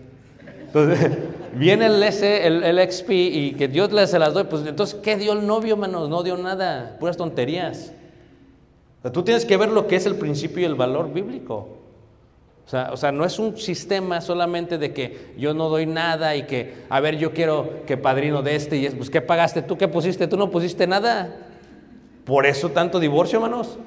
Entonces, 0.68 1.12
viene 1.56 1.88
el, 1.88 2.02
ese, 2.02 2.48
el, 2.48 2.64
el 2.64 2.92
XP 2.92 3.10
y 3.10 3.52
que 3.58 3.68
Dios 3.68 3.92
le 3.92 4.08
se 4.08 4.20
las 4.20 4.34
doy. 4.34 4.46
Pues 4.46 4.66
entonces, 4.66 5.00
¿qué 5.02 5.18
dio 5.18 5.34
el 5.34 5.46
novio, 5.46 5.76
manos? 5.76 6.10
No 6.10 6.24
dio 6.24 6.38
nada, 6.38 6.98
puras 7.00 7.18
tonterías. 7.18 7.94
Tú 9.14 9.24
tienes 9.24 9.46
que 9.46 9.58
ver 9.58 9.70
lo 9.70 9.88
que 9.88 9.98
es 9.98 10.06
el 10.06 10.16
principio 10.16 10.62
y 10.62 10.66
el 10.66 10.76
valor 10.76 11.14
bíblico. 11.14 11.85
O 12.66 12.70
sea, 12.70 12.90
o 12.92 12.98
sea, 12.98 13.12
no 13.12 13.26
es 13.26 13.38
un 13.38 13.58
sistema 13.58 14.22
solamente 14.22 14.80
de 14.80 14.92
que 14.92 15.34
yo 15.38 15.54
no 15.54 15.70
doy 15.70 15.86
nada 15.86 16.36
y 16.36 16.44
que, 16.44 16.74
a 16.90 17.00
ver, 17.00 17.18
yo 17.18 17.32
quiero 17.32 17.86
que 17.86 17.96
padrino 17.96 18.42
de 18.42 18.56
este 18.56 18.78
y 18.78 18.88
es, 18.88 18.96
pues, 18.96 19.12
¿qué 19.12 19.22
pagaste 19.22 19.62
tú? 19.62 19.78
¿Qué 19.78 19.88
pusiste? 19.88 20.28
Tú 20.28 20.36
no 20.36 20.50
pusiste 20.50 20.88
nada. 20.88 21.36
Por 22.24 22.48
eso 22.48 22.70
tanto 22.70 23.00
divorcio, 23.00 23.38
hermanos. 23.38 23.78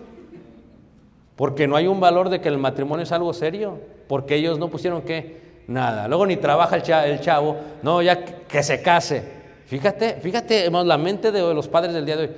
Porque 1.35 1.67
no 1.67 1.75
hay 1.75 1.89
un 1.89 1.99
valor 1.99 2.29
de 2.29 2.41
que 2.41 2.49
el 2.49 2.59
matrimonio 2.59 3.03
es 3.03 3.11
algo 3.11 3.33
serio. 3.33 3.81
Porque 4.07 4.37
ellos 4.37 4.61
no 4.61 4.69
pusieron 4.69 5.03
qué? 5.03 5.63
Nada. 5.67 6.07
Luego 6.07 6.25
ni 6.25 6.37
trabaja 6.37 6.77
el 6.77 7.21
chavo, 7.21 7.57
no, 7.83 8.01
ya 8.01 8.25
que 8.25 8.63
se 8.63 8.81
case. 8.81 9.23
Fíjate, 9.67 10.15
fíjate, 10.15 10.67
hermanos, 10.67 10.87
la 10.87 10.99
mente 10.99 11.33
de 11.33 11.41
los 11.53 11.69
padres 11.69 11.93
del 11.93 12.07
día 12.07 12.17
de 12.17 12.23
hoy. 12.23 12.31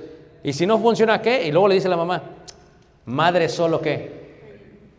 Y 0.43 0.53
si 0.53 0.65
no 0.65 0.79
funciona, 0.79 1.21
¿qué? 1.21 1.47
Y 1.47 1.51
luego 1.51 1.67
le 1.67 1.75
dice 1.75 1.87
la 1.87 1.97
mamá, 1.97 2.21
madre 3.05 3.47
solo 3.47 3.79
qué? 3.79 4.21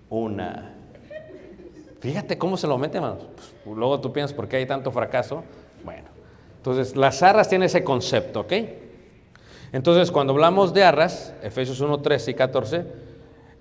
Una. 0.09 0.72
Fíjate 2.03 2.37
cómo 2.37 2.57
se 2.57 2.67
lo 2.67 2.77
mete, 2.79 2.97
hermanos. 2.97 3.23
Pues, 3.65 3.77
luego 3.77 4.01
tú 4.01 4.13
piensas, 4.13 4.35
¿por 4.35 4.49
qué 4.49 4.57
hay 4.57 4.67
tanto 4.67 4.91
fracaso? 4.91 5.45
Bueno, 5.85 6.09
entonces 6.57 6.97
las 6.97 7.23
arras 7.23 7.49
tienen 7.49 7.67
ese 7.67 7.85
concepto, 7.85 8.41
¿ok? 8.41 8.53
Entonces, 9.71 10.11
cuando 10.11 10.33
hablamos 10.33 10.75
de 10.75 10.83
arras, 10.83 11.33
Efesios 11.45 11.79
1, 11.79 12.01
13 12.01 12.33
y 12.33 12.35
14, 12.35 12.87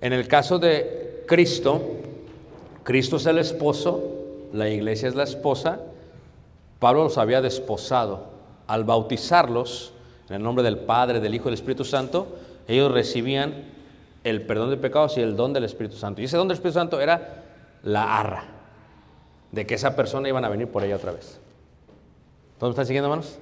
en 0.00 0.12
el 0.12 0.26
caso 0.26 0.58
de 0.58 1.22
Cristo, 1.28 1.80
Cristo 2.82 3.14
es 3.14 3.26
el 3.26 3.38
esposo, 3.38 4.02
la 4.52 4.68
iglesia 4.68 5.08
es 5.08 5.14
la 5.14 5.22
esposa, 5.22 5.78
Pablo 6.80 7.04
los 7.04 7.18
había 7.18 7.40
desposado. 7.40 8.32
Al 8.66 8.82
bautizarlos, 8.82 9.92
en 10.28 10.34
el 10.34 10.42
nombre 10.42 10.64
del 10.64 10.78
Padre, 10.78 11.20
del 11.20 11.32
Hijo 11.32 11.44
y 11.44 11.52
del 11.52 11.54
Espíritu 11.54 11.84
Santo, 11.84 12.26
ellos 12.66 12.90
recibían 12.90 13.66
el 14.24 14.42
perdón 14.42 14.70
de 14.70 14.78
pecados 14.78 15.16
y 15.16 15.20
el 15.20 15.36
don 15.36 15.52
del 15.52 15.62
Espíritu 15.62 15.94
Santo. 15.94 16.20
Y 16.20 16.24
ese 16.24 16.36
don 16.36 16.48
del 16.48 16.56
Espíritu 16.56 16.80
Santo 16.80 17.00
era 17.00 17.41
la 17.82 18.18
arra 18.18 18.44
de 19.50 19.66
que 19.66 19.74
esa 19.74 19.94
persona 19.94 20.28
iban 20.28 20.44
a 20.44 20.48
venir 20.48 20.68
por 20.68 20.82
ella 20.82 20.96
otra 20.96 21.12
vez. 21.12 21.38
¿Todos 22.58 22.70
me 22.70 22.74
están 22.74 22.86
siguiendo, 22.86 23.08
hermanos? 23.08 23.38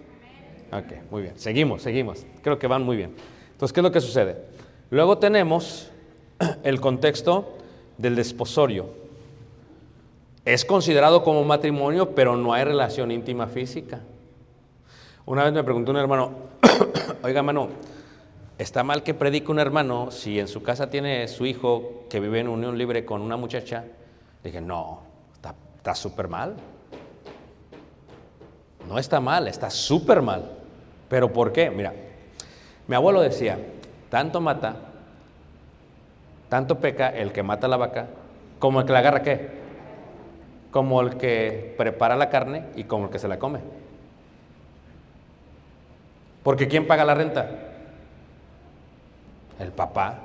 Ok, 0.72 1.11
muy 1.11 1.22
bien. 1.22 1.38
Seguimos, 1.38 1.82
seguimos. 1.82 2.26
Creo 2.43 2.59
que 2.59 2.66
van 2.66 2.82
muy 2.82 2.97
bien. 2.97 3.14
Entonces, 3.53 3.72
¿qué 3.72 3.80
es 3.80 3.84
lo 3.84 3.93
que 3.93 4.01
sucede? 4.01 4.36
Luego 4.91 5.18
tenemos 5.18 5.91
el 6.64 6.80
contexto 6.80 7.57
del 7.99 8.16
desposorio. 8.16 8.86
Es 10.45 10.64
considerado 10.64 11.22
como 11.22 11.45
matrimonio, 11.45 12.14
pero 12.14 12.36
no 12.36 12.53
hay 12.53 12.64
relación 12.64 13.11
íntima 13.11 13.47
física. 13.47 14.01
Una 15.26 15.45
vez 15.45 15.53
me 15.53 15.62
preguntó 15.62 15.91
un 15.93 15.99
hermano, 15.99 16.32
oiga, 17.22 17.41
hermano, 17.41 17.68
¿está 18.59 18.82
mal 18.82 19.03
que 19.03 19.12
predique 19.12 19.51
un 19.51 19.59
hermano 19.59 20.11
si 20.11 20.41
en 20.41 20.49
su 20.49 20.62
casa 20.62 20.88
tiene 20.88 21.28
su 21.28 21.47
hijo 21.47 22.05
que 22.09 22.20
vive 22.20 22.41
en 22.41 22.49
unión 22.49 22.78
libre 22.78 23.05
con 23.05 23.20
una 23.20 23.36
muchacha? 23.36 23.84
Dije, 24.43 24.61
no, 24.61 25.01
está 25.80 25.95
súper 25.95 26.28
mal. 26.28 26.57
No 28.86 28.99
está 28.99 29.20
mal, 29.20 29.49
está 29.49 29.70
súper 29.70 30.20
mal. 30.20 30.51
¿Pero 31.09 31.32
por 31.32 31.53
qué? 31.53 31.70
Mira, 31.70 31.95
mi 32.86 32.95
abuelo 32.95 33.20
decía, 33.20 33.59
tanto 34.11 34.41
mata, 34.41 34.76
tanto 36.49 36.78
peca 36.78 37.09
el 37.09 37.32
que 37.32 37.43
mata 37.43 37.66
la 37.68 37.76
vaca, 37.76 38.09
como 38.59 38.80
el 38.80 38.86
que 38.86 38.93
la 38.93 38.99
agarra 38.99 39.22
qué? 39.22 39.49
Como 40.70 41.01
el 41.01 41.16
que 41.16 41.74
prepara 41.78 42.16
la 42.16 42.28
carne 42.28 42.66
y 42.76 42.84
como 42.84 43.07
el 43.07 43.11
que 43.11 43.18
se 43.18 43.28
la 43.28 43.38
come. 43.38 43.61
Porque 46.43 46.68
¿quién 46.68 46.86
paga 46.86 47.05
la 47.05 47.14
renta? 47.14 47.49
El 49.59 49.72
papá. 49.72 50.18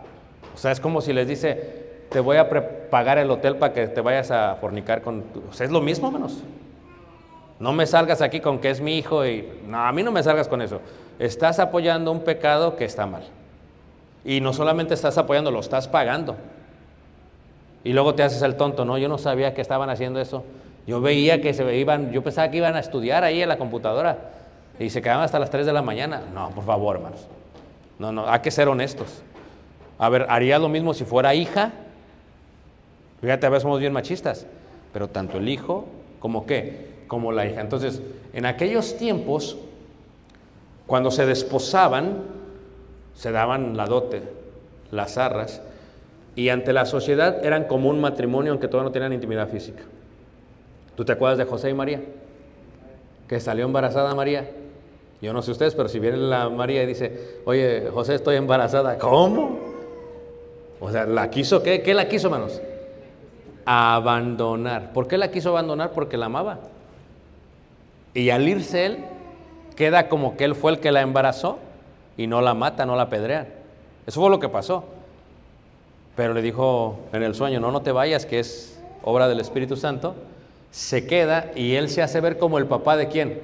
O 0.53 0.57
sea, 0.57 0.72
es 0.72 0.80
como 0.80 1.01
si 1.01 1.13
les 1.13 1.28
dice, 1.28 1.84
te 2.09 2.19
voy 2.19 2.37
a 2.37 2.49
pagar 2.89 3.17
el 3.17 3.29
hotel 3.29 3.57
para 3.57 3.73
que 3.73 3.87
te 3.87 4.01
vayas 4.01 4.31
a 4.31 4.55
fornicar 4.55 5.01
con... 5.01 5.23
tu-". 5.23 5.43
Es 5.59 5.71
lo 5.71 5.81
mismo, 5.81 6.11
menos. 6.11 6.43
No 7.59 7.73
me 7.73 7.85
salgas 7.85 8.21
aquí 8.21 8.39
con 8.39 8.59
que 8.59 8.69
es 8.69 8.81
mi 8.81 8.97
hijo 8.97 9.25
y... 9.25 9.47
No, 9.67 9.79
a 9.79 9.91
mí 9.91 10.03
no 10.03 10.11
me 10.11 10.21
salgas 10.23 10.47
con 10.47 10.61
eso. 10.61 10.81
Estás 11.19 11.59
apoyando 11.59 12.11
un 12.11 12.21
pecado 12.21 12.75
que 12.75 12.85
está 12.85 13.05
mal. 13.05 13.23
Y 14.25 14.41
no 14.41 14.53
solamente 14.53 14.93
estás 14.93 15.17
apoyando, 15.17 15.51
lo 15.51 15.59
estás 15.59 15.87
pagando. 15.87 16.35
Y 17.83 17.93
luego 17.93 18.15
te 18.15 18.23
haces 18.23 18.41
el 18.41 18.55
tonto, 18.55 18.83
no, 18.83 18.97
yo 18.97 19.07
no 19.07 19.17
sabía 19.17 19.53
que 19.53 19.61
estaban 19.61 19.89
haciendo 19.89 20.19
eso. 20.19 20.43
Yo 20.87 21.01
veía 21.01 21.41
que 21.41 21.53
se 21.53 21.75
iban, 21.75 22.11
yo 22.11 22.23
pensaba 22.23 22.49
que 22.49 22.57
iban 22.57 22.75
a 22.75 22.79
estudiar 22.79 23.23
ahí 23.23 23.41
en 23.41 23.49
la 23.49 23.57
computadora 23.57 24.17
y 24.79 24.89
se 24.89 25.01
quedaban 25.01 25.23
hasta 25.23 25.39
las 25.39 25.49
3 25.49 25.65
de 25.65 25.73
la 25.73 25.81
mañana. 25.81 26.21
No, 26.33 26.49
por 26.49 26.63
favor, 26.63 26.97
hermanos. 26.97 27.27
No, 27.97 28.11
no, 28.11 28.27
hay 28.27 28.39
que 28.39 28.51
ser 28.51 28.67
honestos. 28.67 29.21
A 29.97 30.09
ver, 30.09 30.25
haría 30.29 30.59
lo 30.59 30.67
mismo 30.67 30.93
si 30.93 31.05
fuera 31.05 31.33
hija. 31.33 31.71
Fíjate, 33.26 33.47
a 33.47 33.49
veces 33.49 33.63
somos 33.63 33.80
bien 33.80 33.91
machistas, 33.91 34.45
pero 34.93 35.07
tanto 35.07 35.39
el 35.39 35.49
hijo 35.49 35.86
como 36.19 36.45
qué, 36.45 36.91
como 37.07 37.32
la 37.32 37.47
hija. 37.47 37.59
Entonces, 37.59 37.99
en 38.34 38.45
aquellos 38.45 38.97
tiempos, 38.97 39.57
cuando 40.86 41.09
se 41.09 41.26
desposaban, 41.26 42.19
se 43.15 43.32
daban 43.32 43.76
la 43.78 43.88
dote, 43.88 44.21
las 44.91 45.17
arras, 45.17 45.63
y 46.36 46.49
ante 46.49 46.71
la 46.71 46.86
sociedad 46.86 47.43
eran 47.43 47.63
como 47.63 47.89
un 47.89 47.99
matrimonio, 47.99 48.51
aunque 48.51 48.67
todavía 48.67 48.89
no 48.89 48.93
tenían 48.93 49.13
intimidad 49.13 49.49
física. 49.49 49.82
¿Tú 50.95 51.03
te 51.03 51.13
acuerdas 51.13 51.39
de 51.39 51.45
José 51.45 51.71
y 51.71 51.73
María? 51.73 52.03
Que 53.28 53.39
salió 53.39 53.65
embarazada 53.65 54.13
María. 54.13 54.51
Yo 55.19 55.34
no 55.34 55.41
sé 55.41 55.49
ustedes, 55.49 55.73
pero 55.73 55.89
si 55.89 55.97
viene 55.97 56.17
la 56.17 56.47
María 56.49 56.84
y 56.84 56.86
dice, 56.86 57.39
oye, 57.45 57.89
José, 57.91 58.13
estoy 58.13 58.36
embarazada, 58.36 58.99
¿cómo? 58.99 59.57
O 60.80 60.91
sea, 60.91 61.07
¿la 61.07 61.32
quiso 61.32 61.63
qué? 61.63 61.82
¿Qué 61.82 61.95
la 61.95 62.07
quiso, 62.07 62.28
hermanos? 62.28 62.61
Abandonar. 63.66 64.93
¿Por 64.93 65.07
qué 65.07 65.18
la 65.18 65.32
quiso 65.32 65.49
abandonar? 65.49 65.91
Porque 65.91 66.18
la 66.18 66.28
amaba. 66.28 66.59
Y 68.13 68.30
al 68.30 68.47
irse 68.47 68.86
él, 68.86 69.05
queda 69.76 70.07
como 70.07 70.38
que 70.38 70.45
él 70.45 70.55
fue 70.55 70.72
el 70.72 70.80
que 70.80 70.91
la 70.91 71.01
embarazó 71.01 71.59
y 72.18 72.28
no 72.28 72.41
la 72.41 72.53
mata, 72.53 72.86
no 72.86 72.95
la 72.95 73.03
apedrean. 73.03 73.47
Eso 74.07 74.22
fue 74.22 74.30
lo 74.30 74.39
que 74.39 74.49
pasó. 74.49 74.86
Pero 76.16 76.34
le 76.34 76.41
dijo 76.41 76.97
en 77.11 77.24
el 77.24 77.36
sueño, 77.36 77.59
no, 77.59 77.72
no 77.72 77.82
te 77.82 77.91
vayas, 77.91 78.26
que 78.26 78.39
es 78.39 78.82
obra 79.03 79.28
del 79.28 79.39
Espíritu 79.41 79.76
Santo. 79.76 80.16
Se 80.72 81.05
queda 81.05 81.51
y 81.55 81.76
él 81.76 81.89
se 81.89 82.01
hace 82.01 82.22
ver 82.22 82.38
como 82.38 82.57
el 82.57 82.68
papá 82.68 82.95
de 82.95 83.07
quién? 83.07 83.41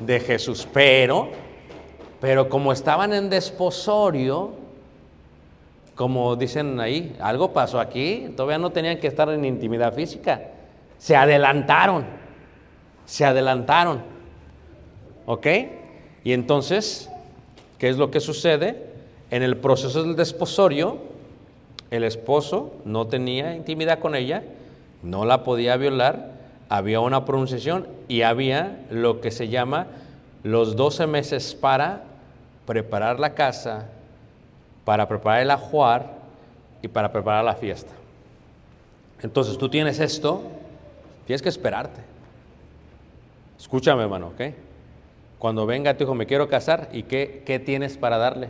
De 0.00 0.20
Jesús. 0.20 0.68
Pero, 0.72 1.28
pero 2.20 2.48
como 2.48 2.72
estaban 2.72 3.12
en 3.12 3.28
desposorio, 3.28 4.52
como 5.96 6.36
dicen 6.36 6.78
ahí, 6.78 7.16
algo 7.20 7.52
pasó 7.52 7.80
aquí, 7.80 8.28
todavía 8.36 8.58
no 8.58 8.70
tenían 8.70 8.98
que 8.98 9.06
estar 9.06 9.30
en 9.30 9.44
intimidad 9.44 9.94
física. 9.94 10.42
Se 10.98 11.16
adelantaron, 11.16 12.04
se 13.06 13.24
adelantaron. 13.24 14.02
¿Ok? 15.24 15.46
Y 16.22 16.34
entonces, 16.34 17.10
¿qué 17.78 17.88
es 17.88 17.96
lo 17.96 18.10
que 18.10 18.20
sucede? 18.20 18.84
En 19.30 19.42
el 19.42 19.56
proceso 19.56 20.02
del 20.02 20.16
desposorio, 20.16 20.98
el 21.90 22.04
esposo 22.04 22.74
no 22.84 23.06
tenía 23.06 23.56
intimidad 23.56 23.98
con 23.98 24.14
ella, 24.14 24.44
no 25.02 25.24
la 25.24 25.44
podía 25.44 25.78
violar, 25.78 26.32
había 26.68 27.00
una 27.00 27.24
pronunciación 27.24 27.88
y 28.06 28.20
había 28.20 28.84
lo 28.90 29.22
que 29.22 29.30
se 29.30 29.48
llama 29.48 29.86
los 30.42 30.76
12 30.76 31.06
meses 31.06 31.54
para 31.54 32.04
preparar 32.66 33.18
la 33.18 33.34
casa, 33.34 33.88
para 34.86 35.08
preparar 35.08 35.42
el 35.42 35.50
ajuar 35.50 36.12
y 36.80 36.86
para 36.86 37.10
preparar 37.10 37.44
la 37.44 37.56
fiesta. 37.56 37.92
Entonces 39.20 39.58
tú 39.58 39.68
tienes 39.68 39.98
esto, 39.98 40.44
tienes 41.26 41.42
que 41.42 41.48
esperarte. 41.48 42.00
Escúchame, 43.58 44.04
hermano, 44.04 44.28
¿ok? 44.28 44.54
Cuando 45.40 45.66
venga 45.66 45.96
tu 45.96 46.04
hijo, 46.04 46.14
me 46.14 46.24
quiero 46.24 46.48
casar, 46.48 46.88
¿y 46.92 47.02
qué, 47.02 47.42
qué 47.44 47.58
tienes 47.58 47.96
para 47.96 48.16
darle? 48.16 48.48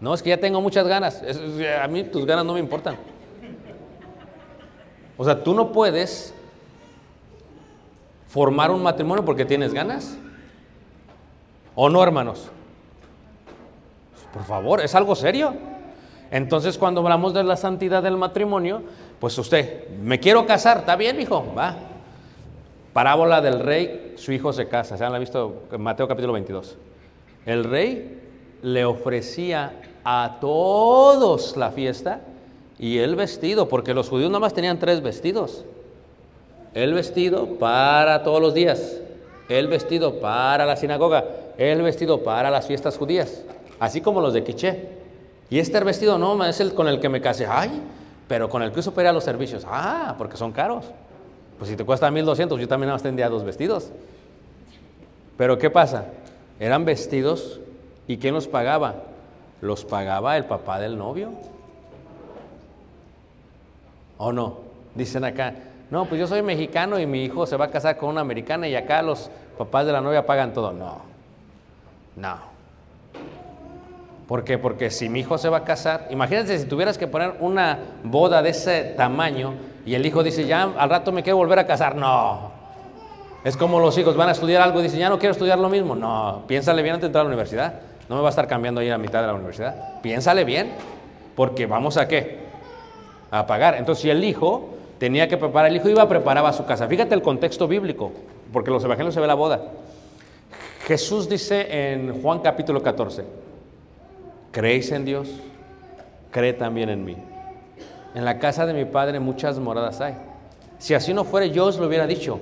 No, 0.00 0.12
es 0.12 0.22
que 0.22 0.28
ya 0.28 0.38
tengo 0.38 0.60
muchas 0.60 0.86
ganas. 0.86 1.22
A 1.82 1.88
mí 1.88 2.04
tus 2.04 2.26
ganas 2.26 2.44
no 2.44 2.52
me 2.52 2.60
importan. 2.60 2.98
O 5.16 5.24
sea, 5.24 5.42
tú 5.42 5.54
no 5.54 5.72
puedes 5.72 6.34
formar 8.28 8.70
un 8.70 8.82
matrimonio 8.82 9.24
porque 9.24 9.46
tienes 9.46 9.72
ganas. 9.72 10.18
¿O 11.74 11.88
no, 11.88 12.02
hermanos? 12.02 12.50
Por 14.34 14.42
favor, 14.42 14.80
es 14.80 14.94
algo 14.96 15.14
serio. 15.14 15.54
Entonces, 16.32 16.76
cuando 16.76 17.00
hablamos 17.00 17.32
de 17.32 17.44
la 17.44 17.56
santidad 17.56 18.02
del 18.02 18.16
matrimonio, 18.16 18.82
pues 19.20 19.38
usted, 19.38 19.88
me 20.02 20.18
quiero 20.18 20.44
casar, 20.44 20.78
está 20.78 20.96
bien, 20.96 21.20
hijo, 21.20 21.54
va. 21.56 21.76
Parábola 22.92 23.40
del 23.40 23.60
rey, 23.60 24.14
su 24.16 24.32
hijo 24.32 24.52
se 24.52 24.66
casa, 24.66 24.96
se 24.96 25.04
han 25.04 25.18
visto 25.20 25.62
Mateo 25.78 26.08
capítulo 26.08 26.32
22. 26.32 26.76
El 27.46 27.62
rey 27.62 28.20
le 28.62 28.84
ofrecía 28.84 29.80
a 30.04 30.38
todos 30.40 31.56
la 31.56 31.70
fiesta 31.70 32.20
y 32.76 32.98
el 32.98 33.14
vestido, 33.14 33.68
porque 33.68 33.94
los 33.94 34.08
judíos 34.08 34.30
nada 34.30 34.40
más 34.40 34.54
tenían 34.54 34.80
tres 34.80 35.00
vestidos. 35.00 35.64
El 36.72 36.92
vestido 36.92 37.46
para 37.58 38.24
todos 38.24 38.40
los 38.40 38.52
días, 38.52 39.00
el 39.48 39.68
vestido 39.68 40.18
para 40.18 40.66
la 40.66 40.74
sinagoga, 40.74 41.24
el 41.56 41.82
vestido 41.82 42.24
para 42.24 42.50
las 42.50 42.66
fiestas 42.66 42.98
judías, 42.98 43.44
así 43.84 44.00
como 44.00 44.20
los 44.20 44.32
de 44.32 44.44
Quiché. 44.44 44.88
Y 45.50 45.58
este 45.58 45.78
vestido 45.80 46.18
no, 46.18 46.42
es 46.44 46.60
el 46.60 46.74
con 46.74 46.88
el 46.88 47.00
que 47.00 47.08
me 47.08 47.20
casé. 47.20 47.46
Ay, 47.46 47.82
pero 48.28 48.48
con 48.48 48.62
el 48.62 48.72
que 48.72 48.80
uso 48.80 48.94
para 48.94 49.12
los 49.12 49.24
servicios. 49.24 49.64
Ah, 49.68 50.14
porque 50.18 50.36
son 50.36 50.52
caros. 50.52 50.86
Pues 51.58 51.70
si 51.70 51.76
te 51.76 51.84
cuesta 51.84 52.10
1200, 52.10 52.58
yo 52.60 52.68
también 52.68 52.96
tendría 52.98 53.28
dos 53.28 53.44
vestidos. 53.44 53.90
Pero 55.36 55.58
¿qué 55.58 55.70
pasa? 55.70 56.06
Eran 56.58 56.84
vestidos 56.84 57.60
y 58.06 58.16
¿quién 58.18 58.34
los 58.34 58.48
pagaba? 58.48 58.94
Los 59.60 59.84
pagaba 59.84 60.36
el 60.36 60.44
papá 60.46 60.78
del 60.78 60.96
novio. 60.96 61.30
¿O 64.18 64.32
no? 64.32 64.58
Dicen 64.94 65.24
acá, 65.24 65.54
no, 65.90 66.06
pues 66.06 66.20
yo 66.20 66.26
soy 66.26 66.42
mexicano 66.42 66.98
y 66.98 67.06
mi 67.06 67.24
hijo 67.24 67.46
se 67.46 67.56
va 67.56 67.66
a 67.66 67.70
casar 67.70 67.96
con 67.96 68.10
una 68.10 68.20
americana 68.20 68.68
y 68.68 68.74
acá 68.74 69.02
los 69.02 69.30
papás 69.58 69.86
de 69.86 69.92
la 69.92 70.00
novia 70.00 70.24
pagan 70.24 70.52
todo. 70.52 70.72
No, 70.72 70.98
no. 72.16 72.53
¿Por 74.26 74.44
qué? 74.44 74.56
Porque 74.58 74.90
si 74.90 75.08
mi 75.08 75.20
hijo 75.20 75.36
se 75.36 75.48
va 75.48 75.58
a 75.58 75.64
casar, 75.64 76.06
imagínense 76.10 76.58
si 76.58 76.66
tuvieras 76.66 76.96
que 76.96 77.06
poner 77.06 77.34
una 77.40 77.78
boda 78.02 78.42
de 78.42 78.50
ese 78.50 78.94
tamaño 78.96 79.54
y 79.84 79.94
el 79.94 80.06
hijo 80.06 80.22
dice, 80.22 80.46
ya 80.46 80.62
al 80.62 80.88
rato 80.88 81.12
me 81.12 81.22
quiero 81.22 81.36
volver 81.36 81.58
a 81.58 81.66
casar. 81.66 81.94
No. 81.94 82.52
Es 83.44 83.58
como 83.58 83.78
los 83.78 83.98
hijos 83.98 84.16
van 84.16 84.30
a 84.30 84.32
estudiar 84.32 84.62
algo 84.62 84.80
y 84.80 84.84
dicen, 84.84 85.00
ya 85.00 85.10
no 85.10 85.18
quiero 85.18 85.32
estudiar 85.32 85.58
lo 85.58 85.68
mismo. 85.68 85.94
No, 85.94 86.44
piénsale 86.46 86.82
bien 86.82 86.94
antes 86.94 87.02
de 87.02 87.06
entrar 87.08 87.20
a 87.20 87.24
la 87.24 87.28
universidad. 87.28 87.74
No 88.08 88.16
me 88.16 88.22
va 88.22 88.28
a 88.28 88.30
estar 88.30 88.48
cambiando 88.48 88.80
ahí 88.80 88.88
a 88.88 88.96
mitad 88.96 89.20
de 89.20 89.26
la 89.26 89.34
universidad. 89.34 90.00
Piénsale 90.00 90.44
bien, 90.44 90.72
porque 91.36 91.66
vamos 91.66 91.98
a 91.98 92.08
qué? 92.08 92.44
A 93.30 93.46
pagar. 93.46 93.74
Entonces, 93.74 94.02
si 94.02 94.10
el 94.10 94.24
hijo 94.24 94.70
tenía 94.98 95.28
que 95.28 95.36
preparar, 95.36 95.70
el 95.70 95.76
hijo 95.76 95.90
iba 95.90 96.02
a 96.02 96.08
preparar 96.08 96.52
su 96.54 96.64
casa. 96.64 96.86
Fíjate 96.86 97.14
el 97.14 97.20
contexto 97.20 97.68
bíblico, 97.68 98.12
porque 98.52 98.70
los 98.70 98.82
evangelios 98.84 99.12
se 99.12 99.20
ve 99.20 99.26
la 99.26 99.34
boda. 99.34 99.60
Jesús 100.86 101.28
dice 101.28 101.92
en 101.92 102.22
Juan 102.22 102.40
capítulo 102.40 102.82
14, 102.82 103.24
¿creéis 104.54 104.90
en 104.92 105.04
Dios? 105.04 105.28
Cree 106.30 106.52
también 106.52 106.88
en 106.88 107.04
mí. 107.04 107.16
En 108.14 108.24
la 108.24 108.38
casa 108.38 108.64
de 108.64 108.72
mi 108.72 108.84
padre 108.84 109.18
muchas 109.18 109.58
moradas 109.58 110.00
hay. 110.00 110.14
Si 110.78 110.94
así 110.94 111.12
no 111.12 111.24
fuera, 111.24 111.46
yo 111.46 111.66
os 111.66 111.76
lo 111.76 111.88
hubiera 111.88 112.06
dicho. 112.06 112.40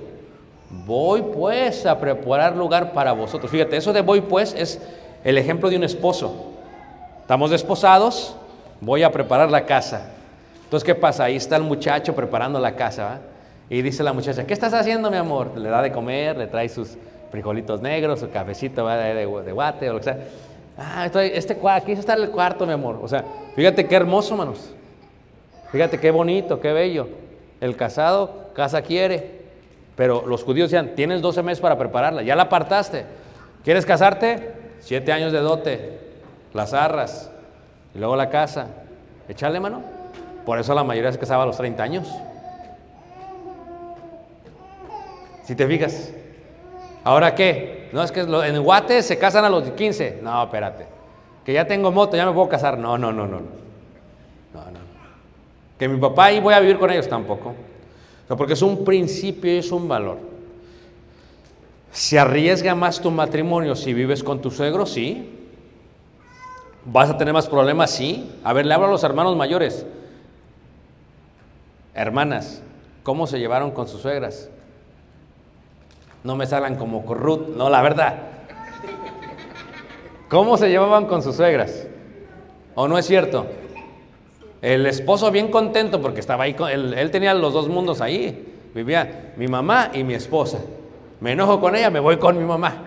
Voy 0.85 1.21
pues 1.21 1.85
a 1.85 1.99
preparar 1.99 2.55
lugar 2.55 2.93
para 2.93 3.11
vosotros. 3.11 3.51
Fíjate, 3.51 3.77
eso 3.77 3.91
de 3.91 4.01
voy 4.01 4.21
pues 4.21 4.53
es 4.57 4.79
el 5.23 5.37
ejemplo 5.37 5.69
de 5.69 5.77
un 5.77 5.83
esposo. 5.83 6.51
Estamos 7.21 7.49
desposados, 7.49 8.35
voy 8.79 9.01
a 9.03 9.11
preparar 9.11 9.49
la 9.49 9.65
casa. 9.65 10.09
Entonces, 10.63 10.85
¿qué 10.85 10.95
pasa? 10.95 11.25
Ahí 11.25 11.35
está 11.35 11.55
el 11.55 11.63
muchacho 11.63 12.15
preparando 12.15 12.59
la 12.59 12.75
casa. 12.75 13.19
Y 13.69 13.81
dice 13.81 14.03
la 14.03 14.13
muchacha, 14.13 14.45
¿qué 14.45 14.53
estás 14.53 14.73
haciendo, 14.73 15.09
mi 15.09 15.17
amor? 15.17 15.57
Le 15.57 15.69
da 15.69 15.81
de 15.81 15.91
comer, 15.91 16.37
le 16.37 16.47
trae 16.47 16.69
sus 16.69 16.97
frijolitos 17.31 17.81
negros, 17.81 18.19
su 18.19 18.29
cafecito 18.29 18.87
de, 18.87 19.13
de, 19.13 19.25
de 19.25 19.51
guate 19.51 19.89
o 19.89 19.93
lo 19.93 19.99
que 19.99 20.03
sea. 20.03 20.17
Ah, 20.77 21.05
estoy, 21.05 21.31
este 21.33 21.55
cuarto, 21.55 21.83
aquí 21.83 21.91
está 21.93 22.13
el 22.13 22.29
cuarto, 22.29 22.65
mi 22.65 22.73
amor. 22.73 22.99
O 23.01 23.07
sea, 23.07 23.23
fíjate 23.55 23.87
qué 23.87 23.95
hermoso, 23.95 24.35
manos. 24.35 24.73
Fíjate 25.71 25.99
qué 25.99 26.11
bonito, 26.11 26.59
qué 26.59 26.71
bello. 26.71 27.07
El 27.61 27.75
casado, 27.75 28.49
casa 28.53 28.81
quiere. 28.81 29.43
Pero 29.95 30.25
los 30.25 30.43
judíos 30.43 30.71
decían, 30.71 30.95
tienes 30.95 31.21
12 31.21 31.43
meses 31.43 31.61
para 31.61 31.77
prepararla, 31.77 32.23
ya 32.23 32.35
la 32.35 32.43
apartaste. 32.43 33.05
¿Quieres 33.63 33.85
casarte? 33.85 34.53
Siete 34.79 35.13
años 35.13 35.31
de 35.31 35.39
dote, 35.39 35.99
las 36.53 36.73
arras, 36.73 37.31
y 37.95 37.99
luego 37.99 38.15
la 38.15 38.29
casa. 38.29 38.67
Echarle 39.29 39.59
mano. 39.59 39.81
Por 40.45 40.59
eso 40.59 40.73
la 40.73 40.83
mayoría 40.83 41.11
se 41.11 41.19
casaba 41.19 41.43
a 41.43 41.45
los 41.45 41.57
30 41.57 41.83
años. 41.83 42.07
Si 45.43 45.55
te 45.55 45.67
fijas. 45.67 46.11
¿Ahora 47.03 47.35
qué? 47.35 47.89
No, 47.91 48.01
es 48.01 48.11
que 48.11 48.21
en 48.21 48.63
Guate 48.63 49.03
se 49.03 49.17
casan 49.17 49.45
a 49.45 49.49
los 49.49 49.69
15. 49.71 50.19
No, 50.21 50.43
espérate. 50.43 50.87
Que 51.45 51.53
ya 51.53 51.67
tengo 51.67 51.91
moto, 51.91 52.15
ya 52.15 52.25
me 52.25 52.31
puedo 52.31 52.49
casar. 52.49 52.77
No, 52.77 52.97
no, 52.97 53.11
no, 53.11 53.27
no. 53.27 53.39
No, 53.39 54.71
no. 54.71 54.79
Que 55.77 55.87
mi 55.87 55.99
papá 55.99 56.31
y 56.31 56.39
voy 56.39 56.53
a 56.53 56.59
vivir 56.59 56.79
con 56.79 56.89
ellos 56.89 57.07
tampoco. 57.07 57.53
O 58.29 58.37
porque 58.37 58.53
es 58.53 58.61
un 58.61 58.83
principio 58.83 59.53
y 59.53 59.57
es 59.57 59.71
un 59.71 59.87
valor. 59.87 60.17
¿Se 61.91 62.17
arriesga 62.17 62.73
más 62.73 62.99
tu 62.99 63.11
matrimonio 63.11 63.75
si 63.75 63.93
vives 63.93 64.23
con 64.23 64.41
tu 64.41 64.49
suegro? 64.49 64.85
Sí. 64.85 65.29
¿Vas 66.85 67.09
a 67.09 67.17
tener 67.17 67.33
más 67.33 67.47
problemas? 67.47 67.91
Sí. 67.91 68.31
A 68.43 68.53
ver, 68.53 68.65
le 68.65 68.73
hablo 68.73 68.87
a 68.87 68.91
los 68.91 69.03
hermanos 69.03 69.35
mayores. 69.35 69.85
Hermanas, 71.93 72.63
¿cómo 73.03 73.27
se 73.27 73.37
llevaron 73.37 73.71
con 73.71 73.87
sus 73.87 74.01
suegras? 74.01 74.49
No 76.23 76.35
me 76.35 76.45
salgan 76.45 76.75
como 76.75 77.05
con 77.05 77.17
Ruth, 77.17 77.49
no, 77.55 77.69
la 77.69 77.81
verdad. 77.81 78.15
¿Cómo 80.29 80.57
se 80.57 80.69
llevaban 80.69 81.05
con 81.05 81.21
sus 81.21 81.35
suegras? 81.35 81.85
¿O 82.75 82.87
no 82.87 82.97
es 82.97 83.05
cierto? 83.05 83.45
El 84.61 84.85
esposo 84.85 85.29
bien 85.31 85.49
contento 85.51 86.01
porque 86.01 86.21
estaba 86.21 86.45
ahí, 86.45 86.53
con, 86.53 86.69
él, 86.69 86.93
él 86.93 87.11
tenía 87.11 87.33
los 87.33 87.53
dos 87.53 87.67
mundos 87.67 88.01
ahí. 88.01 88.49
Vivía 88.73 89.33
mi 89.37 89.47
mamá 89.47 89.91
y 89.93 90.03
mi 90.03 90.13
esposa. 90.15 90.59
Me 91.19 91.33
enojo 91.33 91.59
con 91.59 91.75
ella, 91.75 91.89
me 91.89 91.99
voy 91.99 92.17
con 92.17 92.37
mi 92.37 92.45
mamá. 92.45 92.83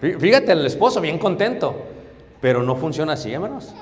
Fí- 0.00 0.18
Fíjate, 0.18 0.52
el 0.52 0.64
esposo 0.64 1.00
bien 1.00 1.18
contento. 1.18 1.74
Pero 2.40 2.62
no 2.62 2.76
funciona 2.76 3.14
así, 3.14 3.32
hermanos. 3.32 3.74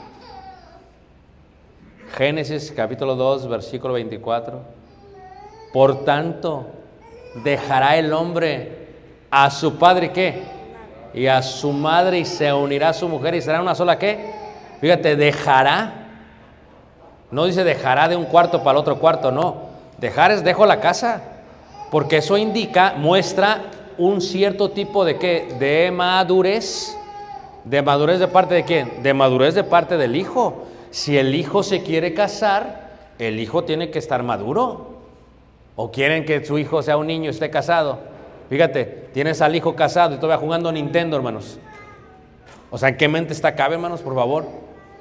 Génesis 2.16 2.72
capítulo 2.74 3.14
2, 3.14 3.48
versículo 3.48 3.94
24. 3.94 4.60
Por 5.72 6.04
tanto, 6.04 6.66
dejará 7.42 7.96
el 7.96 8.12
hombre 8.12 8.86
a 9.30 9.50
su 9.50 9.76
padre 9.76 10.12
qué? 10.12 10.42
Y 11.14 11.26
a 11.26 11.42
su 11.42 11.72
madre 11.72 12.18
y 12.18 12.24
se 12.24 12.52
unirá 12.52 12.90
a 12.90 12.94
su 12.94 13.08
mujer 13.08 13.34
y 13.34 13.40
será 13.40 13.60
una 13.60 13.74
sola 13.74 13.98
qué? 13.98 14.32
Fíjate, 14.80 15.16
dejará. 15.16 15.92
No 17.30 17.46
dice 17.46 17.64
dejará 17.64 18.08
de 18.08 18.16
un 18.16 18.26
cuarto 18.26 18.62
para 18.62 18.72
el 18.72 18.76
otro 18.78 18.98
cuarto, 18.98 19.32
no. 19.32 19.66
Dejar 19.98 20.30
es 20.30 20.44
dejo 20.44 20.66
la 20.66 20.80
casa. 20.80 21.22
Porque 21.90 22.18
eso 22.18 22.36
indica, 22.36 22.94
muestra 22.96 23.62
un 23.98 24.20
cierto 24.20 24.70
tipo 24.70 25.04
de 25.04 25.16
qué? 25.18 25.54
De 25.58 25.90
madurez. 25.90 26.96
¿De 27.64 27.82
madurez 27.82 28.20
de 28.20 28.28
parte 28.28 28.54
de 28.54 28.64
quién? 28.64 29.02
De 29.02 29.14
madurez 29.14 29.54
de 29.54 29.64
parte 29.64 29.96
del 29.96 30.16
hijo. 30.16 30.66
Si 30.90 31.16
el 31.16 31.34
hijo 31.34 31.62
se 31.62 31.82
quiere 31.82 32.14
casar, 32.14 32.90
el 33.18 33.40
hijo 33.40 33.64
tiene 33.64 33.90
que 33.90 33.98
estar 33.98 34.22
maduro. 34.22 34.95
¿O 35.76 35.90
quieren 35.90 36.24
que 36.24 36.44
su 36.44 36.58
hijo 36.58 36.82
sea 36.82 36.96
un 36.96 37.06
niño 37.06 37.26
y 37.26 37.28
esté 37.28 37.50
casado? 37.50 37.98
Fíjate, 38.48 39.10
tienes 39.12 39.42
al 39.42 39.54
hijo 39.54 39.76
casado 39.76 40.14
y 40.14 40.16
todavía 40.16 40.38
jugando 40.38 40.72
Nintendo, 40.72 41.16
hermanos. 41.16 41.58
O 42.70 42.78
sea, 42.78 42.88
¿en 42.88 42.96
qué 42.96 43.08
mente 43.08 43.32
está 43.32 43.54
cabe, 43.54 43.74
hermanos, 43.74 44.00
por 44.00 44.14
favor? 44.14 44.46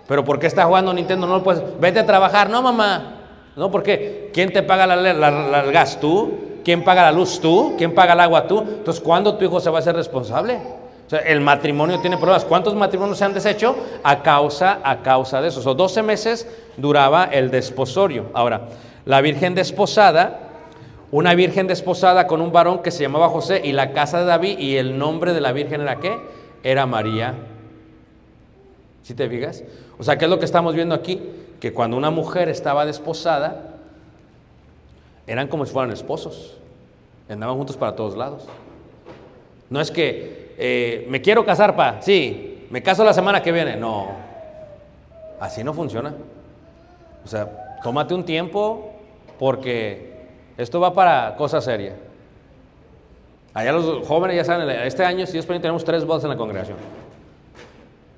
¿Pero 0.07 0.23
por 0.23 0.37
qué 0.37 0.47
está 0.47 0.65
jugando 0.65 0.93
Nintendo? 0.93 1.25
No 1.27 1.37
lo 1.37 1.43
puedes. 1.43 1.63
Vete 1.79 1.99
a 1.99 2.05
trabajar. 2.05 2.49
No, 2.49 2.61
mamá. 2.61 3.21
No, 3.55 3.71
¿por 3.71 3.83
qué? 3.83 4.29
¿Quién 4.33 4.51
te 4.51 4.63
paga 4.63 4.85
la, 4.85 5.61
el 5.61 5.71
gas? 5.71 5.99
¿Tú? 5.99 6.59
¿Quién 6.63 6.83
paga 6.83 7.03
la 7.03 7.11
luz? 7.11 7.39
¿Tú? 7.39 7.75
¿Quién 7.77 7.93
paga 7.95 8.13
el 8.13 8.19
agua? 8.19 8.47
¿Tú? 8.47 8.59
Entonces, 8.59 9.01
¿cuándo 9.01 9.35
tu 9.35 9.45
hijo 9.45 9.59
se 9.59 9.69
va 9.69 9.77
a 9.77 9.79
hacer 9.79 9.95
responsable? 9.95 10.59
O 11.05 11.09
sea, 11.09 11.19
el 11.19 11.39
matrimonio 11.39 11.99
tiene 11.99 12.17
problemas. 12.17 12.43
¿Cuántos 12.43 12.75
matrimonios 12.75 13.17
se 13.17 13.25
han 13.25 13.33
deshecho? 13.33 13.75
A 14.03 14.21
causa, 14.21 14.79
a 14.83 15.01
causa 15.01 15.41
de 15.41 15.47
eso. 15.47 15.59
O 15.59 15.63
sea, 15.63 15.73
12 15.73 16.03
meses 16.03 16.47
duraba 16.77 17.25
el 17.25 17.49
desposorio. 17.49 18.25
Ahora, 18.33 18.61
la 19.05 19.21
virgen 19.21 19.55
desposada, 19.55 20.44
una 21.15 21.33
virgen 21.33 21.65
desposada 21.65 22.27
con 22.27 22.41
un 22.41 22.51
varón 22.51 22.83
que 22.83 22.91
se 22.91 23.01
llamaba 23.01 23.29
José 23.29 23.61
y 23.63 23.71
la 23.71 23.93
casa 23.93 24.19
de 24.19 24.25
David 24.25 24.59
y 24.59 24.75
el 24.75 24.97
nombre 24.97 25.33
de 25.33 25.39
la 25.39 25.53
virgen 25.53 25.79
era 25.79 26.01
qué? 26.01 26.19
Era 26.61 26.85
María. 26.85 27.35
¿Sí 29.01 29.13
te 29.13 29.29
fijas? 29.29 29.63
O 29.97 30.03
sea, 30.03 30.17
¿qué 30.17 30.25
es 30.25 30.29
lo 30.29 30.39
que 30.39 30.43
estamos 30.43 30.75
viendo 30.75 30.93
aquí? 30.93 31.21
Que 31.61 31.71
cuando 31.71 31.95
una 31.95 32.11
mujer 32.11 32.49
estaba 32.49 32.85
desposada, 32.85 33.77
eran 35.25 35.47
como 35.47 35.65
si 35.65 35.71
fueran 35.71 35.93
esposos. 35.93 36.57
Andaban 37.29 37.55
juntos 37.55 37.77
para 37.77 37.95
todos 37.95 38.17
lados. 38.17 38.43
No 39.69 39.79
es 39.79 39.91
que 39.91 40.53
eh, 40.57 41.05
me 41.07 41.21
quiero 41.21 41.45
casar, 41.45 41.77
pa. 41.77 42.01
Sí, 42.01 42.67
me 42.69 42.83
caso 42.83 43.05
la 43.05 43.13
semana 43.13 43.41
que 43.41 43.53
viene. 43.53 43.77
No, 43.77 44.09
así 45.39 45.63
no 45.63 45.73
funciona. 45.73 46.13
O 47.23 47.27
sea, 47.29 47.79
tómate 47.81 48.13
un 48.13 48.25
tiempo 48.25 48.91
porque 49.39 50.14
esto 50.57 50.79
va 50.79 50.93
para 50.93 51.35
cosas 51.35 51.63
serias. 51.63 51.95
Allá 53.53 53.71
los 53.71 54.05
jóvenes 54.07 54.35
ya 54.35 54.43
saben, 54.43 54.69
este 54.69 55.05
año, 55.05 55.25
si 55.25 55.33
Dios 55.33 55.45
permite, 55.45 55.63
tenemos 55.63 55.85
tres 55.85 56.05
bodas 56.05 56.23
en 56.23 56.29
la 56.29 56.37
congregación. 56.37 56.77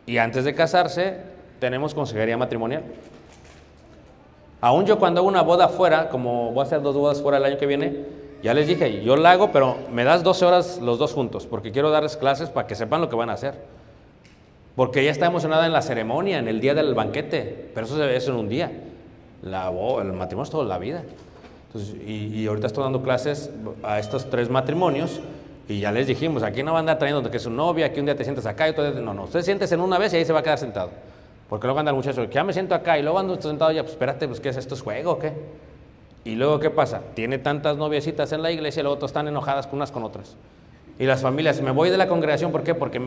Y 0.05 0.17
antes 0.17 0.45
de 0.45 0.55
casarse, 0.55 1.17
tenemos 1.59 1.93
consejería 1.93 2.37
matrimonial. 2.37 2.83
Aún 4.61 4.85
yo 4.85 4.97
cuando 4.97 5.19
hago 5.19 5.27
una 5.27 5.43
boda 5.43 5.67
fuera, 5.67 6.09
como 6.09 6.51
voy 6.51 6.61
a 6.61 6.63
hacer 6.63 6.81
dos 6.81 6.95
bodas 6.95 7.21
fuera 7.21 7.37
el 7.37 7.45
año 7.45 7.57
que 7.57 7.67
viene, 7.67 8.05
ya 8.41 8.53
les 8.53 8.67
dije, 8.67 9.03
yo 9.03 9.15
la 9.15 9.31
hago, 9.31 9.51
pero 9.51 9.77
me 9.91 10.03
das 10.03 10.23
12 10.23 10.45
horas 10.45 10.79
los 10.81 10.97
dos 10.97 11.13
juntos, 11.13 11.45
porque 11.45 11.71
quiero 11.71 11.91
darles 11.91 12.17
clases 12.17 12.49
para 12.49 12.67
que 12.67 12.75
sepan 12.75 13.01
lo 13.01 13.09
que 13.09 13.15
van 13.15 13.29
a 13.29 13.33
hacer. 13.33 13.55
Porque 14.75 15.01
ella 15.01 15.11
está 15.11 15.25
emocionada 15.25 15.65
en 15.65 15.73
la 15.73 15.81
ceremonia, 15.81 16.37
en 16.39 16.47
el 16.47 16.61
día 16.61 16.73
del 16.73 16.93
banquete, 16.93 17.71
pero 17.73 17.85
eso 17.85 18.03
eso 18.03 18.31
en 18.31 18.37
un 18.37 18.49
día. 18.49 18.71
La, 19.43 19.69
el 19.69 20.13
matrimonio 20.13 20.43
es 20.43 20.49
toda 20.49 20.65
la 20.65 20.77
vida. 20.77 21.03
Entonces, 21.67 21.95
y, 22.05 22.41
y 22.41 22.47
ahorita 22.47 22.67
estoy 22.67 22.83
dando 22.83 23.01
clases 23.03 23.49
a 23.83 23.99
estos 23.99 24.29
tres 24.29 24.49
matrimonios 24.49 25.19
y 25.69 25.81
ya 25.81 25.91
les 25.91 26.07
dijimos, 26.07 26.43
aquí 26.43 26.63
no 26.63 26.71
van 26.71 26.77
a 26.77 26.79
andar 26.79 26.99
trayendo 26.99 27.29
que 27.29 27.39
su 27.39 27.49
novia, 27.49 27.91
que 27.91 27.99
un 27.99 28.05
día 28.05 28.15
te 28.15 28.23
sientas 28.23 28.45
acá 28.45 28.67
y 28.67 28.71
otro 28.71 28.89
día... 28.89 29.01
No, 29.01 29.13
no, 29.13 29.23
usted 29.23 29.41
siéntese 29.41 29.75
en 29.75 29.81
una 29.81 29.97
vez 29.97 30.13
y 30.13 30.17
ahí 30.17 30.25
se 30.25 30.31
va 30.31 30.39
a 30.39 30.43
quedar 30.43 30.57
sentado. 30.57 30.91
Porque 31.49 31.67
luego 31.67 31.79
anda 31.79 31.91
el 31.91 31.97
muchacho, 31.97 32.23
ya 32.25 32.43
me 32.43 32.53
siento 32.53 32.73
acá 32.73 32.97
y 32.97 33.03
luego 33.03 33.19
ando 33.19 33.41
sentado 33.41 33.71
ya, 33.71 33.81
pues 33.81 33.93
espérate, 33.93 34.27
pues 34.27 34.39
¿qué 34.39 34.49
es 34.49 34.57
esto? 34.57 34.75
¿Es 34.75 34.81
juego 34.81 35.11
o 35.11 35.19
qué? 35.19 35.33
Y 36.23 36.35
luego, 36.35 36.59
¿qué 36.59 36.69
pasa? 36.69 37.01
Tiene 37.13 37.37
tantas 37.37 37.77
noviecitas 37.77 38.31
en 38.31 38.41
la 38.41 38.51
iglesia 38.51 38.79
y 38.81 38.83
luego 38.83 39.05
están 39.05 39.27
enojadas 39.27 39.67
con 39.67 39.77
unas 39.77 39.91
con 39.91 40.03
otras. 40.03 40.35
Y 40.99 41.05
las 41.05 41.21
familias, 41.21 41.61
me 41.61 41.71
voy 41.71 41.89
de 41.89 41.97
la 41.97 42.07
congregación, 42.07 42.51
¿por 42.51 42.63
qué? 42.63 42.73
Porque 42.75 42.97
a 42.97 43.01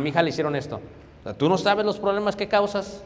mi 0.00 0.08
hija 0.08 0.22
le 0.22 0.30
hicieron 0.30 0.54
esto. 0.54 0.76
O 0.76 1.22
sea, 1.24 1.34
tú 1.34 1.48
no 1.48 1.58
sabes 1.58 1.84
los 1.84 1.98
problemas 1.98 2.36
que 2.36 2.46
causas. 2.46 3.02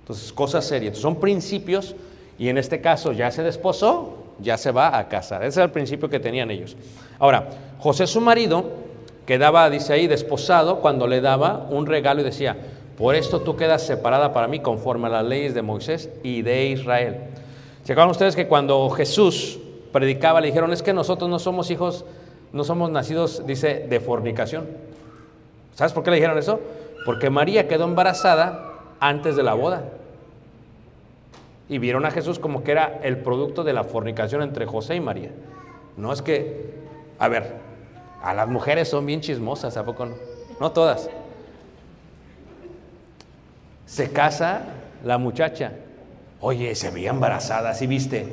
Entonces, 0.00 0.32
cosas 0.32 0.64
serias. 0.64 0.96
Entonces, 0.96 1.02
son 1.02 1.16
principios 1.16 1.94
y 2.38 2.48
en 2.48 2.58
este 2.58 2.80
caso 2.80 3.12
ya 3.12 3.30
se 3.30 3.42
desposó, 3.42 4.14
ya 4.40 4.56
se 4.56 4.70
va 4.70 4.96
a 4.96 5.08
casar. 5.08 5.42
Ese 5.42 5.60
era 5.60 5.64
el 5.66 5.72
principio 5.72 6.08
que 6.08 6.20
tenían 6.20 6.50
ellos. 6.50 6.76
Ahora, 7.18 7.48
José 7.78 8.06
su 8.06 8.20
marido 8.20 8.64
quedaba, 9.26 9.68
dice 9.68 9.92
ahí, 9.92 10.06
desposado 10.06 10.80
cuando 10.80 11.06
le 11.06 11.20
daba 11.20 11.66
un 11.70 11.86
regalo 11.86 12.20
y 12.20 12.24
decía, 12.24 12.56
por 12.96 13.14
esto 13.14 13.40
tú 13.40 13.56
quedas 13.56 13.82
separada 13.82 14.32
para 14.32 14.48
mí 14.48 14.60
conforme 14.60 15.08
a 15.08 15.10
las 15.10 15.24
leyes 15.24 15.54
de 15.54 15.62
Moisés 15.62 16.10
y 16.22 16.42
de 16.42 16.66
Israel. 16.66 17.16
¿Se 17.84 17.92
acuerdan 17.92 18.10
ustedes 18.10 18.36
que 18.36 18.46
cuando 18.46 18.88
Jesús 18.90 19.58
predicaba 19.92 20.40
le 20.40 20.48
dijeron, 20.48 20.72
es 20.72 20.82
que 20.82 20.92
nosotros 20.92 21.28
no 21.28 21.38
somos 21.38 21.70
hijos, 21.70 22.04
no 22.52 22.64
somos 22.64 22.90
nacidos, 22.90 23.46
dice, 23.46 23.86
de 23.88 24.00
fornicación? 24.00 24.66
¿Sabes 25.74 25.92
por 25.92 26.02
qué 26.02 26.10
le 26.10 26.16
dijeron 26.16 26.38
eso? 26.38 26.60
Porque 27.04 27.30
María 27.30 27.68
quedó 27.68 27.84
embarazada 27.84 28.74
antes 29.00 29.36
de 29.36 29.42
la 29.42 29.54
boda. 29.54 29.84
Y 31.68 31.78
vieron 31.78 32.06
a 32.06 32.10
Jesús 32.10 32.38
como 32.38 32.64
que 32.64 32.72
era 32.72 33.00
el 33.02 33.18
producto 33.18 33.62
de 33.64 33.72
la 33.72 33.84
fornicación 33.84 34.42
entre 34.42 34.66
José 34.66 34.96
y 34.96 35.00
María. 35.00 35.30
No 35.96 36.12
es 36.12 36.22
que, 36.22 36.74
a 37.18 37.28
ver, 37.28 37.56
a 38.22 38.32
las 38.34 38.48
mujeres 38.48 38.88
son 38.88 39.04
bien 39.04 39.20
chismosas, 39.20 39.76
¿a 39.76 39.84
poco 39.84 40.06
no? 40.06 40.14
No 40.60 40.72
todas. 40.72 41.10
Se 43.84 44.10
casa 44.10 44.62
la 45.04 45.18
muchacha. 45.18 45.72
Oye, 46.40 46.74
se 46.74 46.90
veía 46.90 47.10
embarazada, 47.10 47.74
¿sí 47.74 47.86
viste? 47.86 48.28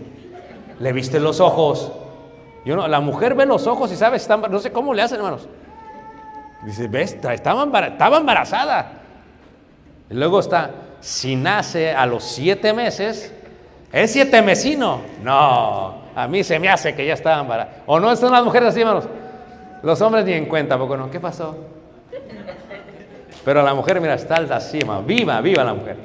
¿Le 0.80 0.94
viste 0.94 1.20
los 1.20 1.40
ojos? 1.40 1.92
Yo 2.66 2.76
no, 2.76 2.88
la 2.88 3.00
mujer 3.00 3.36
ve 3.36 3.46
los 3.46 3.68
ojos 3.68 3.92
y 3.92 3.96
sabe, 3.96 4.18
está 4.18 4.38
no 4.38 4.60
sé 4.60 4.72
cómo 4.72 4.94
le 4.94 5.02
hacen, 5.02 5.18
hermanos. 5.18 5.48
Dice, 6.66 6.88
ves, 6.88 7.14
estaba 7.14 7.64
embarazada. 8.18 9.02
Y 10.10 10.14
luego 10.16 10.40
está, 10.40 10.72
si 11.00 11.36
nace 11.36 11.94
a 11.94 12.06
los 12.06 12.24
siete 12.24 12.74
meses, 12.74 13.34
es 13.92 14.12
siete 14.12 14.42
mesino. 14.42 15.02
No, 15.24 15.96
a 16.16 16.28
mí 16.28 16.44
se 16.44 16.60
me 16.60 16.70
hace 16.70 16.96
que 16.96 17.06
ya 17.06 17.14
estaba 17.14 17.42
embarazada. 17.42 17.84
¿O 17.86 18.00
no 18.00 18.16
son 18.16 18.32
las 18.32 18.44
mujeres 18.44 18.70
así, 18.70 18.82
hermanos? 18.82 19.06
Los 19.84 20.02
hombres 20.02 20.26
ni 20.26 20.34
en 20.34 20.46
cuenta, 20.46 20.76
¿a 20.76 20.78
poco 20.78 20.98
no? 20.98 21.12
¿Qué 21.12 21.20
pasó? 21.20 21.56
Pero 23.44 23.62
la 23.62 23.74
mujer, 23.74 24.02
mira, 24.02 24.16
está 24.16 24.36
así, 24.36 24.80
hermano. 24.80 25.04
Viva, 25.04 25.40
viva 25.42 25.64
la 25.64 25.74
mujer. 25.74 25.98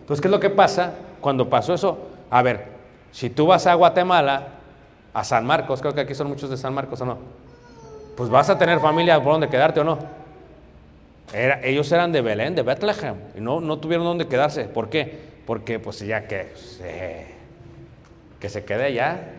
Entonces, 0.00 0.20
¿qué 0.20 0.28
es 0.28 0.32
lo 0.32 0.40
que 0.40 0.50
pasa 0.50 0.92
cuando 1.20 1.48
pasó 1.48 1.74
eso? 1.74 1.98
A 2.30 2.40
ver, 2.42 2.66
si 3.10 3.28
tú 3.28 3.46
vas 3.46 3.66
a 3.66 3.74
Guatemala, 3.74 4.48
a 5.12 5.24
San 5.24 5.44
Marcos, 5.44 5.80
creo 5.80 5.94
que 5.94 6.00
aquí 6.00 6.14
son 6.14 6.28
muchos 6.28 6.48
de 6.48 6.56
San 6.56 6.72
Marcos 6.72 7.00
o 7.02 7.04
no, 7.04 7.18
pues 8.16 8.30
vas 8.30 8.48
a 8.48 8.58
tener 8.58 8.80
familia 8.80 9.22
por 9.22 9.32
donde 9.32 9.48
quedarte 9.48 9.80
o 9.80 9.84
no. 9.84 9.98
Era- 11.32 11.60
ellos 11.64 11.90
eran 11.92 12.12
de 12.12 12.20
Belén, 12.20 12.54
de 12.54 12.62
Bethlehem, 12.62 13.16
y 13.36 13.40
no, 13.40 13.60
no 13.60 13.78
tuvieron 13.78 14.04
dónde 14.04 14.26
quedarse. 14.28 14.64
¿Por 14.64 14.88
qué? 14.90 15.32
Porque 15.46 15.78
pues 15.78 15.98
ya 16.00 16.26
que, 16.28 16.48
se- 16.56 17.26
que 18.40 18.48
se 18.48 18.64
quede 18.64 18.84
allá. 18.84 19.30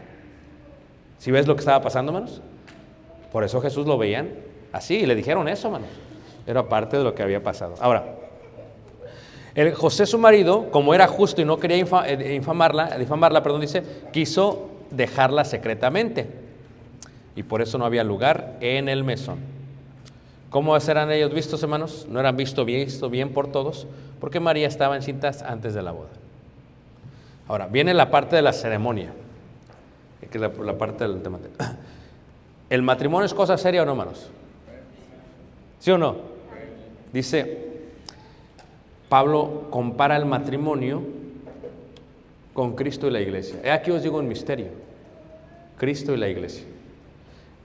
¿Sí 1.20 1.32
ves 1.32 1.48
lo 1.48 1.56
que 1.56 1.60
estaba 1.60 1.82
pasando, 1.82 2.12
hermanos? 2.12 2.42
Por 3.32 3.44
eso 3.44 3.62
Jesús 3.62 3.88
lo 3.88 3.98
veían 3.98 4.30
así 4.72 4.96
y 5.00 5.06
le 5.06 5.16
dijeron 5.16 5.48
eso, 5.48 5.68
hermanos. 5.68 5.90
Era 6.46 6.68
parte 6.68 6.98
de 6.98 7.04
lo 7.04 7.16
que 7.16 7.24
había 7.24 7.42
pasado. 7.42 7.76
Ahora, 7.80 8.04
el 9.56 9.74
José 9.74 10.06
su 10.06 10.18
marido, 10.18 10.70
como 10.72 10.94
era 10.94 11.08
justo 11.08 11.42
y 11.42 11.46
no 11.46 11.58
quería 11.58 11.78
eh, 11.78 12.34
infamarla, 12.36 12.98
difamarla, 12.98 13.44
perdón, 13.44 13.62
dice, 13.62 13.84
quiso 14.12 14.70
dejarla 14.92 15.46
secretamente. 15.46 16.28
Y 17.36 17.44
por 17.44 17.62
eso 17.62 17.78
no 17.78 17.86
había 17.86 18.04
lugar 18.04 18.58
en 18.62 18.90
el 18.90 19.04
mesón. 19.04 19.38
¿Cómo 20.54 20.80
serán 20.80 21.12
ellos 21.12 21.34
vistos, 21.34 21.64
hermanos? 21.64 22.06
No 22.08 22.20
eran 22.20 22.38
visto 22.38 22.64
bien, 22.64 22.86
visto 22.86 23.10
bien 23.10 23.34
por 23.34 23.52
todos, 23.52 23.88
porque 24.20 24.40
María 24.40 24.68
estaba 24.68 24.96
encinta 24.96 25.32
antes 25.48 25.74
de 25.74 25.82
la 25.82 25.92
boda. 25.92 26.10
Ahora, 27.48 27.66
viene 27.66 27.92
la 27.96 28.12
parte 28.12 28.36
de 28.36 28.44
la 28.44 28.54
ceremonia, 28.54 29.12
que 30.22 30.38
es 30.38 30.40
la, 30.40 30.50
la 30.50 30.78
parte 30.78 31.08
del 31.08 31.24
tema. 31.24 31.40
¿El 32.70 32.84
matrimonio 32.84 33.26
es 33.26 33.34
cosa 33.34 33.58
seria 33.58 33.82
o 33.82 33.86
no, 33.86 33.94
hermanos? 33.94 34.30
¿Sí 35.80 35.90
o 35.90 35.98
no? 35.98 36.18
Dice, 37.12 37.72
Pablo 39.10 39.70
compara 39.72 40.16
el 40.18 40.28
matrimonio 40.28 41.02
con 42.54 42.76
Cristo 42.76 43.08
y 43.08 43.10
la 43.10 43.22
iglesia. 43.22 43.74
Aquí 43.74 43.90
os 43.90 44.04
digo 44.04 44.20
un 44.20 44.28
misterio. 44.28 44.68
Cristo 45.80 46.14
y 46.14 46.18
la 46.18 46.30
iglesia. 46.30 46.68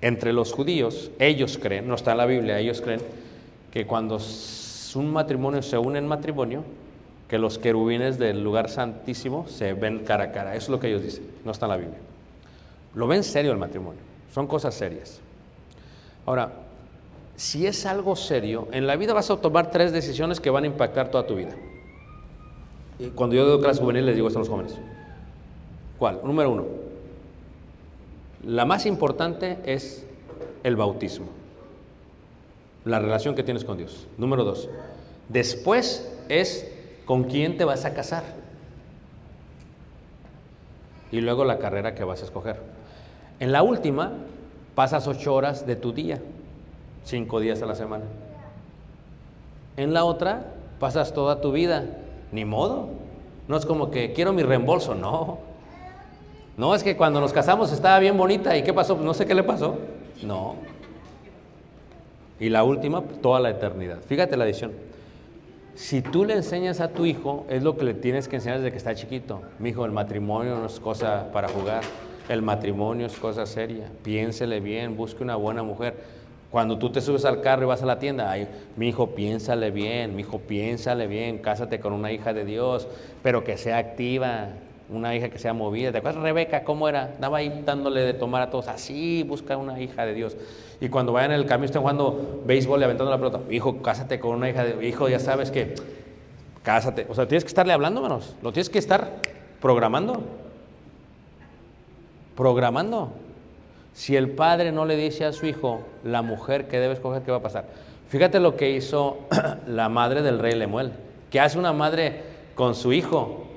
Entre 0.00 0.32
los 0.32 0.52
judíos, 0.52 1.10
ellos 1.18 1.58
creen, 1.60 1.88
no 1.88 1.94
está 1.94 2.12
en 2.12 2.18
la 2.18 2.26
Biblia, 2.26 2.58
ellos 2.58 2.80
creen 2.80 3.00
que 3.72 3.86
cuando 3.86 4.18
un 4.94 5.12
matrimonio 5.12 5.62
se 5.62 5.76
une 5.76 5.98
en 5.98 6.06
matrimonio, 6.06 6.64
que 7.28 7.38
los 7.38 7.58
querubines 7.58 8.18
del 8.18 8.42
lugar 8.42 8.70
santísimo 8.70 9.46
se 9.48 9.74
ven 9.74 10.00
cara 10.04 10.24
a 10.24 10.32
cara. 10.32 10.54
Eso 10.54 10.66
es 10.66 10.68
lo 10.70 10.80
que 10.80 10.88
ellos 10.88 11.02
dicen, 11.02 11.24
no 11.44 11.52
está 11.52 11.66
en 11.66 11.70
la 11.70 11.76
Biblia. 11.76 11.98
Lo 12.94 13.06
ven 13.06 13.22
serio 13.22 13.52
el 13.52 13.58
matrimonio, 13.58 14.00
son 14.32 14.46
cosas 14.46 14.74
serias. 14.74 15.20
Ahora, 16.24 16.52
si 17.36 17.66
es 17.66 17.86
algo 17.86 18.16
serio, 18.16 18.68
en 18.72 18.86
la 18.86 18.96
vida 18.96 19.12
vas 19.12 19.30
a 19.30 19.36
tomar 19.36 19.70
tres 19.70 19.92
decisiones 19.92 20.40
que 20.40 20.50
van 20.50 20.64
a 20.64 20.66
impactar 20.66 21.10
toda 21.10 21.26
tu 21.26 21.36
vida. 21.36 21.54
Y 22.98 23.08
cuando 23.08 23.36
yo 23.36 23.44
doy 23.44 23.60
clases 23.60 23.80
juveniles 23.80 24.06
les 24.06 24.14
digo 24.16 24.28
esto 24.28 24.38
a 24.38 24.42
los 24.42 24.48
jóvenes. 24.48 24.74
¿Cuál? 25.98 26.20
Número 26.24 26.50
uno. 26.50 26.64
La 28.48 28.64
más 28.64 28.86
importante 28.86 29.58
es 29.66 30.06
el 30.62 30.74
bautismo. 30.74 31.26
La 32.86 32.98
relación 32.98 33.34
que 33.34 33.42
tienes 33.42 33.62
con 33.62 33.76
Dios. 33.76 34.06
Número 34.16 34.42
dos. 34.42 34.70
Después 35.28 36.10
es 36.30 36.66
con 37.04 37.24
quién 37.24 37.58
te 37.58 37.66
vas 37.66 37.84
a 37.84 37.92
casar. 37.92 38.24
Y 41.12 41.20
luego 41.20 41.44
la 41.44 41.58
carrera 41.58 41.94
que 41.94 42.04
vas 42.04 42.22
a 42.22 42.24
escoger. 42.24 42.58
En 43.38 43.52
la 43.52 43.62
última, 43.62 44.12
pasas 44.74 45.06
ocho 45.08 45.34
horas 45.34 45.66
de 45.66 45.76
tu 45.76 45.92
día, 45.92 46.18
cinco 47.04 47.40
días 47.40 47.60
a 47.60 47.66
la 47.66 47.74
semana. 47.74 48.06
En 49.76 49.92
la 49.92 50.04
otra, 50.04 50.54
pasas 50.80 51.12
toda 51.12 51.42
tu 51.42 51.52
vida. 51.52 51.84
Ni 52.32 52.46
modo. 52.46 52.88
No 53.46 53.58
es 53.58 53.66
como 53.66 53.90
que 53.90 54.14
quiero 54.14 54.32
mi 54.32 54.42
reembolso, 54.42 54.94
no. 54.94 55.36
No, 56.58 56.74
es 56.74 56.82
que 56.82 56.96
cuando 56.96 57.20
nos 57.20 57.32
casamos 57.32 57.70
estaba 57.72 58.00
bien 58.00 58.18
bonita. 58.18 58.56
¿Y 58.56 58.64
qué 58.64 58.74
pasó? 58.74 58.96
No 58.96 59.14
sé 59.14 59.24
qué 59.26 59.34
le 59.34 59.44
pasó. 59.44 59.78
No. 60.24 60.56
Y 62.40 62.48
la 62.48 62.64
última, 62.64 63.00
toda 63.22 63.38
la 63.38 63.50
eternidad. 63.50 63.98
Fíjate 64.06 64.36
la 64.36 64.44
edición. 64.44 64.72
Si 65.76 66.02
tú 66.02 66.24
le 66.24 66.34
enseñas 66.34 66.80
a 66.80 66.88
tu 66.88 67.06
hijo, 67.06 67.46
es 67.48 67.62
lo 67.62 67.76
que 67.76 67.84
le 67.84 67.94
tienes 67.94 68.26
que 68.26 68.36
enseñar 68.36 68.58
desde 68.58 68.72
que 68.72 68.76
está 68.76 68.96
chiquito. 68.96 69.40
Mi 69.60 69.68
hijo, 69.68 69.84
el 69.84 69.92
matrimonio 69.92 70.56
no 70.56 70.66
es 70.66 70.80
cosa 70.80 71.30
para 71.32 71.46
jugar. 71.46 71.84
El 72.28 72.42
matrimonio 72.42 73.06
es 73.06 73.16
cosa 73.16 73.46
seria. 73.46 73.88
Piénsele 74.02 74.58
bien, 74.58 74.96
busque 74.96 75.22
una 75.22 75.36
buena 75.36 75.62
mujer. 75.62 75.94
Cuando 76.50 76.76
tú 76.76 76.90
te 76.90 77.00
subes 77.00 77.24
al 77.24 77.40
carro 77.40 77.62
y 77.62 77.66
vas 77.66 77.84
a 77.84 77.86
la 77.86 78.00
tienda, 78.00 78.32
ay, 78.32 78.48
mi 78.74 78.88
hijo, 78.88 79.10
piénsale 79.10 79.70
bien, 79.70 80.16
mi 80.16 80.22
hijo, 80.22 80.40
piénsale 80.40 81.06
bien, 81.06 81.38
cásate 81.38 81.78
con 81.78 81.92
una 81.92 82.10
hija 82.10 82.32
de 82.32 82.44
Dios, 82.44 82.88
pero 83.22 83.44
que 83.44 83.56
sea 83.58 83.78
activa, 83.78 84.48
una 84.90 85.14
hija 85.14 85.28
que 85.28 85.38
sea 85.38 85.52
movida. 85.52 85.92
¿Te 85.92 85.98
acuerdas 85.98 86.22
Rebeca 86.22 86.64
cómo 86.64 86.88
era? 86.88 87.14
Daba 87.20 87.38
ahí 87.38 87.62
dándole 87.64 88.00
de 88.00 88.14
tomar 88.14 88.42
a 88.42 88.50
todos. 88.50 88.68
Así, 88.68 89.22
busca 89.22 89.56
una 89.56 89.80
hija 89.80 90.06
de 90.06 90.14
Dios. 90.14 90.36
Y 90.80 90.88
cuando 90.88 91.12
vayan 91.12 91.32
en 91.32 91.40
el 91.40 91.46
camino 91.46 91.66
estén 91.66 91.82
jugando 91.82 92.42
béisbol 92.46 92.80
y 92.80 92.84
aventando 92.84 93.10
la 93.10 93.18
pelota, 93.18 93.40
hijo, 93.50 93.82
cásate 93.82 94.18
con 94.18 94.36
una 94.36 94.48
hija 94.48 94.64
de 94.64 94.86
hijo, 94.86 95.08
ya 95.08 95.18
sabes 95.18 95.50
que 95.50 95.74
cásate. 96.62 97.06
O 97.08 97.14
sea, 97.14 97.26
tienes 97.26 97.44
que 97.44 97.48
estarle 97.48 97.72
hablando 97.72 98.00
menos, 98.00 98.34
lo 98.42 98.52
tienes 98.52 98.70
que 98.70 98.78
estar 98.78 99.16
programando. 99.60 100.22
Programando. 102.36 103.12
Si 103.92 104.14
el 104.14 104.30
padre 104.30 104.70
no 104.70 104.84
le 104.84 104.96
dice 104.96 105.24
a 105.24 105.32
su 105.32 105.46
hijo 105.46 105.80
la 106.04 106.22
mujer 106.22 106.68
que 106.68 106.78
debe 106.78 106.94
escoger, 106.94 107.22
¿qué 107.22 107.32
va 107.32 107.38
a 107.38 107.42
pasar? 107.42 107.64
Fíjate 108.08 108.38
lo 108.38 108.56
que 108.56 108.70
hizo 108.70 109.18
la 109.66 109.88
madre 109.88 110.22
del 110.22 110.38
rey 110.38 110.54
Lemuel. 110.54 110.92
¿Qué 111.30 111.40
hace 111.40 111.58
una 111.58 111.72
madre 111.72 112.22
con 112.54 112.74
su 112.74 112.92
hijo? 112.92 113.47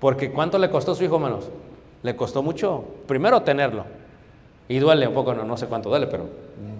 Porque 0.00 0.30
¿cuánto 0.30 0.58
le 0.58 0.70
costó 0.70 0.94
su 0.94 1.04
hijo, 1.04 1.16
hermanos? 1.16 1.48
Le 2.02 2.14
costó 2.14 2.42
mucho. 2.42 2.84
Primero 3.06 3.42
tenerlo. 3.42 3.84
Y 4.68 4.78
duele 4.78 5.08
un 5.08 5.14
poco, 5.14 5.34
no, 5.34 5.44
no 5.44 5.56
sé 5.56 5.66
cuánto 5.66 5.88
duele, 5.88 6.06
pero 6.06 6.26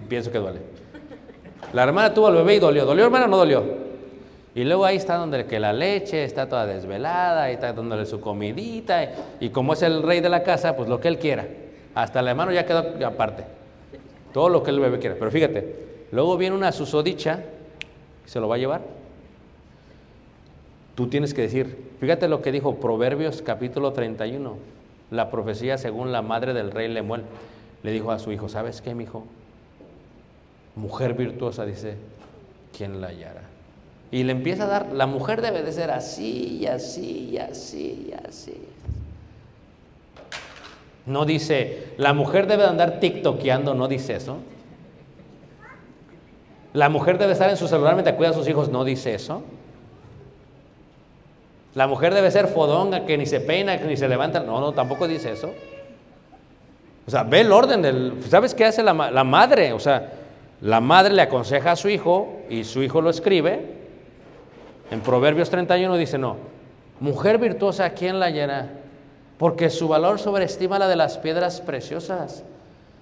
pienso 0.07 0.31
que 0.31 0.37
duele. 0.37 0.59
La 1.73 1.83
hermana 1.83 2.13
tuvo 2.13 2.27
al 2.27 2.35
bebé 2.35 2.55
y 2.55 2.59
dolió. 2.59 2.85
¿Dolió, 2.85 3.05
hermana, 3.05 3.27
no 3.27 3.37
dolió? 3.37 3.63
Y 4.55 4.63
luego 4.63 4.85
ahí 4.85 4.97
está 4.97 5.15
donde 5.15 5.45
que 5.45 5.59
la 5.59 5.73
leche 5.73 6.23
está 6.23 6.47
toda 6.49 6.65
desvelada, 6.65 7.43
ahí 7.43 7.53
está 7.53 7.73
dándole 7.73 8.05
su 8.05 8.19
comidita. 8.19 9.03
Y, 9.03 9.09
y 9.41 9.49
como 9.49 9.73
es 9.73 9.81
el 9.81 10.01
rey 10.03 10.21
de 10.21 10.29
la 10.29 10.43
casa, 10.43 10.75
pues 10.75 10.89
lo 10.89 10.99
que 10.99 11.07
él 11.07 11.19
quiera. 11.19 11.47
Hasta 11.95 12.19
el 12.19 12.27
hermano 12.27 12.51
ya 12.51 12.65
quedó 12.65 12.85
aparte. 13.05 13.43
Todo 14.33 14.49
lo 14.49 14.63
que 14.63 14.71
el 14.71 14.79
bebé 14.79 14.99
quiera. 14.99 15.15
Pero 15.17 15.31
fíjate, 15.31 16.07
luego 16.11 16.37
viene 16.37 16.55
una 16.55 16.71
susodicha 16.71 17.43
y 18.25 18.29
se 18.29 18.39
lo 18.39 18.47
va 18.47 18.55
a 18.55 18.59
llevar. 18.59 18.98
Tú 20.99 21.07
tienes 21.07 21.33
que 21.33 21.43
decir, 21.43 21.93
fíjate 22.01 22.27
lo 22.27 22.41
que 22.41 22.51
dijo 22.51 22.75
Proverbios 22.75 23.41
capítulo 23.41 23.93
31, 23.93 24.57
la 25.11 25.31
profecía 25.31 25.77
según 25.77 26.11
la 26.11 26.21
madre 26.21 26.53
del 26.53 26.71
rey 26.71 26.89
Lemuel. 26.89 27.21
Le 27.83 27.93
dijo 27.93 28.11
a 28.11 28.19
su 28.19 28.33
hijo, 28.33 28.49
¿sabes 28.49 28.81
qué, 28.81 28.93
mi 28.93 29.05
hijo? 29.05 29.23
Mujer 30.75 31.13
virtuosa, 31.13 31.65
dice, 31.65 31.95
¿quién 32.77 32.99
la 32.99 33.07
hallará? 33.07 33.43
Y 34.11 34.23
le 34.23 34.33
empieza 34.33 34.65
a 34.65 34.67
dar, 34.67 34.91
la 34.91 35.05
mujer 35.05 35.41
debe 35.41 35.63
de 35.63 35.71
ser 35.71 35.89
así 35.89 36.57
y 36.59 36.65
así 36.65 37.29
y 37.31 37.37
así 37.37 38.09
y 38.09 38.27
así. 38.27 38.57
No 41.05 41.23
dice, 41.23 41.93
la 41.95 42.11
mujer 42.11 42.45
debe 42.45 42.63
de 42.63 42.69
andar 42.71 42.99
tiktokeando, 42.99 43.73
no 43.73 43.87
dice 43.87 44.17
eso. 44.17 44.39
La 46.73 46.89
mujer 46.89 47.17
debe 47.17 47.31
estar 47.31 47.49
en 47.49 47.55
su 47.55 47.69
celular 47.69 47.93
mientras 47.93 48.17
cuida 48.17 48.31
a 48.31 48.33
sus 48.33 48.49
hijos, 48.49 48.67
no 48.67 48.83
dice 48.83 49.15
eso. 49.15 49.43
La 51.75 51.87
mujer 51.87 52.13
debe 52.13 52.31
ser 52.31 52.47
fodonga, 52.47 53.05
que 53.05 53.17
ni 53.17 53.25
se 53.25 53.39
peina, 53.39 53.77
que 53.77 53.85
ni 53.85 53.97
se 53.97 54.07
levanta. 54.07 54.39
No, 54.39 54.59
no, 54.59 54.71
tampoco 54.73 55.07
dice 55.07 55.31
eso. 55.31 55.51
O 57.07 57.11
sea, 57.11 57.23
ve 57.23 57.41
el 57.41 57.51
orden 57.51 57.81
del... 57.81 58.23
¿Sabes 58.27 58.53
qué 58.53 58.65
hace 58.65 58.83
la, 58.83 58.93
la 58.93 59.23
madre? 59.23 59.73
O 59.73 59.79
sea, 59.79 60.11
la 60.61 60.81
madre 60.81 61.13
le 61.13 61.21
aconseja 61.21 61.71
a 61.71 61.75
su 61.75 61.89
hijo 61.89 62.41
y 62.49 62.63
su 62.63 62.83
hijo 62.83 63.01
lo 63.01 63.09
escribe. 63.09 63.77
En 64.91 65.01
Proverbios 65.01 65.49
31 65.49 65.95
dice, 65.97 66.17
no, 66.17 66.37
mujer 66.99 67.37
virtuosa, 67.37 67.91
¿quién 67.91 68.19
la 68.19 68.27
hallará? 68.27 68.69
Porque 69.37 69.69
su 69.69 69.87
valor 69.87 70.19
sobreestima 70.19 70.79
la 70.79 70.87
de 70.87 70.95
las 70.95 71.17
piedras 71.17 71.61
preciosas. 71.61 72.43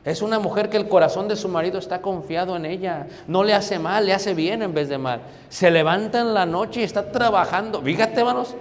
Es 0.05 0.21
una 0.21 0.39
mujer 0.39 0.69
que 0.69 0.77
el 0.77 0.87
corazón 0.87 1.27
de 1.27 1.35
su 1.35 1.49
marido 1.49 1.79
está 1.79 2.01
confiado 2.01 2.55
en 2.55 2.65
ella. 2.65 3.07
No 3.27 3.43
le 3.43 3.53
hace 3.53 3.77
mal, 3.77 4.05
le 4.05 4.13
hace 4.13 4.33
bien 4.33 4.61
en 4.61 4.73
vez 4.73 4.87
de 4.87 4.97
mal. 4.97 5.19
Se 5.49 5.69
levanta 5.69 6.21
en 6.21 6.33
la 6.33 6.45
noche 6.45 6.81
y 6.81 6.83
está 6.83 7.11
trabajando. 7.11 7.81
Fíjate, 7.81 8.19
hermanos. 8.19 8.55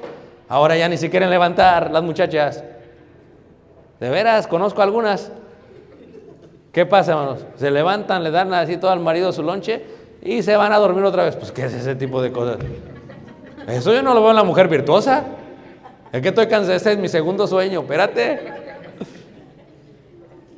Ahora 0.48 0.76
ya 0.76 0.88
ni 0.88 0.96
se 0.96 1.08
quieren 1.08 1.30
levantar 1.30 1.90
las 1.90 2.02
muchachas. 2.02 2.64
De 4.00 4.10
veras, 4.10 4.46
conozco 4.46 4.82
algunas. 4.82 5.30
¿Qué 6.72 6.84
pasa, 6.84 7.12
hermanos? 7.12 7.46
Se 7.56 7.70
levantan, 7.70 8.22
le 8.22 8.30
dan 8.30 8.52
así 8.52 8.76
todo 8.76 8.90
al 8.90 9.00
marido 9.00 9.32
su 9.32 9.42
lonche 9.42 9.84
y 10.22 10.42
se 10.42 10.56
van 10.56 10.72
a 10.72 10.78
dormir 10.78 11.04
otra 11.04 11.24
vez. 11.24 11.36
Pues, 11.36 11.52
¿qué 11.52 11.64
es 11.64 11.74
ese 11.74 11.94
tipo 11.94 12.20
de 12.20 12.32
cosas? 12.32 12.58
Eso 13.68 13.92
yo 13.92 14.02
no 14.02 14.14
lo 14.14 14.20
veo 14.20 14.30
en 14.30 14.36
la 14.36 14.44
mujer 14.44 14.68
virtuosa. 14.68 15.24
Es 16.12 16.22
que 16.22 16.28
estoy 16.28 16.46
cansado, 16.46 16.74
ese 16.74 16.92
es 16.92 16.98
mi 16.98 17.08
segundo 17.08 17.46
sueño. 17.46 17.80
Espérate. 17.80 18.55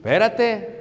Espérate. 0.08 0.78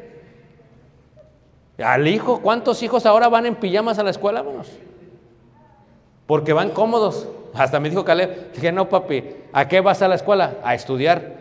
Al 1.84 2.08
hijo, 2.08 2.40
¿cuántos 2.42 2.82
hijos 2.82 3.06
ahora 3.06 3.28
van 3.28 3.46
en 3.46 3.56
pijamas 3.56 4.00
a 4.00 4.04
la 4.04 4.10
escuela, 4.12 4.40
hermanos? 4.40 4.72
Porque 6.26 6.54
van 6.54 6.70
cómodos. 6.70 7.28
Hasta 7.54 7.82
me 7.82 7.90
dijo 7.90 8.06
Caleb, 8.06 8.54
dije, 8.54 8.72
no 8.72 8.88
papi, 8.88 9.26
¿a 9.52 9.68
qué 9.68 9.82
vas 9.82 10.02
a 10.02 10.08
la 10.08 10.16
escuela? 10.16 10.56
A 10.64 10.76
estudiar. 10.76 11.36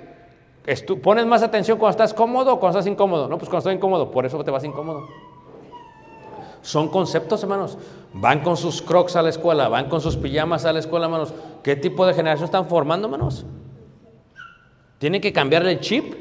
Estu- 0.66 1.01
¿Pones 1.01 1.26
más 1.26 1.45
atención 1.45 1.78
cuando 1.78 1.93
estás 1.93 2.12
cómodo 2.12 2.55
o 2.55 2.59
cuando 2.59 2.76
estás 2.80 2.91
incómodo? 2.93 3.28
No, 3.28 3.39
pues 3.39 3.49
cuando 3.49 3.61
estoy 3.61 3.74
incómodo, 3.76 4.11
por 4.11 4.26
eso 4.26 4.43
te 4.43 4.51
vas 4.51 4.64
incómodo. 4.64 5.07
Son 6.62 6.89
conceptos, 6.89 7.45
hermanos. 7.45 7.78
Van 8.12 8.41
con 8.41 8.57
sus 8.57 8.82
crocs 8.82 9.14
a 9.14 9.22
la 9.22 9.28
escuela, 9.28 9.68
van 9.68 9.89
con 9.89 10.01
sus 10.01 10.16
pijamas 10.16 10.64
a 10.64 10.72
la 10.72 10.80
escuela, 10.80 11.07
hermanos. 11.07 11.32
¿Qué 11.62 11.76
tipo 11.76 12.05
de 12.05 12.14
generación 12.14 12.47
están 12.47 12.66
formando, 12.66 13.07
hermanos? 13.07 13.47
Tienen 14.99 15.20
que 15.20 15.32
cambiarle 15.32 15.70
el 15.70 15.78
chip. 15.80 16.14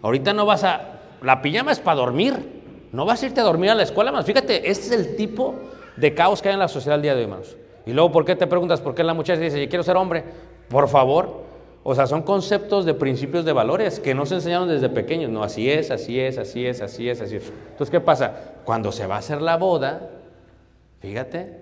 Ahorita 0.00 0.32
no 0.32 0.46
vas 0.46 0.64
a... 0.64 0.88
La 1.22 1.42
pijama 1.42 1.72
es 1.72 1.80
para 1.80 1.96
dormir. 1.96 2.62
No 2.92 3.04
vas 3.04 3.22
a 3.22 3.26
irte 3.26 3.40
a 3.40 3.44
dormir 3.44 3.70
a 3.70 3.74
la 3.74 3.82
escuela, 3.82 4.10
hermanos. 4.10 4.26
Fíjate, 4.26 4.70
este 4.70 4.86
es 4.86 4.92
el 4.92 5.16
tipo 5.16 5.54
de 5.96 6.14
caos 6.14 6.42
que 6.42 6.48
hay 6.48 6.54
en 6.54 6.60
la 6.60 6.68
sociedad 6.68 6.96
el 6.96 7.02
día 7.02 7.12
de 7.14 7.18
hoy, 7.18 7.24
hermanos. 7.24 7.56
Y 7.86 7.92
luego, 7.92 8.12
¿por 8.12 8.24
qué 8.24 8.36
te 8.36 8.46
preguntas 8.46 8.80
por 8.80 8.94
qué 8.94 9.02
la 9.02 9.14
muchacha 9.14 9.40
dice, 9.40 9.60
yo 9.60 9.68
quiero 9.68 9.82
ser 9.82 9.96
hombre? 9.96 10.24
Por 10.68 10.88
favor. 10.88 11.42
O 11.84 11.94
sea, 11.94 12.06
son 12.06 12.22
conceptos 12.22 12.84
de 12.84 12.94
principios 12.94 13.44
de 13.44 13.52
valores 13.52 13.98
que 13.98 14.14
no 14.14 14.24
se 14.24 14.36
enseñaron 14.36 14.68
desde 14.68 14.88
pequeños. 14.88 15.30
No, 15.30 15.42
así 15.42 15.68
es, 15.68 15.90
así 15.90 16.20
es, 16.20 16.38
así 16.38 16.64
es, 16.64 16.80
así 16.80 17.08
es, 17.08 17.20
así 17.20 17.36
es. 17.36 17.52
Entonces, 17.70 17.90
¿qué 17.90 18.00
pasa? 18.00 18.54
Cuando 18.64 18.92
se 18.92 19.06
va 19.06 19.16
a 19.16 19.18
hacer 19.18 19.42
la 19.42 19.56
boda, 19.56 20.10
fíjate, 21.00 21.60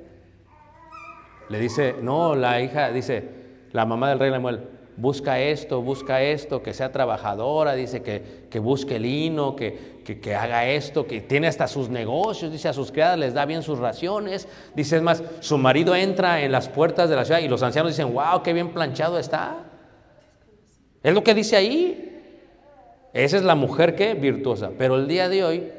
le 1.49 1.59
dice, 1.59 1.95
no, 2.03 2.35
la 2.35 2.61
hija, 2.61 2.91
dice, 2.91 3.25
la 3.73 3.87
mamá 3.87 4.11
del 4.11 4.19
rey 4.19 4.31
Lemuel, 4.31 4.61
busca 5.01 5.41
esto, 5.41 5.81
busca 5.81 6.23
esto, 6.23 6.63
que 6.63 6.75
sea 6.75 6.93
trabajadora, 6.93 7.75
dice 7.75 8.03
que, 8.03 8.47
que 8.51 8.59
busque 8.59 8.99
lino, 8.99 9.57
que, 9.57 10.03
que, 10.05 10.35
haga 10.35 10.69
esto, 10.69 11.07
que 11.07 11.23
tiene 11.23 11.47
hasta 11.47 11.67
sus 11.69 11.89
negocios, 11.89 12.53
dice 12.53 12.69
a 12.69 12.73
sus 12.75 12.93
criadas 12.93 13.19
les 13.19 13.33
da 13.33 13.47
bien 13.47 13.63
sus 13.63 13.79
raciones, 13.79 14.47
dice 14.75 14.97
es 14.97 15.03
más, 15.03 15.23
su 15.41 15.57
marido 15.57 15.97
entra 15.97 16.43
en 16.43 16.53
las 16.53 16.69
puertas 16.69 17.09
de 17.09 17.17
la 17.17 17.25
ciudad 17.25 17.41
y 17.41 17.49
los 17.49 17.63
ancianos 17.63 17.93
dicen, 17.93 18.13
wow, 18.13 18.43
qué 18.43 18.53
bien 18.53 18.75
planchado 18.75 19.19
está. 19.19 19.65
Es 21.03 21.15
lo 21.15 21.25
que 21.25 21.35
dice 21.35 21.57
ahí. 21.57 22.07
Esa 23.15 23.39
es 23.39 23.43
la 23.43 23.55
mujer 23.55 23.97
que 23.97 24.15
virtuosa, 24.15 24.71
pero 24.77 24.97
el 24.97 25.09
día 25.09 25.29
de 25.29 25.45
hoy 25.45 25.73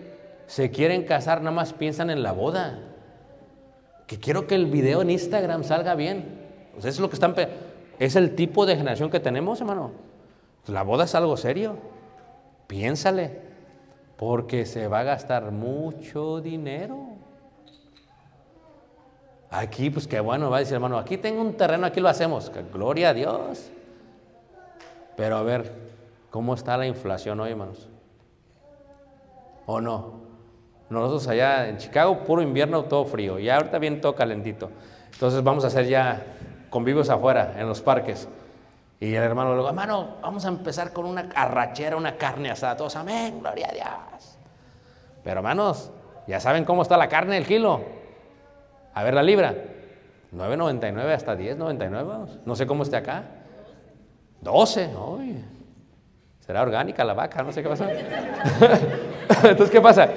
se 0.47 0.71
quieren 0.71 1.03
casar, 1.03 1.39
nada 1.39 1.55
más 1.55 1.73
piensan 1.73 2.09
en 2.09 2.23
la 2.23 2.31
boda. 2.31 2.79
Que 4.07 4.19
quiero 4.19 4.47
que 4.47 4.55
el 4.55 4.65
video 4.65 5.01
en 5.01 5.11
Instagram 5.11 5.63
salga 5.63 5.95
bien. 5.95 6.41
Sea, 6.79 6.89
eso 6.89 6.97
es 6.97 6.99
lo 6.99 7.09
que 7.09 7.15
están 7.15 7.35
es 8.01 8.15
el 8.15 8.33
tipo 8.33 8.65
de 8.65 8.75
generación 8.75 9.11
que 9.11 9.19
tenemos, 9.19 9.61
hermano. 9.61 9.91
La 10.65 10.81
boda 10.81 11.03
es 11.03 11.13
algo 11.13 11.37
serio. 11.37 11.75
Piénsale, 12.65 13.41
porque 14.17 14.65
se 14.65 14.87
va 14.87 15.01
a 15.01 15.03
gastar 15.03 15.51
mucho 15.51 16.41
dinero. 16.41 16.97
Aquí, 19.51 19.91
pues 19.91 20.07
qué 20.07 20.19
bueno, 20.19 20.49
va 20.49 20.57
a 20.57 20.59
decir, 20.61 20.73
hermano, 20.73 20.97
aquí 20.97 21.15
tengo 21.17 21.41
un 21.41 21.53
terreno, 21.53 21.85
aquí 21.85 21.99
lo 21.99 22.09
hacemos. 22.09 22.51
Gloria 22.73 23.09
a 23.09 23.13
Dios. 23.13 23.69
Pero 25.15 25.37
a 25.37 25.43
ver, 25.43 25.71
¿cómo 26.31 26.55
está 26.55 26.77
la 26.77 26.87
inflación 26.87 27.39
hoy, 27.39 27.51
hermanos? 27.51 27.87
¿O 29.67 29.79
no? 29.79 30.21
Nosotros 30.89 31.27
allá 31.27 31.69
en 31.69 31.77
Chicago, 31.77 32.23
puro 32.23 32.41
invierno, 32.41 32.83
todo 32.85 33.05
frío. 33.05 33.37
Y 33.37 33.47
ahorita 33.47 33.77
viene 33.77 33.97
todo 33.97 34.15
calentito. 34.15 34.71
Entonces 35.13 35.43
vamos 35.43 35.63
a 35.65 35.67
hacer 35.67 35.85
ya 35.85 36.25
convivios 36.71 37.11
afuera, 37.11 37.53
en 37.59 37.67
los 37.67 37.81
parques. 37.81 38.27
Y 38.99 39.13
el 39.13 39.23
hermano 39.23 39.53
luego, 39.53 39.69
hermano, 39.69 40.15
vamos 40.21 40.45
a 40.45 40.47
empezar 40.47 40.93
con 40.93 41.05
una 41.05 41.29
arrachera, 41.35 41.95
una 41.95 42.17
carne 42.17 42.49
asada. 42.49 42.77
Todos, 42.77 42.95
amén, 42.95 43.39
gloria 43.39 43.67
a 43.69 43.73
Dios. 43.73 44.37
Pero 45.23 45.37
hermanos, 45.37 45.91
ya 46.27 46.39
saben 46.39 46.65
cómo 46.65 46.81
está 46.81 46.97
la 46.97 47.09
carne 47.09 47.37
el 47.37 47.45
kilo. 47.45 47.81
A 48.93 49.03
ver 49.03 49.13
la 49.13 49.21
libra. 49.21 49.53
9.99 50.33 51.13
hasta 51.13 51.35
10.99. 51.35 51.91
vamos. 52.07 52.39
No 52.45 52.55
sé 52.55 52.65
cómo 52.65 52.83
esté 52.83 52.95
acá. 52.95 53.23
12. 54.41 54.95
Uy. 54.95 55.43
Será 56.39 56.61
orgánica 56.61 57.03
la 57.03 57.13
vaca, 57.13 57.43
no 57.43 57.51
sé 57.51 57.61
qué 57.61 57.69
pasa. 57.69 57.87
Entonces, 59.43 59.69
¿qué 59.69 59.81
pasa? 59.81 60.09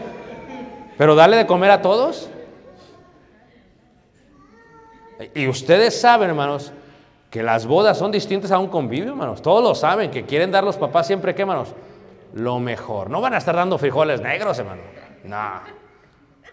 Pero 0.96 1.14
darle 1.14 1.36
de 1.36 1.46
comer 1.46 1.70
a 1.70 1.82
todos. 1.82 2.30
Y 5.34 5.48
ustedes 5.48 6.00
saben, 6.00 6.30
hermanos, 6.30 6.72
que 7.30 7.42
las 7.42 7.66
bodas 7.66 7.98
son 7.98 8.12
distintas 8.12 8.50
a 8.52 8.58
un 8.58 8.68
convivio, 8.68 9.10
hermanos. 9.10 9.42
Todos 9.42 9.62
lo 9.62 9.74
saben, 9.74 10.10
que 10.10 10.24
quieren 10.24 10.50
dar 10.50 10.64
los 10.64 10.76
papás 10.76 11.06
siempre, 11.06 11.34
¿qué, 11.34 11.42
hermanos? 11.42 11.68
Lo 12.34 12.58
mejor. 12.58 13.10
No 13.10 13.20
van 13.20 13.34
a 13.34 13.38
estar 13.38 13.54
dando 13.54 13.78
frijoles 13.78 14.20
negros, 14.20 14.58
hermano. 14.58 14.82
No. 15.24 15.60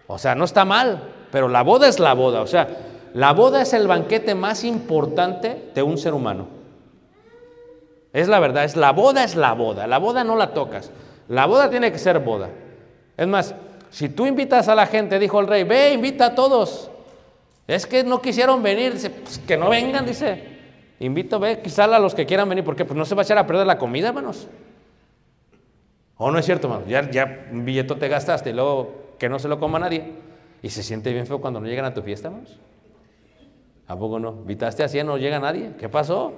O 0.07 0.17
sea, 0.17 0.35
no 0.35 0.45
está 0.45 0.65
mal, 0.65 1.03
pero 1.31 1.47
la 1.47 1.63
boda 1.63 1.87
es 1.87 1.99
la 1.99 2.13
boda. 2.13 2.41
O 2.41 2.47
sea, 2.47 2.67
la 3.13 3.33
boda 3.33 3.61
es 3.61 3.73
el 3.73 3.87
banquete 3.87 4.35
más 4.35 4.63
importante 4.63 5.71
de 5.73 5.83
un 5.83 5.97
ser 5.97 6.13
humano. 6.13 6.47
Es 8.13 8.27
la 8.27 8.39
verdad, 8.39 8.65
es 8.65 8.75
la 8.75 8.91
boda 8.91 9.23
es 9.23 9.35
la 9.35 9.53
boda. 9.53 9.87
La 9.87 9.97
boda 9.97 10.23
no 10.23 10.35
la 10.35 10.53
tocas. 10.53 10.91
La 11.27 11.45
boda 11.45 11.69
tiene 11.69 11.91
que 11.91 11.97
ser 11.97 12.19
boda. 12.19 12.49
Es 13.17 13.27
más, 13.27 13.55
si 13.89 14.09
tú 14.09 14.25
invitas 14.25 14.67
a 14.67 14.75
la 14.75 14.85
gente, 14.85 15.17
dijo 15.17 15.39
el 15.39 15.47
rey, 15.47 15.63
ve, 15.63 15.93
invita 15.93 16.27
a 16.27 16.35
todos. 16.35 16.90
Es 17.71 17.87
que 17.87 18.03
no 18.03 18.21
quisieron 18.21 18.61
venir, 18.61 18.91
dice, 18.91 19.09
pues 19.09 19.39
que 19.39 19.55
no 19.55 19.69
vengan, 19.69 20.05
dice. 20.05 20.43
Invito, 20.99 21.39
ve, 21.39 21.61
quizá 21.61 21.85
a 21.85 21.99
los 21.99 22.13
que 22.13 22.25
quieran 22.25 22.49
venir, 22.49 22.65
porque 22.65 22.83
pues 22.83 22.97
no 22.97 23.05
se 23.05 23.15
va 23.15 23.21
a 23.21 23.23
echar 23.23 23.37
a 23.37 23.47
perder 23.47 23.65
la 23.65 23.77
comida, 23.77 24.09
hermanos. 24.09 24.49
¿O 26.17 26.29
no 26.29 26.37
es 26.37 26.45
cierto, 26.45 26.67
hermano? 26.67 26.85
Ya, 26.85 27.09
ya 27.09 27.47
un 27.49 27.63
billeto 27.63 27.95
te 27.95 28.09
gastaste 28.09 28.49
y 28.49 28.53
luego 28.53 29.13
que 29.17 29.29
no 29.29 29.39
se 29.39 29.47
lo 29.47 29.57
coma 29.57 29.79
nadie. 29.79 30.03
Y 30.61 30.69
se 30.69 30.83
siente 30.83 31.13
bien 31.13 31.25
feo 31.25 31.39
cuando 31.39 31.61
no 31.61 31.67
llegan 31.67 31.85
a 31.85 31.93
tu 31.93 32.01
fiesta, 32.01 32.27
hermanos. 32.27 32.59
¿A 33.87 33.95
poco 33.95 34.19
no? 34.19 34.31
¿Invitaste 34.31 34.83
así 34.83 34.99
y 34.99 35.03
no 35.05 35.17
llega 35.17 35.39
nadie? 35.39 35.71
¿Qué 35.79 35.87
pasó? 35.87 36.33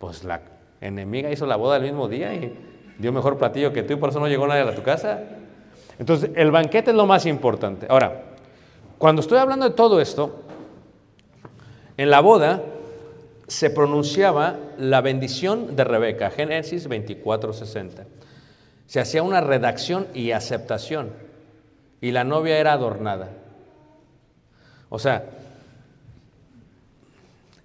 Pues 0.00 0.24
la 0.24 0.40
enemiga 0.80 1.30
hizo 1.30 1.46
la 1.46 1.54
boda 1.54 1.76
el 1.76 1.84
mismo 1.84 2.08
día 2.08 2.34
y 2.34 2.58
dio 2.98 3.12
mejor 3.12 3.38
platillo 3.38 3.72
que 3.72 3.84
tú 3.84 3.92
y 3.92 3.96
por 3.96 4.08
eso 4.10 4.18
no 4.18 4.26
llegó 4.26 4.48
nadie 4.48 4.62
a 4.62 4.74
tu 4.74 4.82
casa. 4.82 5.20
Entonces, 5.96 6.32
el 6.34 6.50
banquete 6.50 6.90
es 6.90 6.96
lo 6.96 7.06
más 7.06 7.24
importante. 7.24 7.86
Ahora, 7.88 8.34
cuando 8.98 9.20
estoy 9.20 9.38
hablando 9.38 9.68
de 9.68 9.74
todo 9.74 10.00
esto, 10.00 10.45
en 11.96 12.10
la 12.10 12.20
boda 12.20 12.62
se 13.48 13.70
pronunciaba 13.70 14.56
la 14.78 15.00
bendición 15.00 15.76
de 15.76 15.84
Rebeca, 15.84 16.30
Génesis 16.30 16.88
24:60. 16.88 18.04
Se 18.86 19.00
hacía 19.00 19.22
una 19.22 19.40
redacción 19.40 20.06
y 20.14 20.32
aceptación, 20.32 21.10
y 22.00 22.10
la 22.10 22.24
novia 22.24 22.58
era 22.58 22.72
adornada. 22.72 23.30
O 24.88 24.98
sea, 24.98 25.24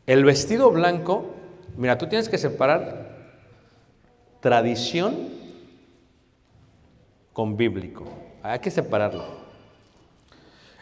el 0.08 0.26
vestido 0.26 0.72
blanco, 0.72 1.36
mira, 1.78 1.98
tú 1.98 2.08
tienes 2.08 2.30
que 2.30 2.38
separar 2.38 3.12
tradición 4.40 5.30
con 7.34 7.56
bíblico. 7.56 8.06
Hay 8.44 8.60
que 8.60 8.72
separarlo. 8.72 9.41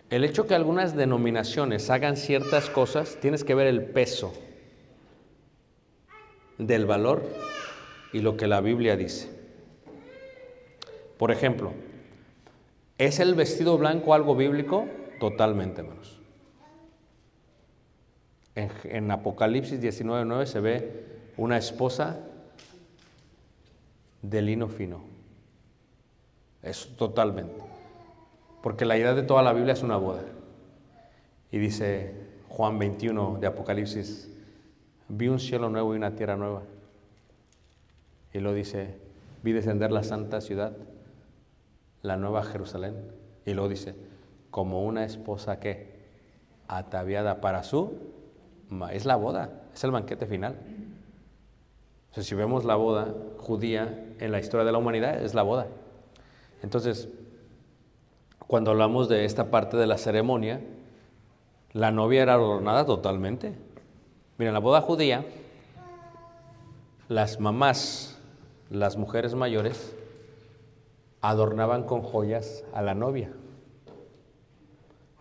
El 0.10 0.24
hecho 0.24 0.47
que 0.47 0.55
algunas 0.55 0.95
denominaciones 0.95 1.89
hagan 1.91 2.18
ciertas 2.18 2.70
cosas, 2.70 3.18
tienes 3.22 3.43
que 3.43 3.53
ver 3.53 3.68
el 3.68 3.84
peso 3.84 4.34
del 6.57 6.88
valor 6.88 7.24
y 8.12 8.22
lo 8.22 8.36
que 8.36 8.47
la 8.47 8.60
Biblia 8.60 8.97
dice. 8.97 9.30
Por 11.20 11.32
ejemplo, 11.32 11.74
¿es 12.97 13.20
el 13.20 13.36
vestido 13.36 13.78
blanco 13.78 14.16
algo 14.16 14.36
bíblico? 14.36 14.88
Totalmente, 15.20 15.82
hermanos. 15.82 16.20
En, 18.55 18.72
en 18.86 19.12
Apocalipsis 19.12 19.80
19.9 19.80 20.45
se 20.45 20.60
ve 20.60 21.05
una 21.38 21.57
esposa 21.57 22.18
de 24.24 24.41
lino 24.41 24.70
fino. 24.70 25.03
Es 26.64 26.89
totalmente. 26.97 27.68
Porque 28.62 28.86
la 28.86 28.97
idea 28.97 29.14
de 29.14 29.24
toda 29.24 29.41
la 29.41 29.53
Biblia 29.53 29.74
es 29.74 29.84
una 29.84 29.97
boda. 29.97 30.24
Y 31.51 31.57
dice 31.57 32.14
Juan 32.49 32.78
21 32.78 33.38
de 33.39 33.47
Apocalipsis, 33.47 34.30
vi 35.07 35.28
un 35.28 35.39
cielo 35.39 35.70
nuevo 35.70 35.93
y 35.93 35.97
una 35.97 36.16
tierra 36.16 36.36
nueva. 36.36 36.64
Y 38.34 38.39
lo 38.39 38.53
dice, 38.53 38.97
vi 39.43 39.53
descender 39.53 39.91
la 39.91 40.03
santa 40.03 40.41
ciudad, 40.41 40.76
la 42.01 42.18
nueva 42.18 42.43
Jerusalén. 42.43 42.95
Y 43.45 43.53
luego 43.53 43.70
dice, 43.70 43.95
como 44.51 44.84
una 44.84 45.05
esposa 45.05 45.60
que 45.60 45.99
ataviada 46.68 47.41
para 47.41 47.64
su, 47.64 47.97
es 48.91 49.05
la 49.05 49.16
boda, 49.16 49.64
es 49.74 49.84
el 49.84 49.91
banquete 49.91 50.28
final. 50.28 50.55
O 52.12 52.14
sea, 52.14 52.24
si 52.24 52.36
vemos 52.36 52.66
la 52.66 52.76
boda 52.76 53.14
judía 53.38 54.14
en 54.20 54.32
la 54.32 54.39
historia 54.39 54.66
de 54.66 54.72
la 54.72 54.78
humanidad, 54.78 55.24
es 55.24 55.34
la 55.34 55.43
boda. 55.43 55.68
Entonces, 56.62 57.10
cuando 58.50 58.72
hablamos 58.72 59.08
de 59.10 59.26
esta 59.26 59.52
parte 59.52 59.78
de 59.78 59.86
la 59.86 60.00
ceremonia, 60.00 60.60
la 61.72 61.91
novia 61.91 62.24
era 62.24 62.34
adornada 62.34 62.84
totalmente. 62.84 63.54
Mira, 64.39 64.50
en 64.50 64.54
la 64.56 64.60
boda 64.60 64.82
judía, 64.82 65.24
las 67.10 67.39
mamás, 67.39 68.20
las 68.72 68.97
mujeres 68.97 69.36
mayores, 69.36 69.95
adornaban 71.22 71.84
con 71.84 72.02
joyas 72.02 72.64
a 72.74 72.82
la 72.82 72.95
novia. 72.95 73.32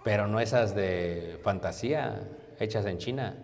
Pero 0.04 0.26
no 0.26 0.40
esas 0.40 0.74
de 0.74 1.38
fantasía, 1.42 2.26
hechas 2.58 2.86
en 2.86 2.96
China. 2.96 3.36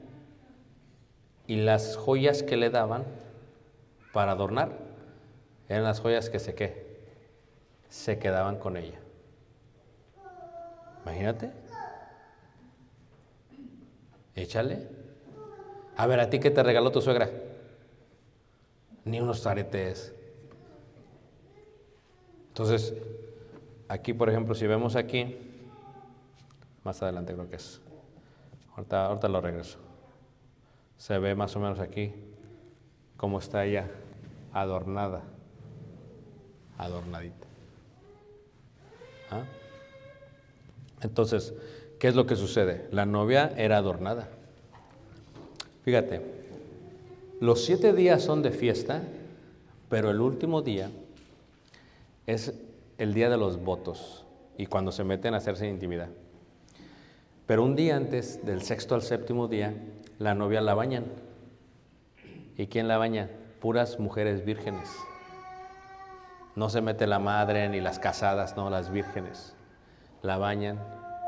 Y 1.47 1.57
las 1.57 1.99
joyas 1.99 2.43
que 2.43 2.57
le 2.57 2.71
daban 2.71 3.05
para 4.15 4.33
adornar 4.33 4.79
eran 5.69 5.85
las 5.85 6.01
joyas 6.01 6.31
que 6.31 6.39
se 6.39 6.55
qué, 6.55 7.03
se 7.91 8.19
quedaban 8.19 8.57
con 8.57 8.79
ella. 8.79 9.05
Imagínate. 11.05 11.51
Échale. 14.35 14.89
A 15.97 16.07
ver, 16.07 16.21
¿a 16.21 16.31
ti 16.31 16.41
qué 16.41 16.51
te 16.51 16.63
regaló 16.63 16.91
tu 16.91 17.01
suegra? 17.01 17.31
Ni 19.05 19.21
unos 19.21 19.47
aretes. 19.47 20.13
Entonces, 22.49 22.95
aquí, 23.89 24.13
por 24.13 24.29
ejemplo, 24.29 24.55
si 24.55 24.67
vemos 24.67 24.97
aquí, 24.97 25.39
Más 26.85 27.03
adelante 27.03 27.33
creo 27.33 27.49
que 27.49 27.57
es. 27.57 27.81
Ahorita, 28.77 29.07
ahorita 29.07 29.29
lo 29.29 29.41
regreso. 29.41 29.79
Se 30.99 31.19
ve 31.19 31.35
más 31.35 31.57
o 31.57 31.61
menos 31.61 31.81
aquí 31.81 32.13
cómo 33.17 33.39
está 33.39 33.65
ella 33.65 33.89
adornada. 34.53 35.23
Adornadita. 36.77 37.47
¿Ah? 39.31 39.45
Entonces, 41.05 41.55
¿qué 41.99 42.09
es 42.09 42.15
lo 42.15 42.27
que 42.27 42.37
sucede? 42.37 42.89
La 42.91 43.07
novia 43.07 43.53
era 43.57 43.77
adornada. 43.77 44.29
Fíjate, 45.85 46.23
los 47.41 47.65
siete 47.65 47.93
días 47.93 48.23
son 48.23 48.43
de 48.43 48.51
fiesta, 48.51 49.03
pero 49.89 50.11
el 50.11 50.21
último 50.21 50.63
día 50.63 50.91
es 52.27 52.55
el 52.99 53.13
día 53.13 53.29
de 53.29 53.37
los 53.37 53.63
votos 53.63 54.25
y 54.57 54.67
cuando 54.67 54.93
se 54.93 55.05
meten 55.05 55.35
a 55.35 55.39
hacerse 55.39 55.69
intimidad. 55.69 56.09
Pero 57.47 57.63
un 57.63 57.77
día 57.77 57.97
antes, 57.97 58.45
del 58.47 58.63
sexto 58.63 58.95
al 58.95 59.03
séptimo 59.03 59.49
día, 59.49 59.75
la 60.19 60.35
novia 60.35 60.63
la 60.63 60.75
bañan. 60.75 61.05
¿Y 62.57 62.69
quién 62.69 62.89
la 62.89 62.97
baña? 62.97 63.29
Puras 63.61 63.99
mujeres 63.99 64.45
vírgenes. 64.45 64.89
No 66.57 66.71
se 66.71 66.81
mete 66.81 67.07
la 67.07 67.19
madre 67.19 67.69
ni 67.69 67.81
las 67.81 67.99
casadas, 67.99 68.57
no, 68.57 68.71
las 68.71 68.91
vírgenes. 68.91 69.55
La 70.23 70.39
bañan, 70.39 70.79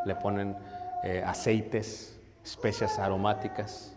le 0.07 0.14
ponen 0.14 0.57
eh, 1.04 1.22
aceites, 1.26 2.18
especias 2.44 2.98
aromáticas. 2.98 3.94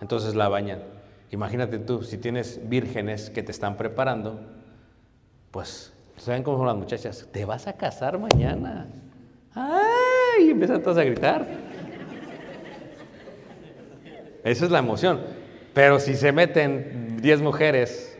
Entonces 0.00 0.34
la 0.34 0.48
bañan. 0.48 0.82
Imagínate 1.30 1.78
tú, 1.78 2.02
si 2.02 2.18
tienes 2.18 2.60
vírgenes 2.68 3.30
que 3.30 3.42
te 3.42 3.52
están 3.52 3.76
preparando, 3.76 4.40
pues, 5.50 5.92
¿saben 6.16 6.42
cómo 6.42 6.58
son 6.58 6.66
las 6.66 6.76
muchachas? 6.76 7.28
Te 7.32 7.44
vas 7.44 7.66
a 7.66 7.72
casar 7.72 8.18
mañana. 8.18 8.86
¡Ay! 9.54 10.46
Y 10.46 10.50
empiezan 10.50 10.82
todos 10.82 10.98
a 10.98 11.04
gritar. 11.04 11.46
Esa 14.44 14.64
es 14.64 14.70
la 14.70 14.78
emoción. 14.78 15.20
Pero 15.74 15.98
si 15.98 16.14
se 16.14 16.32
meten 16.32 17.18
10 17.20 17.42
mujeres 17.42 18.18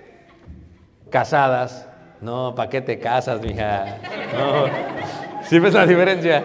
casadas, 1.11 1.89
no, 2.21 2.55
¿para 2.55 2.69
qué 2.69 2.81
te 2.81 2.99
casas, 2.99 3.41
mija? 3.41 3.99
No. 4.37 4.67
¿Sí 5.45 5.59
ves 5.59 5.73
la 5.73 5.87
diferencia? 5.87 6.45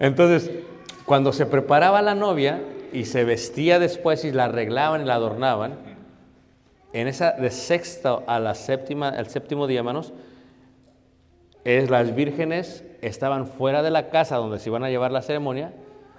Entonces, 0.00 0.50
cuando 1.04 1.32
se 1.32 1.46
preparaba 1.46 2.02
la 2.02 2.14
novia 2.14 2.62
y 2.92 3.04
se 3.04 3.22
vestía 3.22 3.78
después 3.78 4.24
y 4.24 4.32
la 4.32 4.46
arreglaban 4.46 5.02
y 5.02 5.04
la 5.04 5.14
adornaban, 5.14 5.78
en 6.92 7.06
esa 7.06 7.32
de 7.32 7.50
sexto 7.50 8.24
a 8.26 8.40
la 8.40 8.54
séptima, 8.54 9.10
al 9.10 9.28
séptimo 9.28 9.66
día, 9.66 9.80
hermanos, 9.80 10.12
es 11.64 11.90
las 11.90 12.14
vírgenes 12.14 12.84
estaban 13.02 13.46
fuera 13.46 13.82
de 13.82 13.90
la 13.90 14.08
casa 14.08 14.36
donde 14.36 14.58
se 14.58 14.70
iban 14.70 14.82
a 14.82 14.90
llevar 14.90 15.12
la 15.12 15.22
ceremonia 15.22 15.72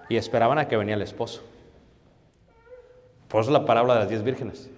y 0.07 0.15
esperaban 0.15 0.59
a 0.59 0.67
que 0.67 0.77
venía 0.77 0.95
el 0.95 1.01
esposo. 1.01 1.41
Por 3.27 3.41
eso 3.41 3.51
la 3.51 3.65
parábola 3.65 3.95
de 3.95 3.99
las 4.01 4.09
diez 4.09 4.23
vírgenes. 4.23 4.69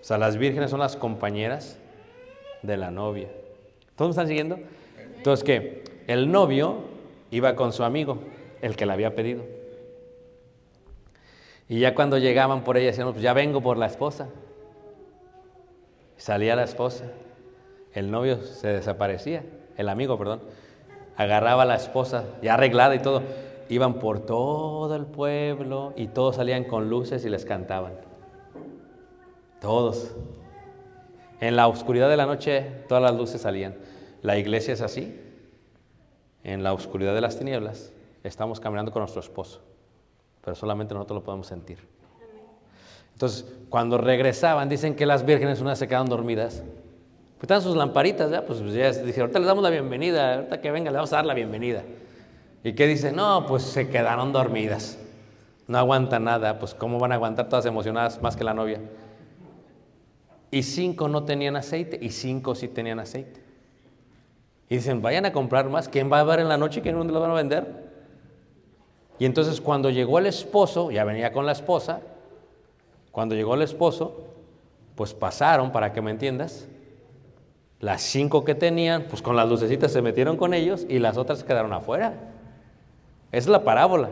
O 0.00 0.04
sea, 0.04 0.18
las 0.18 0.36
vírgenes 0.36 0.70
son 0.70 0.80
las 0.80 0.96
compañeras 0.96 1.78
de 2.62 2.76
la 2.76 2.90
novia. 2.90 3.28
¿Todos 3.94 4.08
me 4.08 4.10
están 4.10 4.28
siguiendo? 4.28 4.58
Entonces, 5.16 5.44
¿qué? 5.44 5.84
El 6.06 6.30
novio 6.32 6.93
iba 7.34 7.56
con 7.56 7.72
su 7.72 7.82
amigo, 7.82 8.18
el 8.62 8.76
que 8.76 8.86
la 8.86 8.92
había 8.92 9.16
pedido. 9.16 9.44
Y 11.68 11.80
ya 11.80 11.94
cuando 11.94 12.16
llegaban 12.18 12.62
por 12.62 12.76
ella, 12.76 12.86
decían, 12.86 13.10
pues 13.10 13.22
ya 13.22 13.32
vengo 13.32 13.60
por 13.60 13.76
la 13.76 13.86
esposa. 13.86 14.28
Salía 16.16 16.54
la 16.54 16.62
esposa. 16.62 17.06
El 17.92 18.12
novio 18.12 18.40
se 18.40 18.68
desaparecía, 18.68 19.42
el 19.76 19.88
amigo, 19.88 20.16
perdón. 20.16 20.42
Agarraba 21.16 21.64
a 21.64 21.66
la 21.66 21.74
esposa, 21.74 22.24
ya 22.40 22.54
arreglada 22.54 22.94
y 22.94 23.00
todo. 23.00 23.22
Iban 23.68 23.94
por 23.94 24.20
todo 24.20 24.94
el 24.94 25.06
pueblo 25.06 25.92
y 25.96 26.06
todos 26.06 26.36
salían 26.36 26.64
con 26.64 26.88
luces 26.88 27.24
y 27.24 27.30
les 27.30 27.44
cantaban. 27.44 27.94
Todos. 29.60 30.14
En 31.40 31.56
la 31.56 31.66
oscuridad 31.66 32.08
de 32.08 32.16
la 32.16 32.26
noche 32.26 32.64
todas 32.88 33.02
las 33.02 33.14
luces 33.14 33.40
salían. 33.40 33.74
La 34.22 34.38
iglesia 34.38 34.74
es 34.74 34.80
así. 34.80 35.20
En 36.44 36.62
la 36.62 36.74
oscuridad 36.74 37.14
de 37.14 37.22
las 37.22 37.38
tinieblas 37.38 37.90
estamos 38.22 38.60
caminando 38.60 38.92
con 38.92 39.00
nuestro 39.00 39.20
esposo, 39.20 39.62
pero 40.42 40.54
solamente 40.54 40.92
nosotros 40.92 41.20
lo 41.20 41.24
podemos 41.24 41.46
sentir. 41.46 41.78
Entonces, 43.14 43.46
cuando 43.70 43.96
regresaban, 43.96 44.68
dicen 44.68 44.94
que 44.94 45.06
las 45.06 45.24
vírgenes 45.24 45.60
unas 45.60 45.78
se 45.78 45.88
quedaron 45.88 46.08
dormidas. 46.08 46.62
Pues 47.36 47.42
están 47.42 47.62
sus 47.62 47.76
lamparitas, 47.76 48.30
ya, 48.30 48.44
pues 48.44 48.58
ya 48.72 48.90
dijeron, 48.90 49.22
ahorita 49.22 49.38
les 49.38 49.46
damos 49.46 49.62
la 49.62 49.70
bienvenida, 49.70 50.34
ahorita 50.34 50.60
que 50.60 50.70
venga 50.70 50.90
le 50.90 50.96
vamos 50.96 51.12
a 51.12 51.16
dar 51.16 51.26
la 51.26 51.34
bienvenida. 51.34 51.82
¿Y 52.62 52.74
qué 52.74 52.86
dicen? 52.86 53.16
No, 53.16 53.46
pues 53.46 53.62
se 53.62 53.88
quedaron 53.88 54.32
dormidas. 54.32 54.98
No 55.66 55.78
aguantan 55.78 56.24
nada, 56.24 56.58
pues 56.58 56.74
¿cómo 56.74 56.98
van 56.98 57.12
a 57.12 57.14
aguantar 57.14 57.48
todas 57.48 57.64
emocionadas 57.64 58.20
más 58.20 58.36
que 58.36 58.44
la 58.44 58.52
novia? 58.52 58.80
Y 60.50 60.62
cinco 60.62 61.08
no 61.08 61.24
tenían 61.24 61.56
aceite 61.56 61.98
y 62.00 62.10
cinco 62.10 62.54
sí 62.54 62.68
tenían 62.68 63.00
aceite. 63.00 63.43
Y 64.68 64.76
dicen, 64.76 65.02
vayan 65.02 65.26
a 65.26 65.32
comprar 65.32 65.68
más. 65.68 65.88
¿Quién 65.88 66.10
va 66.10 66.20
a 66.20 66.24
ver 66.24 66.40
en 66.40 66.48
la 66.48 66.56
noche? 66.56 66.80
¿Quién 66.80 66.96
dónde 66.96 67.12
lo 67.12 67.20
van 67.20 67.30
a 67.30 67.34
vender? 67.34 67.84
Y 69.18 69.26
entonces 69.26 69.60
cuando 69.60 69.90
llegó 69.90 70.18
el 70.18 70.26
esposo, 70.26 70.90
ya 70.90 71.04
venía 71.04 71.32
con 71.32 71.46
la 71.46 71.52
esposa, 71.52 72.00
cuando 73.12 73.34
llegó 73.34 73.54
el 73.54 73.62
esposo, 73.62 74.24
pues 74.96 75.14
pasaron, 75.14 75.70
para 75.70 75.92
que 75.92 76.00
me 76.00 76.10
entiendas, 76.10 76.66
las 77.80 78.02
cinco 78.02 78.44
que 78.44 78.54
tenían, 78.54 79.04
pues 79.04 79.22
con 79.22 79.36
las 79.36 79.48
lucecitas 79.48 79.92
se 79.92 80.02
metieron 80.02 80.36
con 80.36 80.54
ellos 80.54 80.86
y 80.88 80.98
las 80.98 81.16
otras 81.16 81.44
quedaron 81.44 81.72
afuera. 81.72 82.14
Esa 83.30 83.38
es 83.38 83.46
la 83.46 83.62
parábola. 83.62 84.10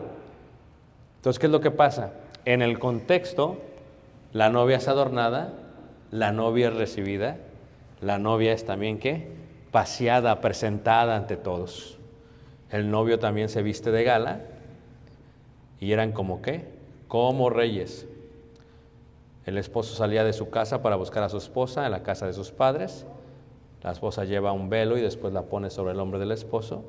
Entonces, 1.17 1.39
¿qué 1.39 1.47
es 1.47 1.51
lo 1.51 1.61
que 1.61 1.71
pasa? 1.71 2.13
En 2.45 2.61
el 2.61 2.79
contexto, 2.79 3.57
la 4.31 4.49
novia 4.49 4.77
es 4.77 4.87
adornada, 4.87 5.53
la 6.11 6.31
novia 6.31 6.67
es 6.67 6.75
recibida, 6.75 7.37
la 8.01 8.19
novia 8.19 8.53
es 8.53 8.65
también 8.65 8.99
qué? 8.99 9.42
Paseada, 9.73 10.39
presentada 10.39 11.17
ante 11.17 11.35
todos. 11.35 11.97
El 12.69 12.91
novio 12.91 13.17
también 13.17 13.49
se 13.49 13.63
viste 13.63 13.91
de 13.91 14.03
gala 14.03 14.41
y 15.79 15.93
eran 15.93 16.11
como 16.11 16.43
qué? 16.43 16.69
Como 17.07 17.49
reyes. 17.49 18.07
El 19.47 19.57
esposo 19.57 19.95
salía 19.95 20.23
de 20.23 20.31
su 20.31 20.51
casa 20.51 20.83
para 20.83 20.95
buscar 20.95 21.23
a 21.23 21.29
su 21.29 21.37
esposa 21.37 21.85
en 21.87 21.91
la 21.91 22.03
casa 22.03 22.27
de 22.27 22.33
sus 22.33 22.51
padres. 22.51 23.07
La 23.81 23.91
esposa 23.91 24.25
lleva 24.25 24.51
un 24.51 24.69
velo 24.69 24.95
y 24.95 25.01
después 25.01 25.33
la 25.33 25.41
pone 25.41 25.71
sobre 25.71 25.93
el 25.93 25.99
hombro 25.99 26.19
del 26.19 26.31
esposo. 26.31 26.85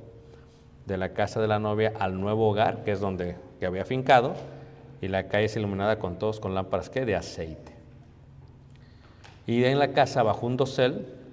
De 0.85 0.99
la 0.99 1.15
casa 1.15 1.41
de 1.41 1.49
la 1.49 1.59
novia 1.59 1.95
al 1.99 2.21
nuevo 2.21 2.51
hogar, 2.51 2.85
que 2.85 2.93
es 2.93 3.01
donde 3.01 3.37
que 3.59 3.65
había 3.65 3.87
fincado, 3.87 4.35
y 5.01 5.09
la 5.09 5.29
calle 5.29 5.47
es 5.47 5.57
iluminada 5.57 5.99
con 5.99 6.19
todos 6.19 6.39
con 6.39 6.55
lámparas 6.55 6.91
¿qué? 6.91 7.07
de 7.07 7.17
aceite. 7.17 7.73
Y 9.47 9.65
en 9.65 9.79
la 9.79 9.93
casa 9.93 10.23
bajo 10.23 10.47
un 10.47 10.59
dosel, 10.59 11.24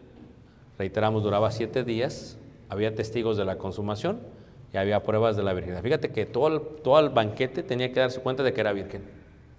reiteramos, 0.81 1.21
duraba 1.21 1.51
siete 1.51 1.83
días, 1.83 2.37
había 2.67 2.95
testigos 2.95 3.37
de 3.37 3.45
la 3.45 3.57
consumación 3.59 4.19
y 4.73 4.77
había 4.77 5.03
pruebas 5.03 5.35
de 5.35 5.43
la 5.43 5.53
virginidad. 5.53 5.83
Fíjate 5.83 6.09
que 6.11 6.25
todo 6.25 6.47
el, 6.47 6.61
todo 6.81 6.99
el 6.99 7.09
banquete 7.09 7.61
tenía 7.61 7.93
que 7.93 7.99
darse 7.99 8.19
cuenta 8.19 8.41
de 8.41 8.51
que 8.51 8.61
era 8.61 8.73
virgen. 8.73 9.03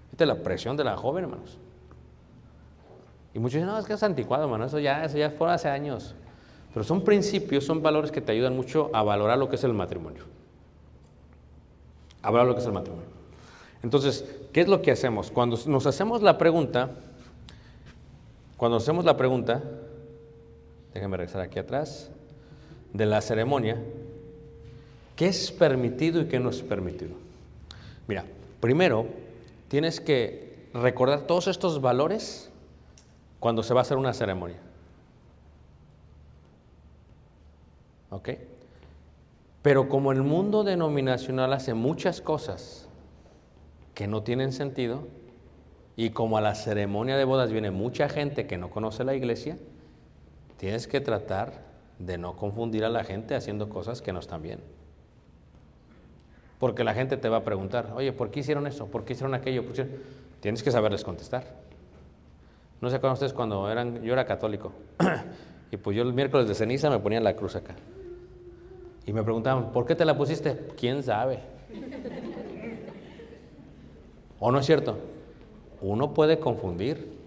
Fíjate 0.07 0.27
la 0.27 0.43
presión 0.43 0.77
de 0.77 0.83
la 0.83 0.97
joven, 0.97 1.25
hermanos. 1.25 1.59
Y 3.35 3.39
muchos 3.39 3.55
dicen, 3.55 3.69
no, 3.69 3.79
es 3.79 3.87
que 3.87 3.93
es 3.93 4.03
anticuado, 4.03 4.45
hermano, 4.45 4.65
eso 4.65 4.81
ya, 4.81 5.05
eso 5.05 5.17
ya 5.17 5.31
fue 5.31 5.49
hace 5.51 5.69
años. 5.69 6.17
Pero 6.75 6.83
son 6.83 7.05
principios, 7.05 7.65
son 7.65 7.83
valores 7.83 8.11
que 8.11 8.21
te 8.21 8.33
ayudan 8.33 8.57
mucho 8.57 8.91
a 8.93 9.05
valorar 9.05 9.39
lo 9.39 9.49
que 9.49 9.55
es 9.57 9.65
el 9.65 9.75
matrimonio. 9.75 10.25
A 12.23 12.31
valorar 12.31 12.49
lo 12.49 12.55
que 12.55 12.61
es 12.61 12.67
el 12.67 12.73
matrimonio. 12.73 13.09
Entonces, 13.85 14.25
¿qué 14.53 14.63
es 14.63 14.69
lo 14.69 14.83
que 14.83 14.91
hacemos? 14.91 15.31
Cuando 15.31 15.57
nos 15.67 15.87
hacemos 15.87 16.21
la 16.21 16.37
pregunta, 16.37 16.91
cuando 18.57 18.79
hacemos 18.79 19.05
la 19.05 19.17
pregunta, 19.17 19.63
déjenme 20.95 21.17
regresar 21.17 21.41
aquí 21.41 21.59
atrás, 21.59 22.11
de 22.93 23.07
la 23.07 23.21
ceremonia, 23.21 23.79
¿qué 25.17 25.29
es 25.29 25.51
permitido 25.51 26.21
y 26.21 26.27
qué 26.27 26.39
no 26.39 26.51
es 26.51 26.63
permitido? 26.63 27.13
Mira, 28.07 28.25
primero 28.61 29.07
tienes 29.69 30.01
que 30.01 30.69
recordar 30.75 31.23
todos 31.23 31.49
estos 31.49 31.81
valores 31.81 32.51
cuando 33.41 33.63
se 33.63 33.75
va 33.75 33.81
a 33.81 33.83
hacer 33.83 33.97
una 33.97 34.13
ceremonia. 34.13 34.59
¿Ok? 38.11 38.31
Pero 39.63 39.89
como 39.89 40.13
el 40.13 40.23
mundo 40.23 40.65
denominacional 40.65 41.53
hace 41.53 41.73
muchas 41.73 42.21
cosas 42.21 42.89
que 43.95 44.07
no 44.07 44.23
tienen 44.23 44.53
sentido, 44.53 45.07
y 45.97 46.11
como 46.11 46.39
a 46.39 46.41
la 46.41 46.55
ceremonia 46.55 47.17
de 47.17 47.25
bodas 47.25 47.53
viene 47.53 47.71
mucha 47.71 48.09
gente 48.09 48.47
que 48.47 48.59
no 48.59 48.71
conoce 48.71 49.05
la 49.05 49.15
iglesia, 49.15 49.59
tienes 50.63 50.87
que 50.87 51.01
tratar 51.01 51.55
de 51.99 52.19
no 52.19 52.37
confundir 52.37 52.85
a 52.85 52.89
la 52.89 53.03
gente 53.03 53.35
haciendo 53.35 53.69
cosas 53.69 54.01
que 54.01 54.13
no 54.13 54.21
están 54.21 54.43
bien. 54.43 54.61
Porque 56.61 56.85
la 56.85 56.95
gente 56.95 57.17
te 57.17 57.29
va 57.29 57.39
a 57.39 57.43
preguntar, 57.43 57.91
oye, 57.97 58.13
¿por 58.13 58.31
qué 58.31 58.39
hicieron 58.39 58.69
eso? 58.69 58.87
¿Por 58.87 59.05
qué 59.05 59.15
hicieron 59.15 59.35
aquello? 59.35 59.65
¿Por 59.65 59.73
qué 59.73 59.83
hicieron-?" 59.83 60.01
Tienes 60.39 60.63
que 60.63 60.71
saberles 60.71 61.03
contestar. 61.03 61.47
No 62.81 62.91
se 62.91 62.95
acuerdan 62.95 63.15
ustedes 63.15 63.33
cuando 63.33 63.69
eran, 63.69 64.05
yo 64.05 64.13
era 64.13 64.25
católico, 64.25 64.71
y 65.73 65.79
pues 65.79 65.97
yo 65.97 66.05
el 66.05 66.13
miércoles 66.13 66.47
de 66.47 66.55
ceniza 66.55 66.89
me 66.91 67.01
ponía 67.01 67.21
la 67.21 67.35
cruz 67.35 67.57
acá. 67.57 67.75
Y 69.05 69.13
me 69.13 69.25
preguntaban, 69.25 69.73
¿por 69.73 69.85
qué 69.85 69.97
te 69.97 70.05
la 70.05 70.17
pusiste? 70.17 70.69
¿Quién 70.79 71.03
sabe? 71.03 71.41
¿O 74.39 74.53
no 74.53 74.61
es 74.61 74.67
cierto? 74.67 74.97
Uno 75.81 76.15
puede 76.15 76.39
confundir. 76.39 77.19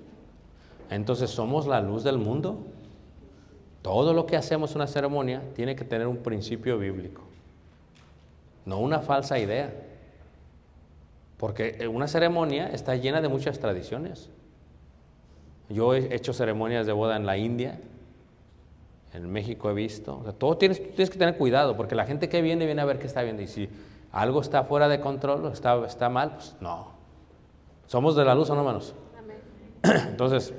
Entonces, 0.89 1.31
¿somos 1.31 1.67
la 1.67 1.81
luz 1.81 2.05
del 2.05 2.17
mundo? 2.17 2.71
Todo 3.86 4.13
lo 4.13 4.25
que 4.25 4.36
hacemos 4.36 4.71
en 4.71 4.77
una 4.77 4.88
ceremonia 4.88 5.43
tiene 5.53 5.75
que 5.75 5.86
tener 5.86 6.07
un 6.07 6.17
principio 6.17 6.79
bíblico, 6.79 7.21
no 8.65 8.79
una 8.79 9.01
falsa 9.01 9.38
idea. 9.38 9.71
Porque 11.38 11.88
una 11.88 12.07
ceremonia 12.07 12.69
está 12.69 12.95
llena 12.95 13.21
de 13.21 13.27
muchas 13.27 13.59
tradiciones. 13.59 14.31
Yo 15.69 15.93
he 15.93 16.15
hecho 16.15 16.33
ceremonias 16.33 16.88
de 16.88 16.93
boda 16.93 17.15
en 17.15 17.27
la 17.27 17.38
India, 17.38 17.79
en 19.13 19.31
México 19.31 19.69
he 19.69 19.75
visto. 19.75 20.17
O 20.17 20.23
sea, 20.23 20.33
todo 20.33 20.57
tienes, 20.57 20.81
tienes 20.81 21.11
que 21.11 21.19
tener 21.19 21.38
cuidado, 21.38 21.77
porque 21.77 21.93
la 21.93 22.07
gente 22.07 22.27
que 22.27 22.41
viene 22.41 22.65
viene 22.65 22.81
a 22.81 22.86
ver 22.86 22.97
qué 22.97 23.05
está 23.05 23.21
viendo. 23.21 23.43
Y 23.43 23.47
si 23.47 23.69
algo 24.11 24.41
está 24.41 24.63
fuera 24.63 24.88
de 24.88 24.99
control 24.99 25.45
o 25.45 25.49
está, 25.49 25.86
está 25.86 26.09
mal, 26.09 26.31
pues 26.38 26.55
no. 26.59 26.88
¿Somos 27.86 28.15
de 28.15 28.25
la 28.25 28.33
luz 28.33 28.49
o 28.49 28.55
no, 28.55 28.61
hermanos? 28.61 28.95
Entonces, 29.83 30.55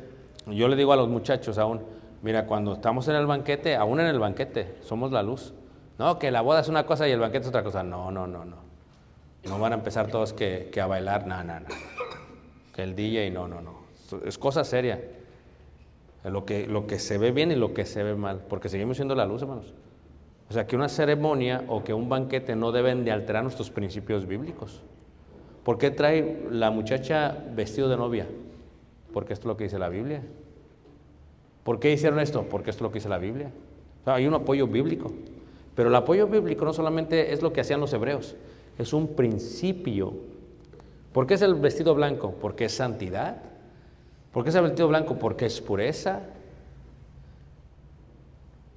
yo 0.46 0.68
le 0.68 0.76
digo 0.76 0.92
a 0.92 0.96
los 0.96 1.08
muchachos 1.08 1.58
aún, 1.58 1.95
mira, 2.22 2.46
cuando 2.46 2.74
estamos 2.74 3.08
en 3.08 3.16
el 3.16 3.26
banquete, 3.26 3.76
aún 3.76 4.00
en 4.00 4.06
el 4.06 4.18
banquete, 4.18 4.76
somos 4.82 5.12
la 5.12 5.22
luz. 5.22 5.54
No, 5.98 6.18
que 6.18 6.30
la 6.30 6.42
boda 6.42 6.60
es 6.60 6.68
una 6.68 6.84
cosa 6.84 7.08
y 7.08 7.12
el 7.12 7.20
banquete 7.20 7.44
es 7.44 7.48
otra 7.48 7.62
cosa. 7.62 7.82
No, 7.82 8.10
no, 8.10 8.26
no, 8.26 8.44
no. 8.44 8.56
No 9.44 9.58
van 9.58 9.72
a 9.72 9.76
empezar 9.76 10.08
todos 10.08 10.32
que, 10.32 10.70
a 10.80 10.86
bailar, 10.86 11.26
no, 11.26 11.42
no, 11.44 11.60
no. 11.60 11.66
Que 12.74 12.82
el 12.82 12.94
DJ, 12.94 13.30
no, 13.30 13.48
no, 13.48 13.60
no. 13.60 13.86
Es 14.24 14.38
cosa 14.38 14.64
seria. 14.64 15.00
Lo 16.24 16.44
que, 16.44 16.66
lo 16.66 16.86
que 16.86 16.98
se 16.98 17.18
ve 17.18 17.30
bien 17.30 17.52
y 17.52 17.54
lo 17.54 17.72
que 17.72 17.86
se 17.86 18.02
ve 18.02 18.16
mal, 18.16 18.42
porque 18.48 18.68
seguimos 18.68 18.96
siendo 18.96 19.14
la 19.14 19.24
luz, 19.24 19.42
hermanos. 19.42 19.74
O 20.50 20.52
sea, 20.52 20.66
que 20.66 20.76
una 20.76 20.88
ceremonia 20.88 21.64
o 21.68 21.82
que 21.82 21.94
un 21.94 22.08
banquete 22.08 22.56
no 22.56 22.72
deben 22.72 23.04
de 23.04 23.12
alterar 23.12 23.42
nuestros 23.42 23.70
principios 23.70 24.26
bíblicos. 24.26 24.82
¿Por 25.64 25.78
qué 25.78 25.90
trae 25.90 26.46
la 26.50 26.70
muchacha 26.70 27.36
vestido 27.52 27.88
de 27.88 27.96
novia? 27.96 28.26
Porque 29.12 29.32
esto 29.32 29.44
es 29.44 29.48
lo 29.48 29.56
que 29.56 29.64
dice 29.64 29.78
la 29.78 29.88
Biblia. 29.88 30.22
¿Por 31.66 31.80
qué 31.80 31.92
hicieron 31.92 32.20
esto? 32.20 32.44
Porque 32.48 32.70
esto 32.70 32.78
es 32.78 32.82
lo 32.82 32.92
que 32.92 33.00
dice 33.00 33.08
la 33.08 33.18
Biblia. 33.18 33.50
Hay 34.04 34.24
un 34.24 34.34
apoyo 34.34 34.68
bíblico. 34.68 35.10
Pero 35.74 35.88
el 35.88 35.94
apoyo 35.96 36.28
bíblico 36.28 36.64
no 36.64 36.72
solamente 36.72 37.32
es 37.32 37.42
lo 37.42 37.52
que 37.52 37.60
hacían 37.60 37.80
los 37.80 37.92
hebreos, 37.92 38.36
es 38.78 38.92
un 38.92 39.16
principio. 39.16 40.14
¿Por 41.12 41.26
qué 41.26 41.34
es 41.34 41.42
el 41.42 41.56
vestido 41.56 41.92
blanco? 41.96 42.36
Porque 42.40 42.66
es 42.66 42.72
santidad. 42.76 43.42
¿Por 44.32 44.44
qué 44.44 44.50
es 44.50 44.54
el 44.54 44.62
vestido 44.62 44.86
blanco? 44.86 45.16
Porque 45.16 45.46
es 45.46 45.60
pureza. 45.60 46.20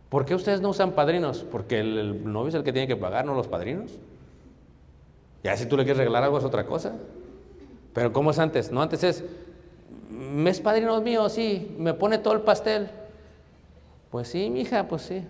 ¿Por 0.09 0.25
qué 0.25 0.33
ustedes 0.33 0.59
no 0.59 0.69
usan 0.69 0.93
padrinos? 0.93 1.43
Porque 1.43 1.81
el, 1.81 2.23
novio 2.33 2.49
es 2.49 2.55
el 2.55 2.63
que 2.63 2.73
tiene 2.73 2.87
que 2.87 2.95
pagar, 2.95 3.23
no 3.23 3.35
los 3.35 3.47
padrinos. 3.47 3.99
Ya 5.43 5.55
si 5.55 5.67
tú 5.67 5.77
le 5.77 5.83
quieres 5.83 5.99
regalar 5.99 6.23
algo 6.23 6.39
es 6.39 6.43
otra 6.43 6.65
cosa. 6.65 6.95
Pero 7.93 8.11
¿cómo 8.11 8.31
es 8.31 8.39
antes? 8.39 8.71
No, 8.71 8.81
antes 8.81 9.03
es, 9.03 9.21
¿me 9.21 9.27
es 10.45 10.59
padrino 10.59 10.99
mío? 11.01 11.29
Sí, 11.29 11.75
me 11.77 11.93
pone 11.93 12.17
todo 12.17 12.33
el 12.33 12.41
pastel. 12.41 12.89
Pues 14.09 14.27
sí, 14.27 14.49
mija, 14.49 14.87
pues 14.87 15.03
sí. 15.03 15.23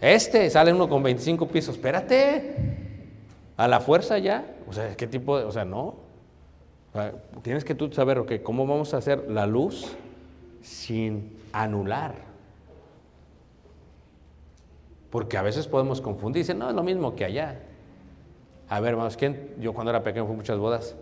Este 0.00 0.48
sale 0.50 0.72
uno 0.72 0.88
con 0.88 1.02
25 1.02 1.48
pisos. 1.48 1.76
Espérate. 1.76 2.54
A 3.56 3.68
la 3.68 3.80
fuerza 3.80 4.18
ya. 4.18 4.44
O 4.68 4.72
sea, 4.72 4.96
¿qué 4.96 5.06
tipo 5.06 5.38
de.? 5.38 5.44
O 5.44 5.52
sea, 5.52 5.64
no. 5.64 5.96
Tienes 7.42 7.64
que 7.64 7.74
tú 7.74 7.90
saber, 7.92 8.18
ok, 8.18 8.34
¿cómo 8.42 8.66
vamos 8.66 8.94
a 8.94 8.98
hacer 8.98 9.28
la 9.28 9.46
luz 9.46 9.96
sin 10.62 11.36
anular? 11.52 12.14
Porque 15.10 15.36
a 15.36 15.42
veces 15.42 15.66
podemos 15.66 16.00
confundir. 16.00 16.42
Dicen, 16.42 16.58
no, 16.58 16.68
es 16.68 16.74
lo 16.74 16.82
mismo 16.82 17.14
que 17.14 17.24
allá. 17.24 17.60
A 18.68 18.80
ver, 18.80 18.90
hermanos, 18.90 19.16
¿quién? 19.16 19.54
Yo 19.60 19.72
cuando 19.72 19.90
era 19.90 20.02
pequeño 20.02 20.24
fui 20.24 20.34
a 20.34 20.36
muchas 20.36 20.58
bodas. 20.58 20.96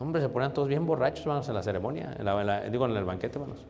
Hombre, 0.00 0.20
se 0.20 0.28
ponían 0.28 0.52
todos 0.52 0.68
bien 0.68 0.86
borrachos, 0.86 1.20
hermanos, 1.20 1.48
en 1.48 1.54
la 1.54 1.62
ceremonia, 1.62 2.16
en 2.18 2.24
la- 2.24 2.62
digo, 2.68 2.84
en 2.86 2.96
el 2.96 3.04
banquete, 3.04 3.38
hermanos. 3.38 3.64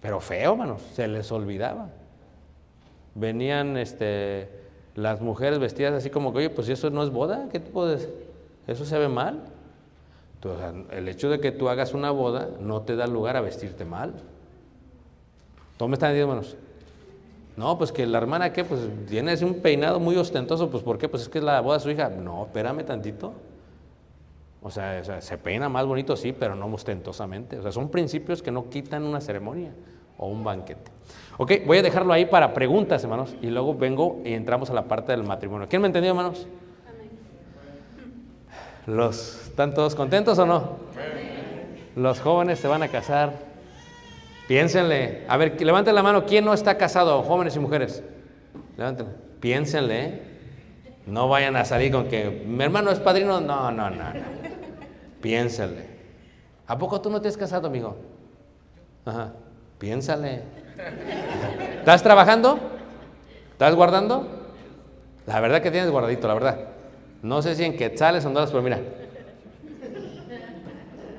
Pero 0.00 0.20
feo, 0.20 0.52
hermanos, 0.52 0.82
se 0.92 1.08
les 1.08 1.30
olvidaba. 1.32 1.88
Venían 3.14 3.76
este, 3.76 4.48
las 4.94 5.20
mujeres 5.20 5.58
vestidas 5.58 5.92
así 5.94 6.10
como 6.10 6.32
que, 6.32 6.38
oye, 6.38 6.50
pues 6.50 6.68
eso 6.68 6.90
no 6.90 7.02
es 7.02 7.10
boda, 7.10 7.48
¿qué 7.50 7.58
tipo 7.60 7.86
de...? 7.86 8.08
Eso 8.68 8.84
se 8.84 8.98
ve 8.98 9.08
mal. 9.08 9.40
Entonces, 10.34 10.84
el 10.92 11.08
hecho 11.08 11.28
de 11.30 11.40
que 11.40 11.50
tú 11.50 11.68
hagas 11.68 11.94
una 11.94 12.10
boda 12.12 12.48
no 12.60 12.82
te 12.82 12.94
da 12.94 13.06
lugar 13.08 13.36
a 13.36 13.40
vestirte 13.40 13.84
mal. 13.84 14.12
¿Todo 15.76 15.88
me 15.88 15.94
están 15.94 16.12
diciendo, 16.12 16.34
hermanos? 16.34 16.56
No, 17.56 17.76
pues 17.76 17.90
que 17.90 18.06
la 18.06 18.18
hermana, 18.18 18.52
¿qué? 18.52 18.62
Pues 18.62 18.80
tiene 19.08 19.34
un 19.44 19.54
peinado 19.54 19.98
muy 19.98 20.14
ostentoso, 20.16 20.70
pues 20.70 20.84
¿por 20.84 20.96
qué? 20.98 21.08
Pues 21.08 21.24
es 21.24 21.28
que 21.28 21.38
es 21.38 21.44
la 21.44 21.60
boda 21.60 21.78
de 21.78 21.82
su 21.82 21.90
hija. 21.90 22.08
No, 22.08 22.44
espérame 22.44 22.84
tantito. 22.84 23.32
O 24.62 24.70
sea, 24.70 24.98
o 25.00 25.04
sea, 25.04 25.20
se 25.20 25.38
peina 25.38 25.68
más 25.68 25.86
bonito, 25.86 26.16
sí, 26.16 26.32
pero 26.32 26.54
no 26.54 26.66
ostentosamente. 26.66 27.58
O 27.58 27.62
sea, 27.62 27.72
son 27.72 27.90
principios 27.90 28.42
que 28.42 28.50
no 28.50 28.68
quitan 28.68 29.04
una 29.04 29.20
ceremonia 29.20 29.72
o 30.16 30.26
un 30.26 30.42
banquete. 30.42 30.90
Ok, 31.36 31.52
voy 31.64 31.78
a 31.78 31.82
dejarlo 31.82 32.12
ahí 32.12 32.26
para 32.26 32.52
preguntas, 32.52 33.02
hermanos, 33.04 33.36
y 33.40 33.46
luego 33.46 33.74
vengo 33.74 34.20
y 34.24 34.34
entramos 34.34 34.70
a 34.70 34.74
la 34.74 34.84
parte 34.84 35.12
del 35.12 35.22
matrimonio. 35.22 35.68
¿Quién 35.68 35.80
me 35.80 35.86
entendió, 35.86 36.10
hermanos? 36.10 36.48
¿Los, 38.86 39.46
¿Están 39.48 39.74
todos 39.74 39.94
contentos 39.94 40.38
o 40.38 40.46
no? 40.46 40.78
Los 41.94 42.20
jóvenes 42.20 42.58
se 42.58 42.66
van 42.66 42.82
a 42.82 42.88
casar. 42.88 43.32
Piénsenle. 44.48 45.26
A 45.28 45.36
ver, 45.36 45.60
levanten 45.60 45.94
la 45.94 46.02
mano. 46.02 46.24
¿Quién 46.24 46.44
no 46.44 46.54
está 46.54 46.78
casado, 46.78 47.22
jóvenes 47.22 47.54
y 47.54 47.58
mujeres? 47.60 48.02
Levántenla. 48.76 49.12
Piénsenle. 49.40 50.04
¿eh? 50.04 50.22
No 51.06 51.28
vayan 51.28 51.56
a 51.56 51.64
salir 51.64 51.92
con 51.92 52.08
que 52.08 52.44
mi 52.46 52.64
hermano 52.64 52.90
es 52.90 52.98
padrino. 52.98 53.40
No, 53.40 53.70
no, 53.70 53.90
no. 53.90 53.96
no. 53.96 54.47
Piénsenle. 55.20 55.86
¿A 56.66 56.76
poco 56.76 57.00
tú 57.00 57.10
no 57.10 57.20
te 57.20 57.28
has 57.28 57.36
casado, 57.36 57.66
amigo? 57.66 57.96
Ajá. 59.04 59.32
Piénsale. 59.78 60.42
¿Estás 61.78 62.02
trabajando? 62.02 62.58
¿Estás 63.52 63.74
guardando? 63.74 64.28
La 65.26 65.40
verdad 65.40 65.62
que 65.62 65.70
tienes 65.70 65.90
guardadito, 65.90 66.28
la 66.28 66.34
verdad. 66.34 66.58
No 67.22 67.42
sé 67.42 67.54
si 67.54 67.64
en 67.64 67.76
quetzales 67.76 68.24
o 68.24 68.28
en 68.28 68.34
dólares, 68.34 68.50
pero 68.52 68.62
mira. 68.62 68.80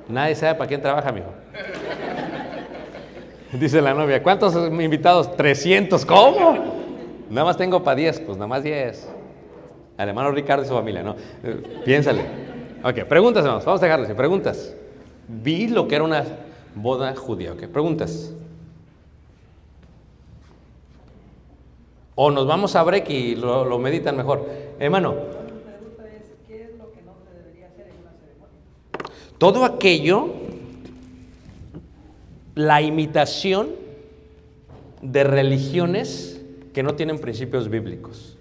Nadie 0.08 0.36
sabe 0.36 0.56
para 0.56 0.68
quién 0.68 0.82
trabaja, 0.82 1.10
amigo. 1.10 1.28
Dice 3.54 3.82
la 3.82 3.93
novia, 3.93 4.22
¿cuántos 4.24 4.56
invitados? 4.56 5.36
300, 5.36 6.06
¿cómo? 6.06 6.80
Nada 7.30 7.45
más 7.45 7.58
tengo 7.58 7.84
para 7.84 7.95
10, 7.95 8.22
pues 8.22 8.38
nada 8.38 8.48
más 8.48 8.64
10. 8.64 9.10
Al 9.98 10.10
hermano 10.10 10.32
Ricardo 10.32 10.64
y 10.64 10.68
su 10.68 10.74
familia, 10.74 11.03
¿no? 11.03 11.15
Eh, 11.44 11.82
Piénsale. 11.86 12.49
Ok, 12.81 13.03
preguntas, 13.10 13.43
hermanos, 13.43 13.65
vamos 13.65 13.81
a 13.81 13.85
dejarles. 13.85 14.14
Preguntas. 14.14 14.73
Vi 15.27 15.68
lo 15.68 15.88
que 15.88 15.95
era 15.95 16.03
una 16.03 16.23
boda 16.76 17.14
judía, 17.15 17.51
¿ok? 17.51 17.68
Preguntas. 17.68 18.34
O 22.15 22.31
nos 22.31 22.47
vamos 22.47 22.76
a 22.76 22.84
break 22.84 23.10
y 23.10 23.35
lo, 23.35 23.65
lo 23.65 23.80
meditan 23.80 24.15
mejor. 24.15 24.47
Hermano. 24.80 25.15
Todo 29.38 29.64
aquello, 29.64 30.27
la 32.56 32.81
imitación 32.81 33.69
de 35.01 35.23
religiones 35.23 36.41
que 36.73 36.84
no 36.84 36.95
tienen 36.95 37.19
principios 37.19 37.69
bíblicos. 37.69 38.38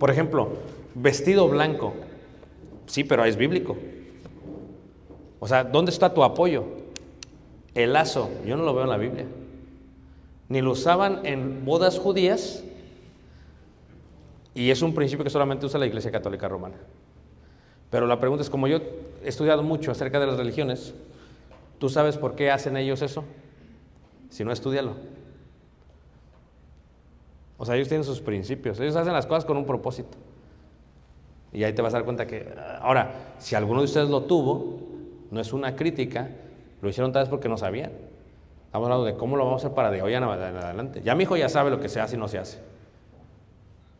Por 0.00 0.10
ejemplo, 0.10 0.50
vestido 0.94 1.48
blanco. 1.48 1.94
Sí, 2.86 3.04
pero 3.04 3.24
es 3.24 3.36
bíblico. 3.36 3.76
O 5.38 5.48
sea, 5.48 5.64
¿dónde 5.64 5.90
está 5.90 6.12
tu 6.12 6.22
apoyo? 6.22 6.64
El 7.74 7.92
lazo, 7.92 8.30
yo 8.44 8.56
no 8.56 8.64
lo 8.64 8.74
veo 8.74 8.84
en 8.84 8.90
la 8.90 8.96
Biblia. 8.96 9.26
Ni 10.48 10.60
lo 10.60 10.72
usaban 10.72 11.24
en 11.24 11.64
bodas 11.64 11.98
judías 11.98 12.64
y 14.54 14.70
es 14.70 14.82
un 14.82 14.94
principio 14.94 15.24
que 15.24 15.30
solamente 15.30 15.66
usa 15.66 15.78
la 15.78 15.86
Iglesia 15.86 16.10
Católica 16.10 16.48
Romana. 16.48 16.76
Pero 17.90 18.06
la 18.06 18.20
pregunta 18.20 18.42
es, 18.42 18.50
como 18.50 18.68
yo 18.68 18.78
he 19.22 19.28
estudiado 19.28 19.62
mucho 19.62 19.90
acerca 19.90 20.20
de 20.20 20.26
las 20.26 20.36
religiones, 20.36 20.94
¿tú 21.78 21.88
sabes 21.88 22.16
por 22.16 22.34
qué 22.34 22.50
hacen 22.50 22.76
ellos 22.76 23.02
eso? 23.02 23.24
Si 24.28 24.44
no, 24.44 24.52
estudialo. 24.52 24.94
O 27.58 27.66
sea, 27.66 27.76
ellos 27.76 27.88
tienen 27.88 28.04
sus 28.04 28.20
principios, 28.20 28.80
ellos 28.80 28.96
hacen 28.96 29.12
las 29.12 29.26
cosas 29.26 29.44
con 29.44 29.56
un 29.56 29.66
propósito. 29.66 30.16
Y 31.52 31.64
ahí 31.64 31.72
te 31.72 31.82
vas 31.82 31.92
a 31.94 31.98
dar 31.98 32.04
cuenta 32.04 32.26
que, 32.26 32.54
ahora, 32.80 33.34
si 33.38 33.54
alguno 33.54 33.80
de 33.80 33.86
ustedes 33.86 34.08
lo 34.08 34.22
tuvo, 34.22 34.78
no 35.30 35.40
es 35.40 35.52
una 35.52 35.74
crítica, 35.74 36.28
lo 36.80 36.88
hicieron 36.88 37.12
tal 37.12 37.22
vez 37.22 37.28
porque 37.28 37.48
no 37.48 37.56
sabían. 37.56 37.90
Estamos 38.66 38.86
hablando 38.86 39.04
de 39.04 39.14
cómo 39.14 39.36
lo 39.36 39.44
vamos 39.44 39.64
a 39.64 39.66
hacer 39.66 39.74
para 39.74 39.90
de 39.90 40.00
hoy 40.00 40.14
en 40.14 40.22
adelante. 40.22 41.02
Ya 41.02 41.14
mi 41.16 41.24
hijo 41.24 41.36
ya 41.36 41.48
sabe 41.48 41.70
lo 41.70 41.80
que 41.80 41.88
se 41.88 42.00
hace 42.00 42.14
y 42.16 42.18
no 42.18 42.28
se 42.28 42.38
hace. 42.38 42.58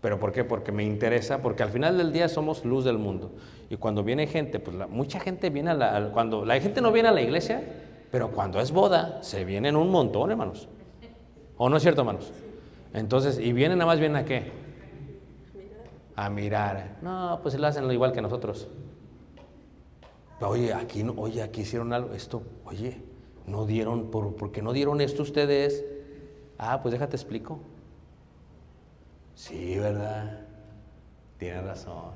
¿Pero 0.01 0.19
por 0.19 0.33
qué? 0.33 0.45
Porque 0.45 0.73
me 0.73 0.85
interesa, 0.85 1.43
porque 1.43 1.63
al 1.63 1.71
final 1.71 1.99
del 1.99 2.13
día 2.13 2.29
somos 2.29 2.65
luz 2.65 2.85
del 2.85 2.97
mundo. 2.97 3.33
Y 3.69 3.77
cuando 3.77 4.03
viene 4.03 4.27
gente, 4.27 4.59
pues 4.59 4.77
la- 4.77 4.87
mucha 4.87 5.21
gente 5.21 5.51
viene 5.51 5.71
a 5.71 5.75
la... 5.75 6.11
cuando 6.13 6.45
la 6.45 6.59
gente 6.61 6.81
no 6.81 6.91
viene 6.93 7.09
a 7.09 7.13
la 7.13 7.21
iglesia, 7.21 7.63
pero 8.11 8.31
cuando 8.31 8.61
es 8.61 8.71
boda, 8.73 9.19
se 9.23 9.45
vienen 9.45 9.77
un 9.77 9.91
montón, 9.91 10.31
hermanos. 10.31 10.69
¿O 11.59 11.69
no 11.69 11.77
es 11.77 11.83
cierto, 11.83 12.01
hermanos? 12.01 12.33
Entonces, 12.95 13.39
¿y 13.39 13.53
vienen 13.53 13.79
nada 13.79 13.91
más 13.91 14.01
bien 14.01 14.17
a 14.17 14.25
qué? 14.25 14.51
A 16.21 16.29
mirar. 16.29 16.99
No, 17.01 17.41
pues 17.43 17.55
lo 17.59 17.67
hacen 17.67 17.91
igual 17.91 18.13
que 18.13 18.21
nosotros. 18.21 18.69
Oye, 20.43 20.75
aquí, 20.75 21.03
no- 21.03 21.15
oye, 21.17 21.43
aquí 21.43 21.63
hicieron 21.63 21.95
algo, 21.95 22.13
esto, 22.13 22.43
oye, 22.67 23.01
no 23.47 23.65
dieron, 23.65 24.11
¿por, 24.11 24.37
¿por 24.37 24.53
qué 24.53 24.61
no 24.61 24.75
dieron 24.75 25.01
esto 25.01 25.23
ustedes? 25.23 25.83
Ah, 26.59 26.83
pues 26.83 26.93
déjate 26.93 27.17
explico. 27.17 27.59
Sí, 29.35 29.79
¿verdad? 29.79 30.41
Tienes 31.39 31.65
razón. 31.65 32.11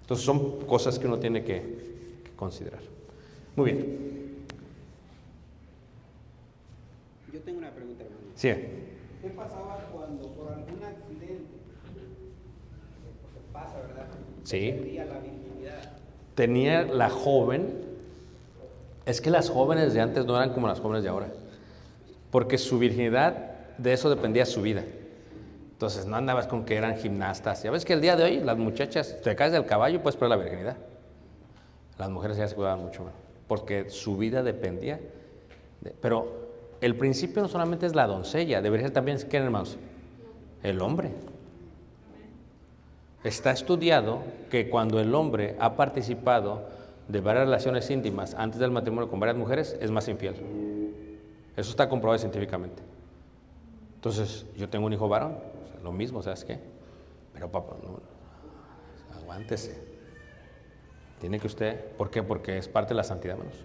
Entonces 0.00 0.26
son 0.26 0.62
cosas 0.66 0.98
que 0.98 1.06
uno 1.06 1.20
tiene 1.20 1.44
que, 1.44 2.20
que 2.24 2.30
considerar. 2.34 2.80
Muy 3.54 3.70
bien. 3.70 4.44
Yo 7.32 7.40
tengo 7.42 7.58
una 7.58 7.70
pregunta, 7.70 8.02
hermano. 8.02 8.20
Sí. 8.34 8.48
¿Qué 9.22 9.28
pasaba 9.36 9.88
cuando 9.92 10.26
por 10.32 10.48
algún 10.52 10.82
accidente, 10.82 11.44
porque 11.52 11.57
pasa, 13.60 13.76
verdad? 13.78 14.06
Sí. 14.44 14.72
Perdía 14.72 15.04
la 15.04 15.18
virginidad. 15.18 15.92
Tenía 16.34 16.82
la 16.84 17.10
joven, 17.10 17.72
es 19.06 19.20
que 19.20 19.30
las 19.30 19.50
jóvenes 19.50 19.94
de 19.94 20.00
antes 20.00 20.24
no 20.26 20.36
eran 20.36 20.52
como 20.52 20.68
las 20.68 20.80
jóvenes 20.80 21.02
de 21.02 21.08
ahora, 21.08 21.28
porque 22.30 22.58
su 22.58 22.78
virginidad, 22.78 23.52
de 23.78 23.92
eso 23.92 24.10
dependía 24.10 24.44
su 24.46 24.62
vida. 24.62 24.84
Entonces 25.72 26.06
no 26.06 26.16
andabas 26.16 26.46
con 26.48 26.64
que 26.64 26.74
eran 26.76 26.96
gimnastas. 26.96 27.62
Ya 27.62 27.70
ves 27.70 27.84
que 27.84 27.92
el 27.92 28.00
día 28.00 28.16
de 28.16 28.24
hoy 28.24 28.40
las 28.40 28.58
muchachas, 28.58 29.20
te 29.22 29.34
caes 29.36 29.52
del 29.52 29.64
caballo, 29.64 30.02
puedes 30.02 30.16
perder 30.16 30.36
la 30.36 30.42
virginidad. 30.44 30.76
Las 31.98 32.10
mujeres 32.10 32.36
ya 32.36 32.46
se 32.48 32.54
cuidaban 32.54 32.80
mucho 32.84 33.04
más, 33.04 33.12
porque 33.46 33.88
su 33.90 34.16
vida 34.16 34.42
dependía. 34.42 34.98
de- 35.80 35.94
pero 36.00 36.48
el 36.80 36.96
principio 36.96 37.40
no 37.40 37.46
solamente 37.48 37.86
es 37.86 37.94
la 37.94 38.08
doncella, 38.08 38.60
debería 38.60 38.86
ser 38.88 38.94
también, 38.94 39.18
¿quién 39.30 39.44
hermanos? 39.44 39.76
El 40.64 40.80
hombre. 40.80 41.10
Está 43.28 43.50
estudiado 43.50 44.22
que 44.48 44.70
cuando 44.70 45.00
el 45.00 45.14
hombre 45.14 45.54
ha 45.60 45.76
participado 45.76 46.62
de 47.08 47.20
varias 47.20 47.44
relaciones 47.44 47.90
íntimas 47.90 48.32
antes 48.32 48.58
del 48.58 48.70
matrimonio 48.70 49.10
con 49.10 49.20
varias 49.20 49.36
mujeres, 49.36 49.76
es 49.82 49.90
más 49.90 50.08
infiel. 50.08 50.34
Eso 51.54 51.68
está 51.68 51.90
comprobado 51.90 52.18
científicamente. 52.18 52.82
Entonces, 53.96 54.46
yo 54.56 54.70
tengo 54.70 54.86
un 54.86 54.94
hijo 54.94 55.10
varón, 55.10 55.36
lo 55.84 55.92
mismo, 55.92 56.22
¿sabes 56.22 56.42
qué? 56.42 56.58
Pero 57.34 57.52
papá, 57.52 57.76
aguántese. 59.20 59.78
Tiene 61.20 61.38
que 61.38 61.48
usted, 61.48 61.84
¿por 61.98 62.08
qué? 62.08 62.22
Porque 62.22 62.56
es 62.56 62.66
parte 62.66 62.94
de 62.94 62.96
la 62.96 63.04
santidad, 63.04 63.36
hermanos. 63.36 63.58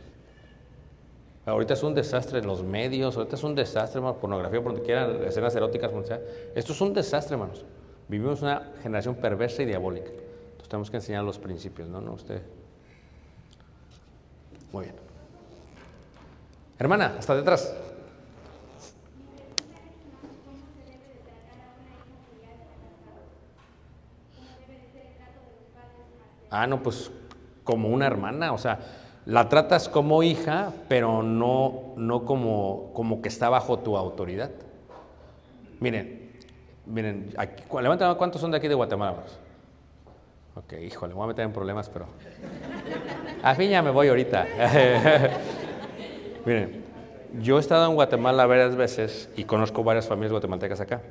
Ahorita 1.46 1.74
es 1.74 1.84
un 1.84 1.96
desastre 1.96 2.44
los 2.44 2.64
medios, 2.64 3.16
ahorita 3.16 3.38
es 3.38 3.44
un 3.46 3.56
desastre, 3.56 4.00
hermanos, 4.00 4.18
pornografía, 4.20 4.62
por 4.62 4.74
donde 4.74 4.86
quieran, 4.86 5.24
escenas 5.24 5.56
eróticas, 5.56 5.90
sea. 6.06 6.20
Esto 6.54 6.74
es 6.74 6.82
un 6.82 6.94
desastre, 6.94 7.36
hermanos. 7.36 7.64
Vivimos 8.08 8.42
una 8.42 8.72
generación 8.82 9.16
perversa 9.16 9.64
y 9.64 9.66
diabólica. 9.66 10.10
Entonces 10.10 10.70
tenemos 10.70 10.92
que 10.92 10.98
enseñar 10.98 11.24
los 11.24 11.40
principios, 11.40 11.88
¿no? 11.88 12.02
¿No? 12.02 12.14
Usted. 12.14 12.42
Muy 14.72 14.86
bien. 14.86 14.96
Hermana, 16.80 17.16
hasta 17.18 17.36
detrás. 17.36 17.76
Ah, 26.50 26.68
no, 26.68 26.84
pues 26.84 27.10
como 27.64 27.88
una 27.88 28.06
hermana, 28.06 28.54
o 28.54 28.58
sea, 28.58 28.80
la 29.26 29.50
tratas 29.50 29.90
como 29.90 30.22
hija, 30.22 30.72
pero 30.88 31.24
no, 31.24 31.94
no 31.96 32.26
como, 32.26 32.92
como 32.94 33.22
que 33.22 33.30
está 33.30 33.50
bajo 33.50 33.80
tu 33.80 33.98
autoridad. 33.98 34.52
Miren, 35.80 36.23
miren, 36.86 37.34
aquí, 37.38 37.64
mano, 37.72 38.18
¿cuántos 38.18 38.42
son 38.42 38.52
de 38.52 38.58
aquí 38.58 38.68
de 38.68 38.76
Guatemala? 38.76 39.12
hermanos? 39.12 39.40
Ok, 40.56 40.74
híjole, 40.74 41.14
me 41.14 41.18
voy 41.18 41.26
a 41.26 41.28
meter 41.28 41.46
en 41.46 41.54
problemas, 41.54 41.90
pero... 41.90 42.06
A 43.42 43.56
fin 43.56 43.70
ya 43.72 43.82
me 43.82 43.90
voy 43.90 44.08
ahorita. 44.08 44.46
miren, 46.46 46.84
yo 47.42 47.58
he 47.58 47.60
estado 47.60 47.88
en 47.90 47.96
Guatemala 47.96 48.46
varias 48.46 48.76
veces 48.76 49.30
y 49.36 49.46
conozco 49.46 49.84
varias 49.84 50.08
familias 50.08 50.32
guatemaltecas 50.32 50.80
acá. 50.80 51.02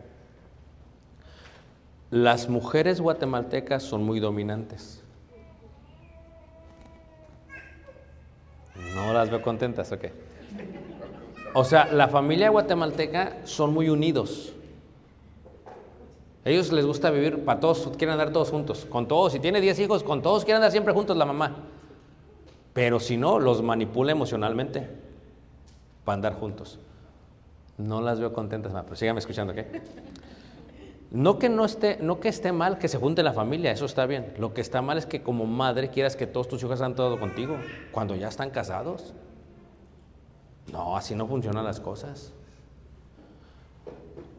Las 2.11 2.49
mujeres 2.49 3.01
guatemaltecas 3.01 3.83
son 3.83 4.05
muy 4.05 4.21
dominantes. 4.21 5.03
No 8.95 9.13
las 9.13 9.31
veo 9.31 9.43
contentas, 9.43 9.91
¿o 9.91 9.99
qué? 9.99 10.13
O 11.55 11.65
sea, 11.65 11.87
la 11.87 12.09
familia 12.09 12.51
guatemalteca 12.51 13.39
son 13.45 13.75
muy 13.75 13.89
unidos. 13.89 14.55
Ellos 16.45 16.73
les 16.73 16.85
gusta 16.85 17.11
vivir 17.11 17.45
para 17.45 17.61
todos, 17.61 17.89
quieren 17.97 18.11
andar 18.11 18.33
todos 18.33 18.51
juntos, 18.51 18.85
con 18.85 19.07
todos. 19.07 19.33
Si 19.33 19.41
tiene 19.41 19.61
10 19.61 19.79
hijos, 19.81 20.03
con 20.03 20.23
todos 20.23 20.45
quieren 20.45 20.57
andar 20.57 20.73
siempre 20.73 20.93
juntos 20.93 21.17
la 21.17 21.25
mamá. 21.25 21.57
Pero 22.73 22.99
si 22.99 23.17
no, 23.17 23.39
los 23.39 23.63
manipula 23.63 24.13
emocionalmente 24.13 24.89
para 26.05 26.15
andar 26.15 26.35
juntos. 26.35 26.79
No 27.79 28.01
las 28.01 28.19
veo 28.19 28.33
contentas, 28.33 28.73
pero 28.73 28.97
síganme 28.97 29.21
escuchando, 29.21 29.55
¿qué? 29.55 29.83
No 31.13 31.39
que 31.39 31.49
no 31.49 31.65
esté, 31.65 31.99
no 32.01 32.21
que 32.21 32.29
esté 32.29 32.53
mal 32.53 32.79
que 32.79 32.89
se 32.89 32.97
junte 32.99 33.23
la 33.23 33.35
familia, 33.35 33.71
eso 33.71 33.85
está 33.85 34.07
bien. 34.07 34.33
Lo 34.39 34.55
que 34.55 34.63
está 34.63 34.81
mal 34.81 34.97
es 34.97 35.05
que 35.05 35.23
como 35.23 35.45
madre 35.47 35.91
quieras 35.91 36.17
que 36.17 36.27
todos 36.27 36.49
tus 36.49 36.63
hijos 36.63 36.79
sean 36.79 36.95
todo 36.95 37.21
contigo 37.21 37.57
cuando 37.93 38.17
ya 38.17 38.29
están 38.29 38.51
casados. 38.51 39.13
No, 40.73 40.97
así 40.97 41.15
no 41.15 41.27
funcionan 41.27 41.65
las 41.65 41.81
cosas. 41.81 42.33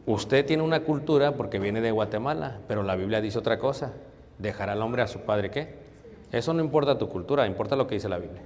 Usted 0.06 0.44
tiene 0.44 0.62
una 0.62 0.80
cultura 0.80 1.32
porque 1.32 1.58
viene 1.58 1.80
de 1.80 1.90
Guatemala, 1.90 2.58
pero 2.68 2.82
la 2.82 2.94
Biblia 2.94 3.20
dice 3.20 3.38
otra 3.38 3.58
cosa. 3.58 3.92
Dejará 4.38 4.72
al 4.72 4.82
hombre 4.82 5.02
a 5.02 5.06
su 5.06 5.20
padre 5.20 5.50
qué? 5.50 5.76
Eso 6.32 6.52
no 6.52 6.62
importa 6.62 6.98
tu 6.98 7.08
cultura, 7.08 7.46
importa 7.46 7.76
lo 7.76 7.86
que 7.86 7.94
dice 7.94 8.08
la 8.08 8.18
Biblia. 8.18 8.42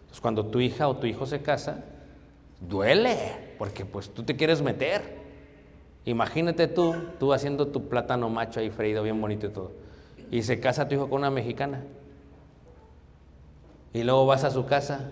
Entonces, 0.00 0.20
cuando 0.20 0.46
tu 0.46 0.60
hija 0.60 0.88
o 0.88 0.96
tu 0.96 1.06
hijo 1.06 1.26
se 1.26 1.42
casa, 1.42 1.84
duele, 2.60 3.16
porque 3.58 3.84
pues 3.84 4.10
tú 4.10 4.22
te 4.22 4.36
quieres 4.36 4.62
meter. 4.62 5.18
Imagínate 6.04 6.68
tú, 6.68 6.94
tú 7.18 7.32
haciendo 7.32 7.68
tu 7.68 7.88
plátano 7.88 8.30
macho 8.30 8.60
ahí 8.60 8.70
freído, 8.70 9.02
bien 9.02 9.20
bonito 9.20 9.46
y 9.46 9.50
todo. 9.50 9.72
Y 10.30 10.42
se 10.42 10.60
casa 10.60 10.88
tu 10.88 10.94
hijo 10.94 11.10
con 11.10 11.18
una 11.18 11.30
mexicana. 11.30 11.82
Y 13.92 14.04
luego 14.04 14.24
vas 14.24 14.44
a 14.44 14.50
su 14.50 14.64
casa 14.64 15.10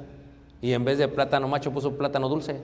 y 0.62 0.72
en 0.72 0.84
vez 0.84 0.96
de 0.98 1.08
plátano 1.08 1.48
macho 1.48 1.72
puso 1.72 1.96
plátano 1.96 2.28
dulce. 2.28 2.60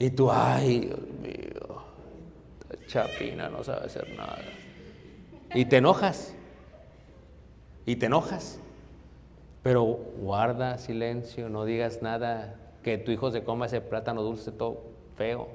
Y 0.00 0.10
tú, 0.10 0.30
ay, 0.32 0.80
Dios 0.80 0.98
mío, 1.22 1.82
esta 2.70 2.86
chapina 2.86 3.48
no 3.48 3.62
sabe 3.62 3.86
hacer 3.86 4.08
nada. 4.16 4.38
Y 5.54 5.66
te 5.66 5.76
enojas. 5.76 6.34
Y 7.86 7.96
te 7.96 8.06
enojas. 8.06 8.58
Pero 9.62 9.84
guarda 9.84 10.78
silencio, 10.78 11.50
no 11.50 11.66
digas 11.66 12.00
nada, 12.00 12.56
que 12.82 12.96
tu 12.96 13.12
hijo 13.12 13.30
se 13.30 13.44
coma 13.44 13.66
ese 13.66 13.82
plátano 13.82 14.22
dulce 14.22 14.52
todo 14.52 14.80
feo. 15.16 15.48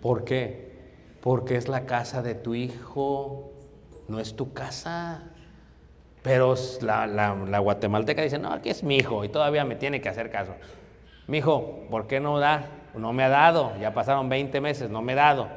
¿Por 0.00 0.24
qué? 0.24 0.68
Porque 1.20 1.56
es 1.56 1.66
la 1.68 1.84
casa 1.84 2.22
de 2.22 2.36
tu 2.36 2.54
hijo, 2.54 3.50
no 4.06 4.20
es 4.20 4.36
tu 4.36 4.52
casa. 4.52 5.24
Pero 6.22 6.54
la, 6.82 7.08
la- 7.08 7.34
la 7.34 7.58
guatemalteca 7.58 8.22
dice, 8.22 8.38
no, 8.38 8.52
aquí 8.52 8.70
es 8.70 8.84
mi 8.84 8.96
hijo 8.98 9.24
y 9.24 9.28
todavía 9.28 9.64
me 9.64 9.74
tiene 9.74 10.00
que 10.00 10.08
hacer 10.08 10.30
caso. 10.30 10.54
Mi 11.28 11.38
hijo, 11.38 11.84
¿por 11.90 12.06
qué 12.06 12.20
no 12.20 12.38
da? 12.38 12.70
No 12.96 13.12
me 13.12 13.22
ha 13.22 13.28
dado, 13.28 13.72
ya 13.78 13.92
pasaron 13.92 14.30
20 14.30 14.60
meses, 14.62 14.90
no 14.90 15.02
me 15.02 15.12
ha 15.12 15.16
dado. 15.16 15.48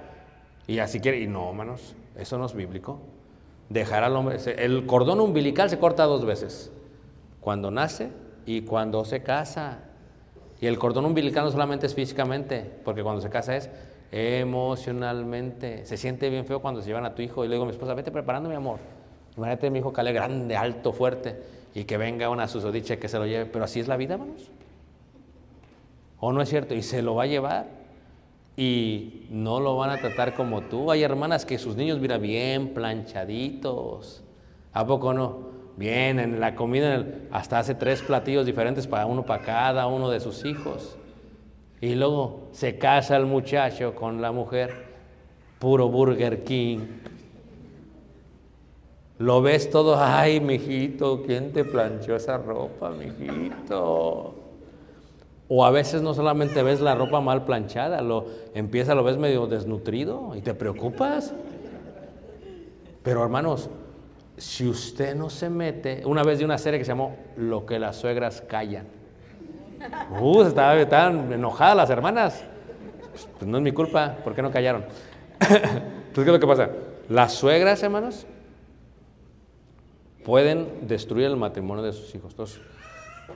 Y 0.68 0.80
así 0.80 1.00
quiere, 1.00 1.22
y 1.22 1.28
no, 1.28 1.50
hermanos, 1.50 1.96
eso 2.18 2.38
no 2.38 2.46
es 2.46 2.54
bíblico. 2.54 3.00
Dejar 3.70 4.04
al 4.04 4.16
hombre, 4.18 4.38
el 4.58 4.86
cordón 4.86 5.22
umbilical 5.22 5.70
se 5.70 5.80
corta 5.80 6.04
dos 6.04 6.26
veces, 6.26 6.74
cuando 7.40 7.72
nace 7.72 8.10
y 8.46 8.64
cuando 8.64 9.06
se 9.06 9.24
casa. 9.24 9.80
Y 10.60 10.68
el 10.68 10.78
cordón 10.78 11.06
umbilical 11.06 11.46
no 11.46 11.52
solamente 11.52 11.86
es 11.88 11.96
físicamente, 11.96 12.70
porque 12.84 13.02
cuando 13.02 13.22
se 13.22 13.30
casa 13.30 13.56
es 13.56 13.70
emocionalmente. 14.12 15.86
Se 15.86 15.96
siente 15.96 16.30
bien 16.30 16.46
feo 16.46 16.62
cuando 16.62 16.82
se 16.82 16.88
llevan 16.88 17.06
a 17.06 17.16
tu 17.16 17.22
hijo 17.22 17.46
y 17.46 17.48
le 17.48 17.56
digo 17.56 17.64
a 17.64 17.68
mi 17.68 17.72
esposa, 17.72 17.94
vete 17.94 18.12
preparando 18.12 18.50
mi 18.50 18.56
amor. 18.56 18.80
Imagínate 19.38 19.70
mi 19.70 19.80
hijo 19.80 19.94
cale 19.94 20.12
grande, 20.12 20.58
alto, 20.58 20.92
fuerte, 20.92 21.42
y 21.74 21.86
que 21.86 21.96
venga 21.96 22.30
una 22.30 22.50
susodicha 22.50 22.98
que 22.98 23.08
se 23.08 23.18
lo 23.18 23.26
lleve. 23.26 23.46
Pero 23.46 23.64
así 23.64 23.80
es 23.80 23.88
la 23.88 23.96
vida, 23.96 24.16
hermanos. 24.16 24.52
¿O 26.22 26.32
no 26.32 26.42
es 26.42 26.50
cierto? 26.50 26.76
Y 26.76 26.84
se 26.84 27.02
lo 27.02 27.16
va 27.16 27.24
a 27.24 27.28
llevar. 27.28 27.66
Y 28.56 29.26
no 29.32 29.60
lo 29.60 29.76
van 29.76 29.90
a 29.90 29.98
tratar 29.98 30.36
como 30.36 30.62
tú. 30.62 30.92
Hay 30.92 31.02
hermanas 31.02 31.46
que 31.46 31.58
sus 31.58 31.76
niños, 31.76 32.00
mira, 32.00 32.20
bien 32.20 32.74
planchaditos. 32.76 34.24
¿A 34.72 34.86
poco 34.86 35.14
no? 35.14 35.50
Bien, 35.78 36.20
en 36.20 36.40
la 36.40 36.56
comida, 36.56 37.04
hasta 37.32 37.58
hace 37.58 37.74
tres 37.74 38.04
platillos 38.04 38.46
diferentes 38.46 38.86
para 38.86 39.08
uno, 39.08 39.26
para 39.26 39.44
cada 39.44 39.88
uno 39.88 40.10
de 40.12 40.20
sus 40.20 40.46
hijos. 40.46 40.96
Y 41.82 41.96
luego 41.96 42.50
se 42.52 42.78
casa 42.78 43.18
el 43.18 43.26
muchacho 43.26 43.96
con 43.96 44.22
la 44.22 44.32
mujer, 44.32 44.86
puro 45.58 45.90
Burger 45.90 46.44
King. 46.44 46.82
Lo 49.18 49.42
ves 49.42 49.72
todo, 49.72 49.96
ay, 49.98 50.40
mijito, 50.40 51.24
¿quién 51.24 51.52
te 51.52 51.66
planchó 51.66 52.16
esa 52.16 52.38
ropa, 52.38 52.92
mijito? 52.92 54.41
O 55.54 55.66
a 55.66 55.70
veces 55.70 56.02
no 56.02 56.14
solamente 56.14 56.64
ves 56.64 56.80
la 56.80 56.96
ropa 56.96 57.20
mal 57.20 57.44
planchada, 57.44 58.02
lo 58.02 58.26
empieza, 58.54 58.96
lo 58.96 59.04
ves 59.04 59.18
medio 59.18 59.48
desnutrido 59.48 60.34
y 60.34 60.40
te 60.40 60.54
preocupas. 60.54 61.34
Pero 63.04 63.22
hermanos, 63.22 63.70
si 64.38 64.66
usted 64.66 65.14
no 65.14 65.30
se 65.30 65.50
mete, 65.50 66.04
una 66.06 66.24
vez 66.24 66.40
de 66.40 66.46
una 66.46 66.58
serie 66.58 66.80
que 66.80 66.86
se 66.86 66.92
llamó 66.92 67.18
Lo 67.36 67.66
que 67.66 67.80
las 67.80 67.98
suegras 67.98 68.40
callan. 68.40 68.86
Uh, 70.22 70.44
estaban, 70.44 71.34
enojadas 71.34 71.76
las 71.76 71.90
hermanas. 71.90 72.46
Pues 73.38 73.46
no 73.46 73.58
es 73.58 73.64
mi 73.64 73.74
culpa, 73.74 74.16
¿por 74.24 74.34
qué 74.34 74.42
no 74.42 74.52
callaron? 74.52 74.86
Entonces, 75.42 76.14
¿qué 76.14 76.22
es 76.22 76.28
lo 76.28 76.40
que 76.40 76.48
pasa? 76.48 76.70
Las 77.10 77.34
suegras, 77.34 77.84
hermanos, 77.84 78.26
pueden 80.24 80.88
destruir 80.88 81.26
el 81.26 81.36
matrimonio 81.36 81.84
de 81.84 81.92
sus 81.92 82.16
hijos. 82.16 82.32
Entonces, 82.32 82.62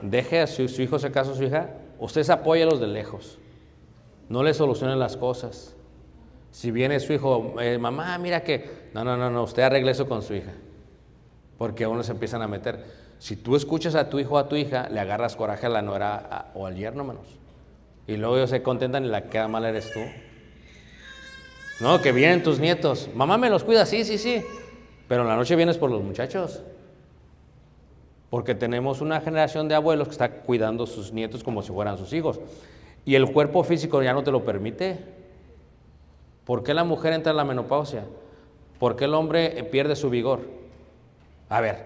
deje 0.00 0.40
a 0.40 0.46
su, 0.46 0.66
su 0.66 0.80
hijo 0.80 0.98
se 0.98 1.12
casa 1.12 1.32
a 1.32 1.34
su 1.34 1.44
hija, 1.44 1.68
ustedes 1.98 2.30
apóyalos 2.30 2.80
de 2.80 2.86
lejos. 2.86 3.38
No 4.28 4.42
le 4.42 4.54
solucionen 4.54 4.98
las 4.98 5.16
cosas. 5.16 5.74
Si 6.50 6.70
viene 6.70 6.98
su 7.00 7.12
hijo, 7.12 7.54
eh, 7.60 7.78
mamá, 7.78 8.16
mira 8.18 8.42
que. 8.42 8.88
No, 8.94 9.04
no, 9.04 9.16
no, 9.16 9.30
no, 9.30 9.42
usted 9.44 9.62
arregle 9.62 9.90
eso 9.92 10.08
con 10.08 10.22
su 10.22 10.34
hija. 10.34 10.52
Porque 11.58 11.86
uno 11.86 12.02
se 12.02 12.12
empiezan 12.12 12.42
a 12.42 12.48
meter. 12.48 12.84
Si 13.18 13.36
tú 13.36 13.56
escuchas 13.56 13.94
a 13.94 14.08
tu 14.10 14.18
hijo 14.18 14.34
o 14.34 14.38
a 14.38 14.48
tu 14.48 14.56
hija, 14.56 14.88
le 14.90 15.00
agarras 15.00 15.36
coraje 15.36 15.66
a 15.66 15.68
la 15.70 15.82
nuera 15.82 16.16
a- 16.16 16.50
o 16.54 16.66
al 16.66 16.76
yerno, 16.76 17.02
hermanos. 17.02 17.26
Y 18.06 18.16
luego 18.16 18.36
ellos 18.36 18.50
se 18.50 18.62
contentan 18.62 19.04
y 19.04 19.08
la 19.08 19.22
que 19.24 19.30
queda 19.30 19.48
mal 19.48 19.64
eres 19.64 19.90
tú. 19.92 20.00
No, 21.80 22.00
que 22.00 22.12
vienen 22.12 22.42
tus 22.42 22.58
nietos. 22.58 23.08
Mamá 23.14 23.36
me 23.36 23.50
los 23.50 23.64
cuida, 23.64 23.84
sí, 23.86 24.04
sí, 24.04 24.16
sí. 24.18 24.42
Pero 25.08 25.22
en 25.22 25.28
la 25.28 25.36
noche 25.36 25.56
vienes 25.56 25.76
por 25.78 25.90
los 25.90 26.02
muchachos. 26.02 26.62
Porque 28.36 28.54
tenemos 28.54 29.00
una 29.00 29.22
generación 29.22 29.66
de 29.66 29.74
abuelos 29.74 30.08
que 30.08 30.12
está 30.12 30.30
cuidando 30.30 30.86
sus 30.86 31.10
nietos 31.10 31.42
como 31.42 31.62
si 31.62 31.72
fueran 31.72 31.96
sus 31.96 32.12
hijos. 32.12 32.38
Y 33.06 33.14
el 33.14 33.32
cuerpo 33.32 33.64
físico 33.64 34.02
ya 34.02 34.12
no 34.12 34.22
te 34.24 34.30
lo 34.30 34.44
permite. 34.44 34.98
¿Por 36.44 36.62
qué 36.62 36.74
la 36.74 36.84
mujer 36.84 37.14
entra 37.14 37.30
en 37.30 37.38
la 37.38 37.46
menopausia? 37.46 38.04
¿Por 38.78 38.94
qué 38.94 39.06
el 39.06 39.14
hombre 39.14 39.58
eh, 39.58 39.64
pierde 39.64 39.96
su 39.96 40.10
vigor? 40.10 40.40
A 41.48 41.62
ver, 41.62 41.78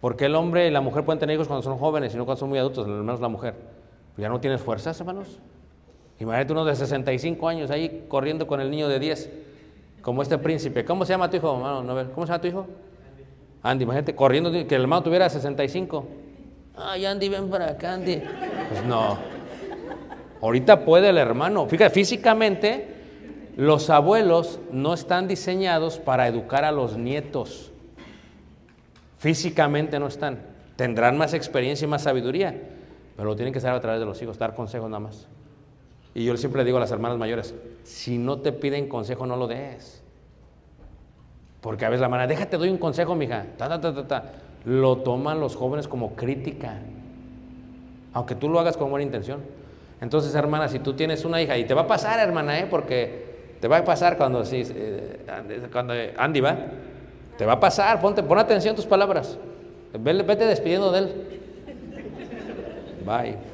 ¿por 0.00 0.16
qué 0.16 0.24
el 0.24 0.34
hombre 0.34 0.66
y 0.66 0.72
la 0.72 0.80
mujer 0.80 1.04
pueden 1.04 1.20
tener 1.20 1.36
hijos 1.36 1.46
cuando 1.46 1.62
son 1.62 1.78
jóvenes 1.78 2.12
y 2.12 2.16
no 2.16 2.24
cuando 2.24 2.40
son 2.40 2.48
muy 2.48 2.58
adultos, 2.58 2.88
al 2.88 2.94
menos 2.94 3.20
la 3.20 3.28
mujer? 3.28 3.54
¿Ya 4.16 4.28
no 4.28 4.40
tienes 4.40 4.62
fuerzas, 4.62 4.98
hermanos? 4.98 5.38
Imagínate 6.18 6.52
uno 6.54 6.64
de 6.64 6.74
65 6.74 7.46
años 7.46 7.70
ahí 7.70 8.06
corriendo 8.08 8.48
con 8.48 8.60
el 8.60 8.68
niño 8.68 8.88
de 8.88 8.98
10, 8.98 9.30
como 10.02 10.22
este 10.22 10.38
príncipe. 10.38 10.84
¿Cómo 10.84 11.04
se 11.04 11.12
llama 11.12 11.30
tu 11.30 11.36
hijo, 11.36 11.54
hermano? 11.54 12.00
A 12.00 12.04
¿Cómo 12.06 12.26
se 12.26 12.32
llama 12.32 12.40
tu 12.40 12.48
hijo? 12.48 12.66
Andy, 13.64 13.84
imagínate 13.84 14.14
corriendo, 14.14 14.52
que 14.52 14.74
el 14.74 14.82
hermano 14.82 15.02
tuviera 15.02 15.28
65. 15.28 16.06
Ay, 16.76 17.06
Andy, 17.06 17.30
ven 17.30 17.48
para 17.48 17.70
acá, 17.70 17.94
Andy. 17.94 18.22
Pues 18.68 18.84
no. 18.84 19.16
Ahorita 20.42 20.84
puede 20.84 21.08
el 21.08 21.16
hermano. 21.16 21.66
Fíjate, 21.66 21.94
físicamente, 21.94 22.88
los 23.56 23.88
abuelos 23.88 24.60
no 24.70 24.92
están 24.92 25.28
diseñados 25.28 25.98
para 25.98 26.28
educar 26.28 26.66
a 26.66 26.72
los 26.72 26.98
nietos. 26.98 27.72
Físicamente 29.16 29.98
no 29.98 30.08
están. 30.08 30.42
Tendrán 30.76 31.16
más 31.16 31.32
experiencia 31.32 31.86
y 31.86 31.88
más 31.88 32.02
sabiduría, 32.02 32.60
pero 33.16 33.30
lo 33.30 33.34
tienen 33.34 33.54
que 33.54 33.60
hacer 33.60 33.70
a 33.70 33.80
través 33.80 33.98
de 33.98 34.04
los 34.04 34.20
hijos, 34.20 34.38
dar 34.38 34.54
consejos 34.54 34.90
nada 34.90 35.00
más. 35.00 35.26
Y 36.14 36.26
yo 36.26 36.36
siempre 36.36 36.60
le 36.60 36.66
digo 36.66 36.76
a 36.76 36.80
las 36.80 36.90
hermanas 36.90 37.16
mayores, 37.16 37.54
si 37.82 38.18
no 38.18 38.40
te 38.40 38.52
piden 38.52 38.90
consejo, 38.90 39.24
no 39.24 39.36
lo 39.36 39.46
des. 39.46 40.03
Porque 41.64 41.86
a 41.86 41.88
veces 41.88 42.02
la 42.02 42.08
hermana, 42.08 42.26
déjate, 42.26 42.58
doy 42.58 42.68
un 42.68 42.76
consejo, 42.76 43.14
mija. 43.14 43.46
Ta, 43.56 43.70
ta, 43.70 43.80
ta, 43.80 44.06
ta. 44.06 44.24
Lo 44.66 44.98
toman 44.98 45.40
los 45.40 45.56
jóvenes 45.56 45.88
como 45.88 46.14
crítica, 46.14 46.74
aunque 48.12 48.34
tú 48.34 48.50
lo 48.50 48.60
hagas 48.60 48.76
con 48.76 48.90
buena 48.90 49.02
intención. 49.02 49.40
Entonces, 50.02 50.34
hermana, 50.34 50.68
si 50.68 50.80
tú 50.80 50.92
tienes 50.92 51.24
una 51.24 51.40
hija, 51.40 51.56
y 51.56 51.64
te 51.64 51.72
va 51.72 51.80
a 51.80 51.86
pasar, 51.86 52.20
hermana, 52.20 52.58
¿eh? 52.58 52.66
porque 52.68 53.56
te 53.62 53.66
va 53.66 53.78
a 53.78 53.84
pasar 53.84 54.18
cuando, 54.18 54.44
sí, 54.44 54.62
eh, 54.62 55.24
cuando 55.72 55.94
Andy 56.18 56.40
va, 56.40 56.54
te 57.38 57.46
va 57.46 57.54
a 57.54 57.60
pasar, 57.60 57.98
ponte, 57.98 58.22
pon 58.22 58.38
atención 58.38 58.74
a 58.74 58.76
tus 58.76 58.84
palabras. 58.84 59.38
Vete 59.94 60.44
despidiendo 60.44 60.92
de 60.92 60.98
él. 60.98 61.40
Bye. 63.06 63.53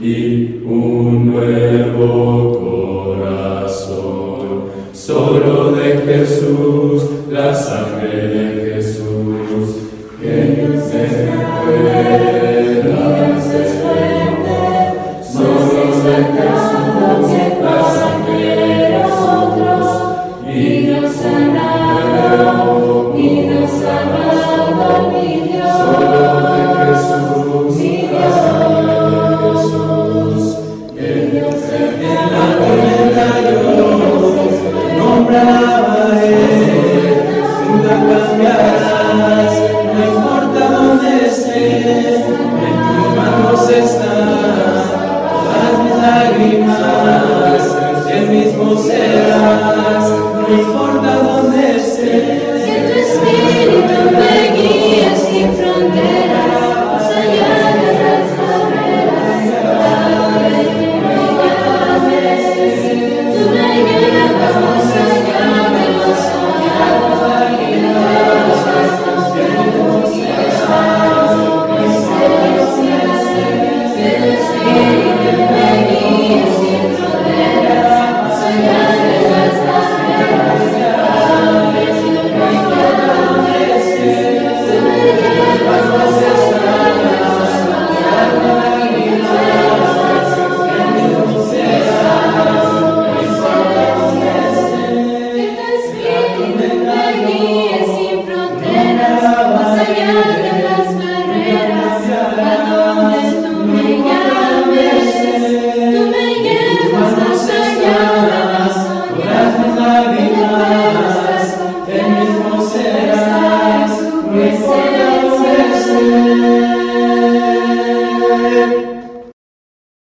Jesús 0.00 0.45